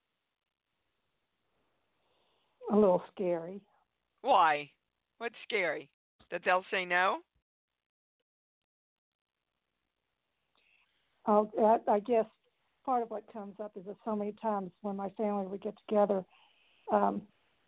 A 2.71 2.75
little 2.75 3.03
scary. 3.15 3.61
Why? 4.23 4.71
What's 5.19 5.35
scary? 5.45 5.89
That 6.31 6.43
they'll 6.45 6.65
say 6.71 6.85
no? 6.85 7.19
Oh, 11.27 11.51
I, 11.61 11.93
I 11.93 12.01
guess 12.01 12.25
part 12.85 13.03
of 13.03 13.11
what 13.11 13.33
comes 13.33 13.55
up 13.63 13.73
is 13.77 13.85
that 13.87 13.97
so 14.05 14.17
many 14.17 14.35
times 14.43 14.71
when 14.81 14.97
my 14.97 15.11
family 15.11 15.47
would 15.47 15.63
get 15.63 15.75
together, 15.87 16.25
um, 16.93 17.23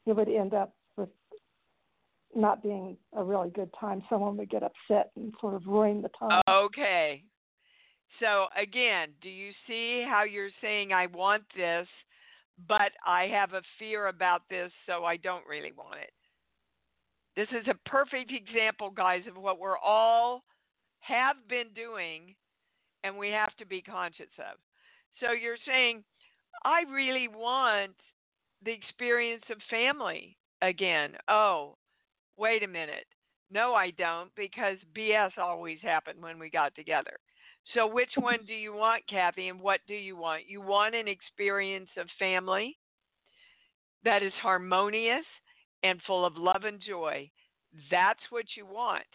it 0.07 0.17
would 0.17 0.29
end 0.29 0.55
up 0.55 0.75
with 0.97 1.11
not 2.35 2.63
being 2.63 2.97
a 3.17 3.23
really 3.23 3.51
good 3.51 3.71
time. 3.79 4.03
Someone 4.09 4.37
would 4.37 4.51
get 4.51 4.63
upset 4.63 5.11
and 5.17 5.33
sort 5.41 5.55
of 5.55 5.67
ruin 5.67 6.03
the 6.03 6.11
time. 6.19 6.43
Okay. 6.49 7.23
So 8.21 8.47
again, 8.61 9.09
do 9.23 9.29
you 9.29 9.51
see 9.67 10.05
how 10.09 10.25
you're 10.25 10.51
saying 10.61 10.93
I 10.93 11.07
want 11.07 11.43
this, 11.57 11.87
but 12.69 12.93
I 13.07 13.25
have 13.25 13.53
a 13.53 13.63
fear 13.79 14.07
about 14.07 14.43
this, 14.49 14.71
so 14.87 15.05
I 15.05 15.17
don't 15.17 15.47
really 15.49 15.73
want 15.73 16.01
it? 16.01 16.13
This 17.37 17.49
is 17.51 17.67
a 17.69 17.89
perfect 17.89 18.33
example, 18.33 18.91
guys, 18.91 19.23
of 19.29 19.37
what 19.37 19.59
we're 19.59 19.79
all 19.79 20.45
have 21.01 21.37
been 21.49 21.69
doing 21.75 22.35
and 23.03 23.19
we 23.19 23.29
have 23.29 23.55
to 23.57 23.67
be 23.67 23.83
conscious 23.83 24.31
of. 24.39 24.57
So 25.21 25.33
you're 25.33 25.59
saying, 25.67 26.03
I 26.65 26.83
really 26.91 27.29
want 27.29 27.93
the 28.65 28.73
experience 28.73 29.45
of 29.51 29.59
family 29.69 30.37
again. 30.63 31.13
Oh, 31.29 31.77
wait 32.39 32.63
a 32.63 32.69
minute. 32.69 33.07
No, 33.51 33.75
I 33.75 33.91
don't, 33.91 34.31
because 34.37 34.79
BS 34.97 35.37
always 35.39 35.79
happened 35.83 36.23
when 36.23 36.39
we 36.39 36.51
got 36.51 36.75
together. 36.75 37.19
So, 37.73 37.87
which 37.87 38.11
one 38.19 38.41
do 38.47 38.53
you 38.53 38.75
want, 38.75 39.03
Kathy, 39.09 39.49
and 39.49 39.59
what 39.59 39.81
do 39.89 39.95
you 39.95 40.17
want? 40.17 40.43
You 40.47 40.61
want 40.61 40.95
an 40.95 41.09
experience 41.09 41.89
of 41.97 42.07
family 42.19 42.77
that 44.05 44.23
is 44.23 44.33
harmonious 44.43 45.25
and 45.83 46.01
full 46.07 46.27
of 46.27 46.37
love 46.37 46.65
and 46.65 46.81
joy. 46.81 47.31
That's 47.91 48.21
what 48.31 48.45
you 48.57 48.67
want. 48.67 49.07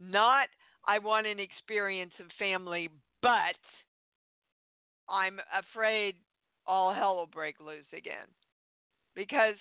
Not, 0.00 0.46
I 0.86 0.98
want 0.98 1.26
an 1.26 1.40
experience 1.40 2.12
of 2.20 2.26
family, 2.38 2.90
but 3.22 3.56
I'm 5.08 5.40
afraid 5.56 6.14
all 6.66 6.94
hell 6.94 7.16
will 7.16 7.26
break 7.26 7.60
loose 7.60 7.84
again. 7.96 8.26
Because 9.14 9.56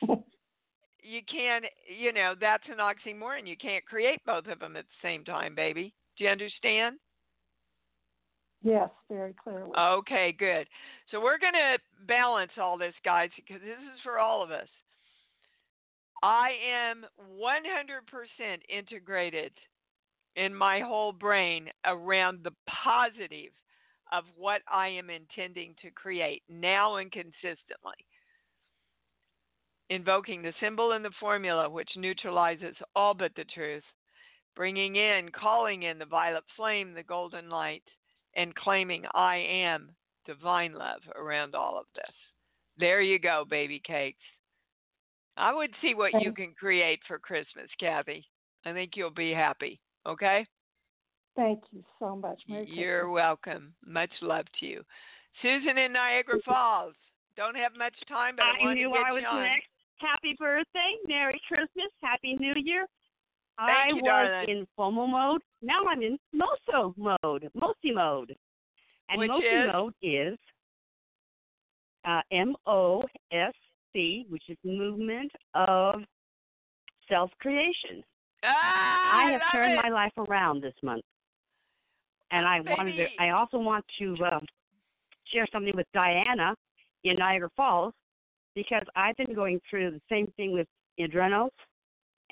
you 1.01 1.21
can't, 1.29 1.65
you 1.87 2.13
know, 2.13 2.33
that's 2.39 2.63
an 2.69 2.77
oxymoron. 2.77 3.47
You 3.47 3.57
can't 3.57 3.85
create 3.85 4.21
both 4.25 4.47
of 4.47 4.59
them 4.59 4.75
at 4.75 4.85
the 4.85 5.07
same 5.07 5.23
time, 5.23 5.53
baby. 5.55 5.93
Do 6.17 6.23
you 6.23 6.29
understand? 6.29 6.97
Yes, 8.63 8.89
very 9.11 9.33
clearly. 9.33 9.71
Okay, 9.77 10.33
good. 10.37 10.67
So 11.11 11.21
we're 11.21 11.37
going 11.37 11.53
to 11.53 11.77
balance 12.07 12.51
all 12.57 12.77
this, 12.77 12.93
guys, 13.03 13.29
because 13.35 13.61
this 13.61 13.77
is 13.93 13.99
for 14.03 14.19
all 14.19 14.41
of 14.41 14.51
us. 14.51 14.67
I 16.23 16.51
am 16.89 17.05
100% 17.37 18.59
integrated 18.69 19.51
in 20.37 20.55
my 20.55 20.79
whole 20.79 21.11
brain 21.11 21.67
around 21.85 22.39
the 22.43 22.53
positive 22.67 23.51
of 24.13 24.23
what 24.37 24.61
I 24.71 24.87
am 24.87 25.09
intending 25.09 25.75
to 25.81 25.91
create 25.91 26.43
now 26.47 26.95
and 26.97 27.11
consistently. 27.11 28.05
Invoking 29.89 30.41
the 30.41 30.53
symbol 30.61 30.93
and 30.93 31.03
the 31.03 31.11
formula 31.19 31.69
which 31.69 31.89
neutralizes 31.97 32.75
all 32.95 33.13
but 33.13 33.31
the 33.35 33.43
truth, 33.43 33.83
bringing 34.55 34.95
in, 34.95 35.29
calling 35.37 35.83
in 35.83 35.99
the 35.99 36.05
violet 36.05 36.43
flame, 36.55 36.93
the 36.93 37.03
golden 37.03 37.49
light 37.49 37.83
and 38.35 38.55
claiming 38.55 39.03
I 39.13 39.37
am 39.37 39.91
divine 40.25 40.73
love 40.73 41.01
around 41.15 41.55
all 41.55 41.77
of 41.77 41.85
this. 41.95 42.13
There 42.77 43.01
you 43.01 43.19
go, 43.19 43.45
baby 43.49 43.81
cakes. 43.85 44.23
I 45.37 45.53
would 45.53 45.71
see 45.81 45.95
what 45.95 46.21
you 46.21 46.31
can 46.31 46.53
create 46.57 46.99
for 47.07 47.17
Christmas, 47.17 47.69
Kathy. 47.79 48.25
I 48.65 48.73
think 48.73 48.91
you'll 48.95 49.09
be 49.09 49.33
happy. 49.33 49.79
Okay? 50.05 50.45
Thank 51.35 51.63
you 51.71 51.83
so 51.99 52.15
much. 52.15 52.39
Merry 52.47 52.67
You're 52.69 53.01
Christmas. 53.01 53.13
welcome. 53.13 53.73
Much 53.85 54.11
love 54.21 54.45
to 54.59 54.65
you. 54.65 54.83
Susan 55.41 55.77
in 55.77 55.93
Niagara 55.93 56.39
Falls. 56.45 56.93
Don't 57.35 57.55
have 57.55 57.71
much 57.75 57.95
time, 58.07 58.35
but 58.35 58.45
I, 58.45 58.69
I 58.69 58.73
knew 58.75 58.91
I 58.91 59.11
was 59.11 59.23
on. 59.27 59.41
next. 59.41 59.67
Happy 59.97 60.35
birthday, 60.37 60.93
Merry 61.07 61.41
Christmas, 61.47 61.89
Happy 62.01 62.35
New 62.39 62.53
Year. 62.57 62.85
I 63.57 63.87
you, 63.89 63.95
was 63.95 64.03
darling. 64.05 64.49
in 64.49 64.67
FOMO 64.77 65.09
mode. 65.09 65.41
Now 65.61 65.81
I'm 65.87 66.01
in 66.01 66.17
MOSO 66.35 66.93
mode, 66.97 67.49
MOSI 67.55 67.93
mode. 67.93 68.35
And 69.09 69.19
Which 69.19 69.29
MOSI 69.31 69.67
is? 69.67 69.73
mode 69.73 69.93
is 70.01 70.37
uh, 72.05 72.21
M 72.31 72.55
O 72.65 73.03
S 73.31 73.53
C, 73.93 74.25
which 74.29 74.43
is 74.49 74.57
movement 74.63 75.31
of 75.53 76.01
self 77.09 77.31
creation. 77.39 78.03
Ah, 78.43 79.19
I 79.27 79.31
have 79.31 79.41
love 79.41 79.49
turned 79.51 79.73
it. 79.73 79.79
my 79.83 79.89
life 79.89 80.11
around 80.17 80.61
this 80.61 80.73
month. 80.83 81.03
And 82.31 82.45
I 82.47 82.59
wanted 82.61 82.95
to, 82.97 83.05
I 83.19 83.29
also 83.29 83.57
want 83.59 83.85
to 83.99 84.15
uh, 84.25 84.39
share 85.31 85.45
something 85.53 85.73
with 85.75 85.85
Diana 85.93 86.55
in 87.03 87.15
Niagara 87.17 87.49
Falls 87.55 87.93
because 88.55 88.83
I've 88.95 89.15
been 89.17 89.35
going 89.35 89.59
through 89.69 89.91
the 89.91 90.01
same 90.09 90.27
thing 90.35 90.51
with 90.51 90.67
adrenals, 90.99 91.51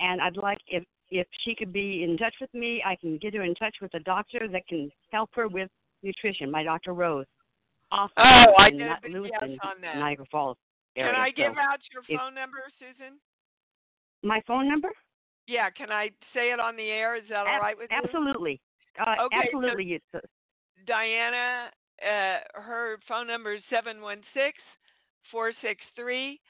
and 0.00 0.20
I'd 0.20 0.36
like 0.36 0.58
if 0.66 0.82
if 1.12 1.26
she 1.44 1.54
could 1.54 1.72
be 1.72 2.02
in 2.04 2.16
touch 2.16 2.34
with 2.40 2.52
me, 2.54 2.82
I 2.84 2.96
can 2.96 3.18
get 3.18 3.34
her 3.34 3.42
in 3.42 3.54
touch 3.54 3.76
with 3.82 3.92
a 3.94 4.00
doctor 4.00 4.48
that 4.50 4.66
can 4.66 4.90
help 5.12 5.30
her 5.34 5.46
with 5.46 5.70
nutrition. 6.02 6.50
My 6.50 6.62
doctor 6.64 6.94
Rose. 6.94 7.26
Also 7.90 8.12
Oh, 8.16 8.54
I 8.58 8.70
did 8.70 8.80
a 8.80 8.98
big 9.02 9.12
yes 9.30 9.58
on 9.62 9.80
that. 9.82 9.96
Niagara 9.98 10.24
Falls 10.30 10.56
area. 10.96 11.12
Can 11.12 11.20
I 11.20 11.30
give 11.30 11.52
So 11.54 11.60
out 11.60 11.78
your 11.92 12.02
if- 12.08 12.18
phone 12.18 12.34
number, 12.34 12.58
Susan? 12.78 13.20
my 14.22 14.40
phone 14.46 14.66
number? 14.68 14.90
Yeah, 15.46 15.68
can 15.70 15.90
I 15.92 16.08
say 16.32 16.52
it 16.52 16.60
on 16.60 16.76
the 16.76 16.88
air? 16.88 17.16
Is 17.16 17.24
that 17.28 17.46
all 17.46 17.58
right 17.58 17.76
with 17.76 17.90
you? 17.90 17.96
Absolutely. 18.02 18.60
Uh, 18.98 19.16
Okay, 19.26 19.36
so- 19.36 19.42
absolutely. 19.58 19.92
It's, 19.94 20.14
uh, 20.14 20.20
Diana, 20.86 21.70
uh, 22.02 22.38
her 22.60 22.98
phone 23.06 23.26
number 23.26 23.52
is 23.52 23.62
716 23.68 24.54
463 25.30 26.40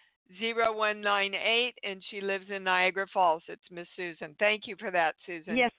0198, 0.40 1.74
and 1.84 2.02
she 2.10 2.20
lives 2.20 2.46
in 2.54 2.64
Niagara 2.64 3.06
Falls. 3.12 3.42
It's 3.48 3.62
Miss 3.70 3.86
Susan. 3.96 4.34
Thank 4.38 4.66
you 4.66 4.76
for 4.78 4.90
that, 4.90 5.14
Susan. 5.26 5.56
Yes, 5.56 5.70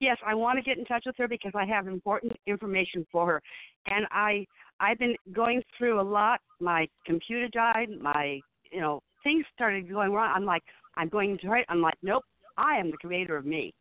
yes, 0.00 0.16
I 0.26 0.34
want 0.34 0.58
to 0.58 0.62
get 0.62 0.78
in 0.78 0.84
touch 0.84 1.04
with 1.06 1.16
her 1.18 1.28
because 1.28 1.52
I 1.54 1.64
have 1.64 1.86
important 1.86 2.32
information 2.46 3.06
for 3.10 3.26
her, 3.26 3.42
and 3.86 4.06
I 4.10 4.46
I've 4.80 4.98
been 4.98 5.16
going 5.32 5.62
through 5.78 6.00
a 6.00 6.02
lot. 6.02 6.40
My 6.60 6.88
computer 7.06 7.48
died. 7.48 7.88
My 8.00 8.40
you 8.70 8.80
know 8.80 9.02
things 9.22 9.44
started 9.54 9.88
going 9.88 10.12
wrong. 10.12 10.32
I'm 10.34 10.44
like 10.44 10.62
I'm 10.96 11.08
going 11.08 11.38
to 11.38 11.46
try. 11.46 11.64
I'm 11.68 11.80
like 11.80 11.98
nope. 12.02 12.24
I 12.58 12.76
am 12.76 12.90
the 12.90 12.96
creator 12.98 13.36
of 13.36 13.46
me. 13.46 13.72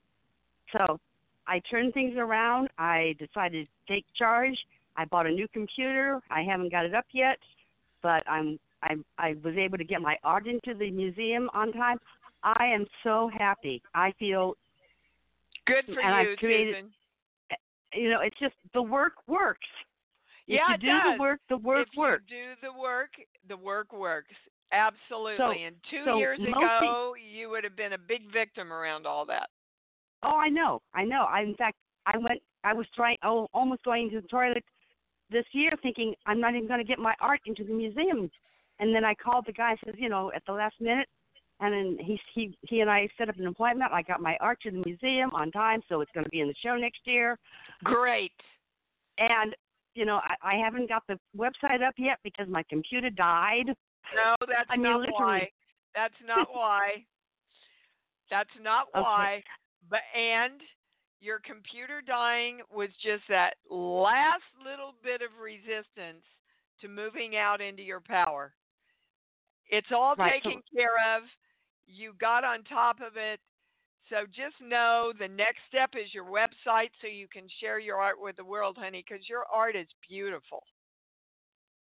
So 0.71 0.99
I 1.47 1.59
turned 1.69 1.93
things 1.93 2.15
around. 2.17 2.69
I 2.77 3.15
decided 3.19 3.67
to 3.67 3.93
take 3.93 4.05
charge. 4.17 4.57
I 4.95 5.05
bought 5.05 5.25
a 5.25 5.31
new 5.31 5.47
computer. 5.49 6.19
I 6.29 6.43
haven't 6.43 6.71
got 6.71 6.85
it 6.85 6.93
up 6.93 7.05
yet, 7.11 7.37
but 8.01 8.23
I'm 8.29 8.59
I 8.83 8.95
I 9.17 9.35
was 9.43 9.55
able 9.57 9.77
to 9.77 9.83
get 9.83 10.01
my 10.01 10.17
art 10.23 10.47
into 10.47 10.77
the 10.77 10.91
museum 10.91 11.49
on 11.53 11.71
time. 11.73 11.97
I 12.43 12.65
am 12.73 12.85
so 13.03 13.29
happy. 13.37 13.81
I 13.93 14.13
feel 14.17 14.55
Good 15.67 15.85
for 15.85 16.01
and 16.01 16.25
you, 16.25 16.31
I've 16.31 16.37
created, 16.39 16.75
Susan. 16.75 16.91
Eh, 17.51 17.99
you 17.99 18.09
know, 18.09 18.21
it's 18.21 18.37
just 18.39 18.55
the 18.73 18.81
work 18.81 19.13
works. 19.27 19.67
If 20.47 20.55
Yeah, 20.55 20.69
you 20.69 20.73
it 20.75 20.81
do 20.81 20.87
does. 20.87 21.01
the 21.13 21.19
work, 21.21 21.39
the 21.49 21.57
work 21.57 21.87
if 21.91 21.97
works. 21.97 22.23
you 22.27 22.37
do 22.37 22.67
the 22.67 22.79
work, 22.79 23.11
the 23.47 23.57
work 23.57 23.93
works. 23.93 24.33
Absolutely. 24.71 25.63
and 25.63 25.75
two 25.89 26.03
so 26.05 26.17
years 26.17 26.39
ago, 26.39 27.13
you 27.19 27.49
would 27.49 27.63
have 27.63 27.75
been 27.75 27.93
a 27.93 27.97
big 27.97 28.31
victim 28.31 28.71
around 28.71 29.05
all 29.05 29.25
that. 29.25 29.49
Oh, 30.23 30.37
I 30.37 30.49
know, 30.49 30.81
I 30.93 31.03
know. 31.03 31.25
I, 31.29 31.41
in 31.41 31.55
fact, 31.55 31.77
I 32.05 32.17
went. 32.17 32.41
I 32.63 32.73
was 32.73 32.85
trying. 32.95 33.17
Oh, 33.23 33.47
almost 33.53 33.83
going 33.83 34.09
to 34.11 34.21
the 34.21 34.27
toilet 34.27 34.63
this 35.29 35.45
year, 35.51 35.71
thinking 35.81 36.13
I'm 36.25 36.39
not 36.39 36.55
even 36.55 36.67
going 36.67 36.79
to 36.79 36.85
get 36.87 36.99
my 36.99 37.15
art 37.19 37.41
into 37.45 37.63
the 37.63 37.73
museum. 37.73 38.29
And 38.81 38.93
then 38.93 39.05
I 39.05 39.13
called 39.13 39.45
the 39.47 39.53
guy. 39.53 39.77
Says, 39.85 39.95
you 39.97 40.09
know, 40.09 40.31
at 40.35 40.43
the 40.45 40.53
last 40.53 40.75
minute, 40.81 41.07
and 41.61 41.73
then 41.73 42.05
he 42.05 42.19
he 42.33 42.57
he 42.63 42.81
and 42.81 42.89
I 42.89 43.07
set 43.17 43.29
up 43.29 43.37
an 43.37 43.47
appointment. 43.47 43.91
I 43.93 44.01
got 44.01 44.19
my 44.19 44.35
art 44.41 44.59
to 44.63 44.71
the 44.71 44.81
museum 44.85 45.29
on 45.33 45.51
time, 45.51 45.81
so 45.87 46.01
it's 46.01 46.11
going 46.13 46.23
to 46.25 46.29
be 46.29 46.41
in 46.41 46.47
the 46.47 46.55
show 46.63 46.75
next 46.75 47.01
year. 47.05 47.37
Great. 47.83 48.33
And 49.19 49.55
you 49.93 50.05
know, 50.05 50.19
I, 50.23 50.55
I 50.55 50.55
haven't 50.55 50.89
got 50.89 51.03
the 51.07 51.19
website 51.37 51.87
up 51.87 51.93
yet 51.97 52.17
because 52.23 52.47
my 52.49 52.63
computer 52.69 53.09
died. 53.09 53.67
No, 54.15 54.35
that's 54.39 54.69
I 54.69 54.75
mean, 54.77 54.83
not 54.83 54.99
literally. 55.01 55.13
why. 55.13 55.49
That's 55.93 56.13
not 56.25 56.47
why. 56.51 57.05
That's 58.31 58.49
not 58.61 58.87
Okay. 58.95 59.01
why. 59.01 59.43
But 59.89 60.01
and 60.17 60.61
your 61.19 61.39
computer 61.39 62.01
dying 62.01 62.61
was 62.73 62.89
just 63.03 63.23
that 63.29 63.55
last 63.69 64.43
little 64.65 64.95
bit 65.03 65.21
of 65.21 65.29
resistance 65.39 66.23
to 66.81 66.87
moving 66.87 67.35
out 67.37 67.61
into 67.61 67.83
your 67.83 67.99
power. 68.01 68.53
It's 69.71 69.91
all 69.91 70.15
Right, 70.15 70.41
so- 70.43 70.49
taken 70.49 70.63
care 70.75 71.15
of. 71.15 71.23
You 71.87 72.13
got 72.19 72.43
on 72.43 72.63
top 72.63 73.01
of 73.01 73.17
it. 73.17 73.39
So 74.09 74.25
just 74.25 74.59
know 74.61 75.13
the 75.17 75.27
next 75.27 75.59
step 75.69 75.91
is 75.95 76.13
your 76.13 76.25
website 76.25 76.89
so 77.01 77.07
you 77.07 77.27
can 77.27 77.47
share 77.59 77.79
your 77.79 77.97
art 77.97 78.19
with 78.19 78.35
the 78.35 78.43
world, 78.43 78.77
honey, 78.77 79.03
because 79.07 79.27
your 79.29 79.45
art 79.51 79.75
is 79.75 79.87
beautiful. 80.07 80.63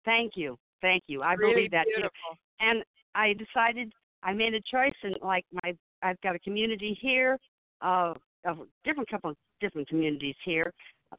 Thank 0.05 0.33
you, 0.35 0.57
thank 0.81 1.03
you. 1.07 1.21
I 1.23 1.33
really 1.33 1.53
believe 1.55 1.71
that 1.71 1.85
too. 1.85 1.93
beautiful. 1.95 2.37
and 2.59 2.83
I 3.15 3.33
decided 3.33 3.91
I 4.21 4.33
made 4.33 4.53
a 4.53 4.61
choice 4.71 4.93
and 5.03 5.15
like 5.21 5.45
my 5.63 5.75
I've 6.03 6.19
got 6.21 6.35
a 6.35 6.39
community 6.39 6.97
here 7.01 7.37
uh 7.81 8.13
of 8.45 8.59
different 8.85 9.09
couple 9.09 9.31
of 9.31 9.37
different 9.59 9.87
communities 9.87 10.35
here 10.45 10.71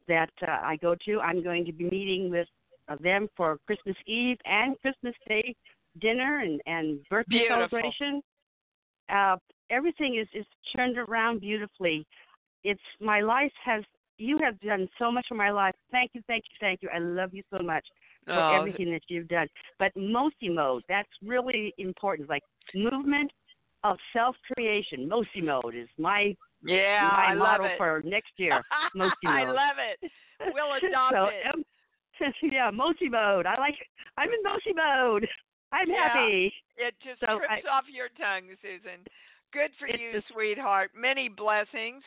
that 0.07 0.31
uh, 0.47 0.51
I 0.63 0.77
go 0.77 0.95
to. 1.05 1.19
I'm 1.19 1.43
going 1.43 1.65
to 1.65 1.73
be 1.73 1.83
meeting 1.83 2.31
with 2.31 2.47
uh, 2.87 2.95
them 3.01 3.27
for 3.35 3.57
Christmas 3.67 3.95
Eve 4.07 4.37
and 4.45 4.79
Christmas 4.79 5.13
Day 5.27 5.55
dinner 5.99 6.39
and 6.39 6.61
and 6.65 6.99
birthday 7.09 7.39
Beautiful. 7.47 7.67
celebration. 7.69 8.21
Uh 9.09 9.37
everything 9.69 10.15
is 10.15 10.27
is 10.33 10.45
turned 10.75 10.97
around 10.97 11.41
beautifully. 11.41 12.05
It's 12.63 12.81
my 12.99 13.21
life 13.21 13.51
has 13.63 13.83
you 14.17 14.37
have 14.37 14.59
done 14.59 14.87
so 14.99 15.11
much 15.11 15.25
for 15.27 15.35
my 15.35 15.49
life. 15.49 15.73
Thank 15.91 16.11
you, 16.13 16.21
thank 16.27 16.43
you, 16.49 16.57
thank 16.59 16.81
you. 16.81 16.89
I 16.93 16.99
love 16.99 17.33
you 17.33 17.43
so 17.51 17.63
much 17.63 17.85
for 18.25 18.33
Oh, 18.39 18.53
everything 18.59 18.91
that 18.91 19.01
you've 19.07 19.27
done. 19.27 19.47
But 19.79 19.91
Mosi 19.95 20.53
mode, 20.53 20.83
that's 20.87 21.09
really 21.25 21.73
important. 21.79 22.29
Like 22.29 22.43
movement 22.75 23.31
of 23.83 23.97
self 24.13 24.35
creation. 24.53 25.09
Mosi 25.09 25.43
mode 25.43 25.75
is 25.75 25.89
my 25.97 26.35
Yeah, 26.63 27.09
my 27.17 27.25
I 27.31 27.33
model 27.33 27.65
it. 27.65 27.77
for 27.77 28.01
next 28.05 28.33
year. 28.37 28.61
Mochi 28.93 29.15
mode. 29.23 29.35
I 29.35 29.45
love 29.45 29.77
it. 29.79 30.11
We'll 30.53 30.73
adopt 30.89 31.13
so, 31.13 31.25
it. 31.25 31.53
um, 31.53 31.63
yeah, 32.51 32.69
mochi 32.71 33.09
mode. 33.09 33.47
I 33.47 33.57
like. 33.59 33.75
I'm 34.17 34.29
in 34.29 34.43
mochi 34.43 34.73
mode. 34.75 35.27
I'm 35.71 35.89
Yeah. 35.89 36.09
happy. 36.09 36.53
It 36.77 36.99
just 36.99 37.19
So 37.21 37.39
trips 37.39 37.65
off 37.65 37.87
your 37.89 38.09
tongue, 38.09 38.55
Susan. 38.61 39.05
Good 39.51 39.71
for 39.75 39.87
you, 39.87 40.13
just- 40.13 40.27
sweetheart. 40.29 40.93
Many 40.93 41.27
blessings. 41.29 42.03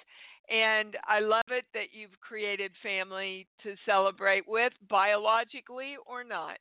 And 0.49 0.97
I 1.05 1.21
love 1.21 1.51
it 1.51 1.65
that 1.73 1.93
you've 1.93 2.19
created 2.21 2.77
family 2.83 3.47
to 3.62 3.77
celebrate 3.87 4.47
with, 4.47 4.73
biologically 4.89 5.97
or 6.07 6.23
not. 6.23 6.59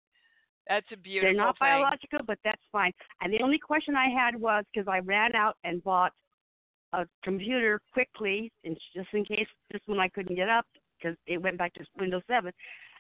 That's 0.68 0.90
a 0.94 0.98
beautiful 0.98 1.28
They're 1.34 1.46
not 1.46 1.58
thing. 1.60 1.68
biological, 1.68 2.20
but 2.24 2.40
that's 2.44 2.64
fine. 2.72 2.94
And 3.20 3.34
the 3.34 3.42
only 3.42 3.60
question 3.60 3.96
I 3.98 4.08
had 4.10 4.36
was 4.36 4.64
because 4.74 4.88
I 4.88 5.00
ran 5.00 5.36
out 5.36 5.58
and 5.66 5.84
bought 5.84 6.14
a 6.94 7.06
computer 7.24 7.82
quickly, 7.92 8.52
and 8.64 8.80
just 8.94 9.14
in 9.14 9.26
case 9.26 9.50
this 9.72 9.82
one 9.88 10.00
I 10.00 10.08
couldn't 10.08 10.36
get 10.36 10.48
up 10.48 10.66
because 10.98 11.18
it 11.26 11.38
went 11.42 11.58
back 11.58 11.74
to 11.74 11.86
Windows 11.98 12.24
7. 12.28 12.54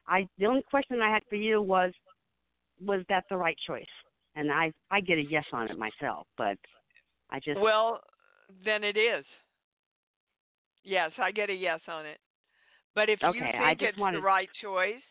I 0.07 0.27
the 0.37 0.47
only 0.47 0.63
question 0.63 1.01
I 1.01 1.09
had 1.09 1.23
for 1.29 1.35
you 1.35 1.61
was, 1.61 1.93
was 2.85 3.03
that 3.09 3.25
the 3.29 3.37
right 3.37 3.57
choice? 3.67 3.85
And 4.35 4.51
I 4.51 4.71
I 4.91 5.01
get 5.01 5.17
a 5.17 5.23
yes 5.23 5.45
on 5.53 5.69
it 5.69 5.77
myself, 5.77 6.27
but 6.37 6.57
I 7.29 7.39
just 7.39 7.59
Well, 7.59 8.01
then 8.63 8.83
it 8.83 8.97
is. 8.97 9.25
Yes, 10.83 11.11
I 11.17 11.31
get 11.31 11.49
a 11.49 11.53
yes 11.53 11.79
on 11.87 12.05
it. 12.05 12.19
But 12.95 13.09
if 13.09 13.19
you 13.21 13.33
think 13.33 13.81
it's 13.81 13.97
wanted- 13.97 14.17
the 14.17 14.21
right 14.21 14.49
choice 14.61 15.01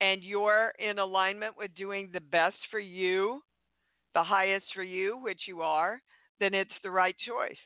and 0.00 0.22
you're 0.22 0.72
in 0.78 0.98
alignment 0.98 1.56
with 1.56 1.74
doing 1.74 2.10
the 2.10 2.20
best 2.20 2.56
for 2.70 2.80
you, 2.80 3.42
the 4.14 4.22
highest 4.22 4.66
for 4.74 4.82
you, 4.82 5.18
which 5.18 5.46
you 5.46 5.62
are, 5.62 6.00
then 6.40 6.54
it's 6.54 6.72
the 6.82 6.90
right 6.90 7.16
choice. 7.18 7.58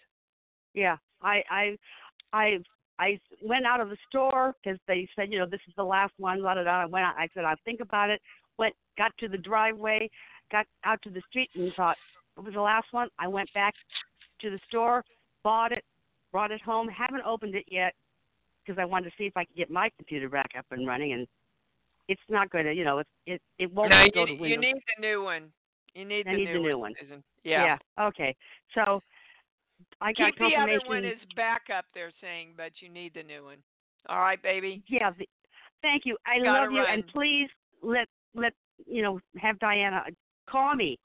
Yeah, 0.74 0.96
I 1.22 1.42
I 1.50 1.78
I 2.32 2.58
I 2.98 3.20
went 3.42 3.64
out 3.64 3.80
of 3.80 3.88
the 3.88 3.96
store 4.08 4.54
because 4.62 4.78
they 4.86 5.08
said, 5.16 5.32
you 5.32 5.38
know, 5.38 5.46
this 5.46 5.60
is 5.68 5.74
the 5.76 5.84
last 5.84 6.12
one. 6.18 6.42
La 6.42 6.54
da 6.54 6.64
da. 6.64 6.82
I 6.82 6.86
went 6.86 7.04
out. 7.04 7.14
I 7.16 7.28
said, 7.34 7.44
I'll 7.44 7.56
think 7.64 7.80
about 7.80 8.10
it. 8.10 8.20
Went, 8.58 8.74
got 8.96 9.12
to 9.18 9.28
the 9.28 9.38
driveway, 9.38 10.10
got 10.50 10.66
out 10.84 11.00
to 11.02 11.10
the 11.10 11.22
street, 11.28 11.50
and 11.54 11.72
thought 11.74 11.96
it 12.36 12.44
was 12.44 12.54
the 12.54 12.60
last 12.60 12.86
one. 12.92 13.08
I 13.18 13.28
went 13.28 13.52
back 13.54 13.74
to 14.40 14.50
the 14.50 14.58
store, 14.68 15.04
bought 15.42 15.72
it, 15.72 15.84
brought 16.32 16.50
it 16.50 16.60
home. 16.62 16.88
Haven't 16.88 17.22
opened 17.26 17.54
it 17.54 17.64
yet 17.68 17.94
because 18.64 18.78
I 18.80 18.84
wanted 18.84 19.10
to 19.10 19.16
see 19.16 19.24
if 19.24 19.36
I 19.36 19.44
could 19.44 19.56
get 19.56 19.70
my 19.70 19.90
computer 19.96 20.28
back 20.28 20.50
up 20.58 20.66
and 20.70 20.86
running. 20.86 21.12
And 21.12 21.26
it's 22.08 22.20
not 22.28 22.50
going 22.50 22.64
to, 22.64 22.72
you 22.72 22.84
know, 22.84 22.98
it 22.98 23.06
it 23.26 23.42
it 23.58 23.72
won't 23.72 23.90
no, 23.90 24.02
go 24.14 24.26
you, 24.26 24.38
to 24.38 24.48
you 24.48 24.60
need 24.60 24.76
the 24.96 25.00
new 25.00 25.22
one. 25.22 25.44
You 25.94 26.04
need 26.04 26.26
I 26.26 26.32
the 26.32 26.36
need 26.36 26.44
new 26.46 26.52
the 26.52 26.60
one. 26.60 26.68
new 26.68 26.78
one. 26.78 26.92
Susan. 27.00 27.22
Yeah. 27.44 27.78
Okay. 27.98 28.34
So 28.74 29.00
I 30.00 30.12
got 30.12 30.32
Keep 30.32 30.38
the 30.38 30.44
other 30.44 30.78
confirmation. 30.78 30.88
one 30.88 31.04
as 31.04 31.18
backup, 31.34 31.84
they're 31.94 32.12
saying, 32.20 32.50
but 32.56 32.72
you 32.80 32.88
need 32.88 33.12
the 33.14 33.22
new 33.22 33.44
one. 33.44 33.58
All 34.08 34.20
right, 34.20 34.42
baby. 34.42 34.82
Yeah. 34.88 35.10
The, 35.18 35.26
thank 35.82 36.02
you. 36.04 36.16
I 36.26 36.38
Gotta 36.42 36.64
love 36.64 36.72
you, 36.72 36.84
and 36.84 37.06
please 37.08 37.48
let 37.82 38.08
let 38.36 38.52
you 38.86 39.02
know 39.02 39.20
have 39.38 39.58
Diana 39.58 40.02
call 40.48 40.74
me. 40.74 40.98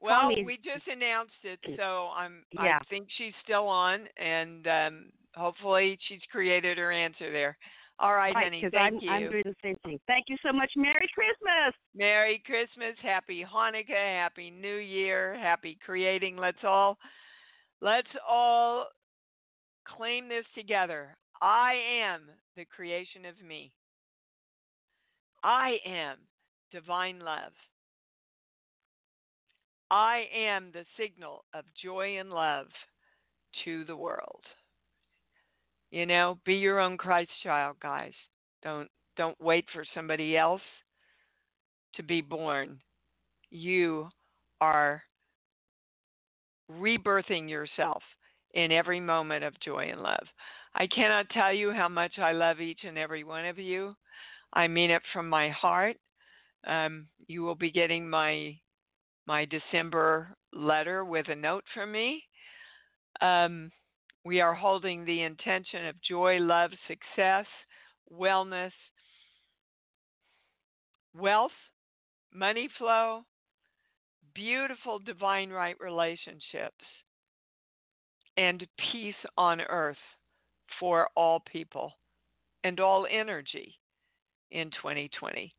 Well, 0.00 0.30
me. 0.30 0.42
we 0.44 0.56
just 0.56 0.86
announced 0.88 1.32
it, 1.44 1.60
so 1.76 2.08
I'm. 2.16 2.44
Yeah. 2.52 2.78
I 2.80 2.84
think 2.90 3.06
she's 3.16 3.34
still 3.44 3.68
on, 3.68 4.00
and 4.16 4.66
um, 4.66 5.04
hopefully 5.36 5.98
she's 6.08 6.20
created 6.30 6.76
her 6.78 6.90
answer 6.90 7.30
there. 7.30 7.56
All 7.98 8.14
right, 8.14 8.34
Right, 8.34 8.44
honey. 8.44 8.62
Thank 8.62 8.74
I'm, 8.74 8.98
you. 9.00 9.10
I'm 9.10 9.30
doing 9.30 9.42
the 9.44 9.54
same 9.62 9.76
thing. 9.84 10.00
Thank 10.08 10.24
you 10.28 10.36
so 10.44 10.52
much. 10.52 10.70
Merry 10.76 11.08
Christmas. 11.14 11.74
Merry 11.94 12.42
Christmas, 12.44 12.96
Happy 13.00 13.44
Hanukkah, 13.44 14.18
Happy 14.18 14.50
New 14.50 14.76
Year, 14.76 15.38
Happy 15.40 15.78
creating. 15.84 16.36
Let's 16.36 16.64
all, 16.64 16.98
let's 17.80 18.08
all 18.28 18.86
claim 19.86 20.28
this 20.28 20.44
together. 20.56 21.16
I 21.40 21.74
am 22.02 22.22
the 22.56 22.64
creation 22.64 23.24
of 23.24 23.34
me. 23.46 23.70
I 25.44 25.76
am 25.86 26.16
divine 26.72 27.20
love. 27.20 27.52
I 29.90 30.24
am 30.34 30.70
the 30.72 30.84
signal 30.98 31.44
of 31.54 31.64
joy 31.82 32.18
and 32.18 32.30
love 32.30 32.66
to 33.64 33.84
the 33.84 33.96
world. 33.96 34.42
You 35.90 36.06
know, 36.06 36.38
be 36.46 36.54
your 36.54 36.80
own 36.80 36.96
Christ 36.96 37.30
child, 37.42 37.76
guys. 37.82 38.14
Don't 38.62 38.88
don't 39.18 39.38
wait 39.38 39.66
for 39.72 39.84
somebody 39.94 40.38
else 40.38 40.62
to 41.94 42.02
be 42.02 42.22
born. 42.22 42.80
You 43.50 44.08
are 44.62 45.02
rebirthing 46.70 47.50
yourself 47.50 48.02
in 48.54 48.72
every 48.72 49.00
moment 49.00 49.44
of 49.44 49.60
joy 49.60 49.90
and 49.90 50.00
love. 50.00 50.26
I 50.74 50.86
cannot 50.86 51.28
tell 51.30 51.52
you 51.52 51.72
how 51.72 51.88
much 51.88 52.18
I 52.18 52.32
love 52.32 52.60
each 52.60 52.80
and 52.84 52.96
every 52.96 53.24
one 53.24 53.44
of 53.44 53.58
you. 53.58 53.94
I 54.54 54.68
mean 54.68 54.90
it 54.90 55.02
from 55.12 55.28
my 55.28 55.50
heart. 55.50 55.96
Um, 56.66 57.06
you 57.26 57.42
will 57.42 57.54
be 57.54 57.70
getting 57.70 58.08
my 58.08 58.56
my 59.26 59.46
December 59.46 60.34
letter 60.52 61.04
with 61.04 61.28
a 61.28 61.34
note 61.34 61.64
from 61.72 61.92
me. 61.92 62.24
Um, 63.20 63.70
we 64.24 64.40
are 64.40 64.54
holding 64.54 65.04
the 65.04 65.22
intention 65.22 65.86
of 65.86 66.00
joy, 66.02 66.38
love, 66.38 66.70
success, 66.88 67.46
wellness, 68.12 68.72
wealth, 71.14 71.52
money 72.32 72.68
flow, 72.78 73.22
beautiful 74.34 74.98
divine 74.98 75.50
right 75.50 75.76
relationships, 75.80 76.84
and 78.36 78.66
peace 78.92 79.14
on 79.36 79.60
earth 79.60 79.96
for 80.80 81.08
all 81.16 81.42
people 81.50 81.92
and 82.64 82.80
all 82.80 83.06
energy 83.10 83.78
in 84.50 84.70
2020. 84.70 85.52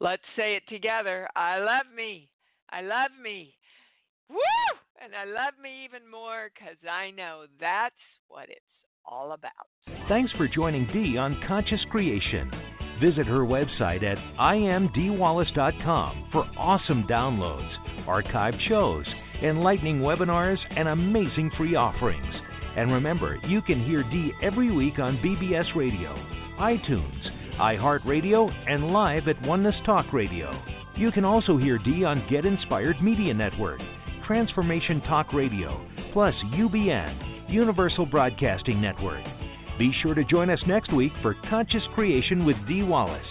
Let's 0.00 0.22
say 0.34 0.56
it 0.56 0.62
together. 0.68 1.28
I 1.36 1.58
love 1.58 1.86
me. 1.94 2.28
I 2.70 2.80
love 2.80 3.10
me. 3.22 3.54
Woo! 4.30 4.38
And 5.02 5.12
I 5.14 5.24
love 5.24 5.54
me 5.62 5.84
even 5.84 6.08
more 6.10 6.50
because 6.54 6.76
I 6.90 7.10
know 7.10 7.44
that's 7.60 7.94
what 8.28 8.48
it's 8.48 8.60
all 9.04 9.32
about. 9.32 9.52
Thanks 10.08 10.32
for 10.32 10.48
joining 10.48 10.86
Dee 10.92 11.18
on 11.18 11.42
Conscious 11.46 11.80
Creation. 11.90 12.50
Visit 13.00 13.26
her 13.26 13.40
website 13.40 14.02
at 14.02 14.18
iamdeewallace.com 14.38 16.28
for 16.32 16.44
awesome 16.58 17.04
downloads, 17.04 17.70
archived 18.06 18.60
shows, 18.68 19.06
enlightening 19.42 20.00
webinars, 20.00 20.58
and 20.76 20.88
amazing 20.88 21.50
free 21.56 21.74
offerings. 21.74 22.34
And 22.76 22.92
remember, 22.92 23.38
you 23.48 23.62
can 23.62 23.84
hear 23.84 24.02
Dee 24.04 24.32
every 24.42 24.70
week 24.70 24.98
on 24.98 25.16
BBS 25.18 25.74
Radio, 25.74 26.14
iTunes, 26.60 27.39
iHeartRadio, 27.60 28.50
and 28.66 28.90
live 28.92 29.28
at 29.28 29.40
Oneness 29.42 29.74
Talk 29.84 30.12
Radio. 30.12 30.60
You 30.96 31.12
can 31.12 31.24
also 31.24 31.56
hear 31.56 31.78
Dee 31.78 32.04
on 32.04 32.26
Get 32.30 32.46
Inspired 32.46 33.02
Media 33.02 33.34
Network, 33.34 33.80
Transformation 34.26 35.00
Talk 35.02 35.32
Radio, 35.32 35.86
plus 36.12 36.34
UBN, 36.54 37.50
Universal 37.50 38.06
Broadcasting 38.06 38.80
Network. 38.80 39.22
Be 39.78 39.92
sure 40.02 40.14
to 40.14 40.24
join 40.24 40.50
us 40.50 40.60
next 40.66 40.92
week 40.92 41.12
for 41.22 41.36
Conscious 41.48 41.82
Creation 41.94 42.44
with 42.44 42.56
Dee 42.66 42.82
Wallace. 42.82 43.22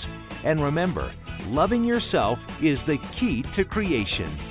And 0.45 0.61
remember, 0.61 1.13
loving 1.45 1.83
yourself 1.83 2.37
is 2.61 2.77
the 2.87 2.97
key 3.19 3.43
to 3.55 3.65
creation. 3.65 4.48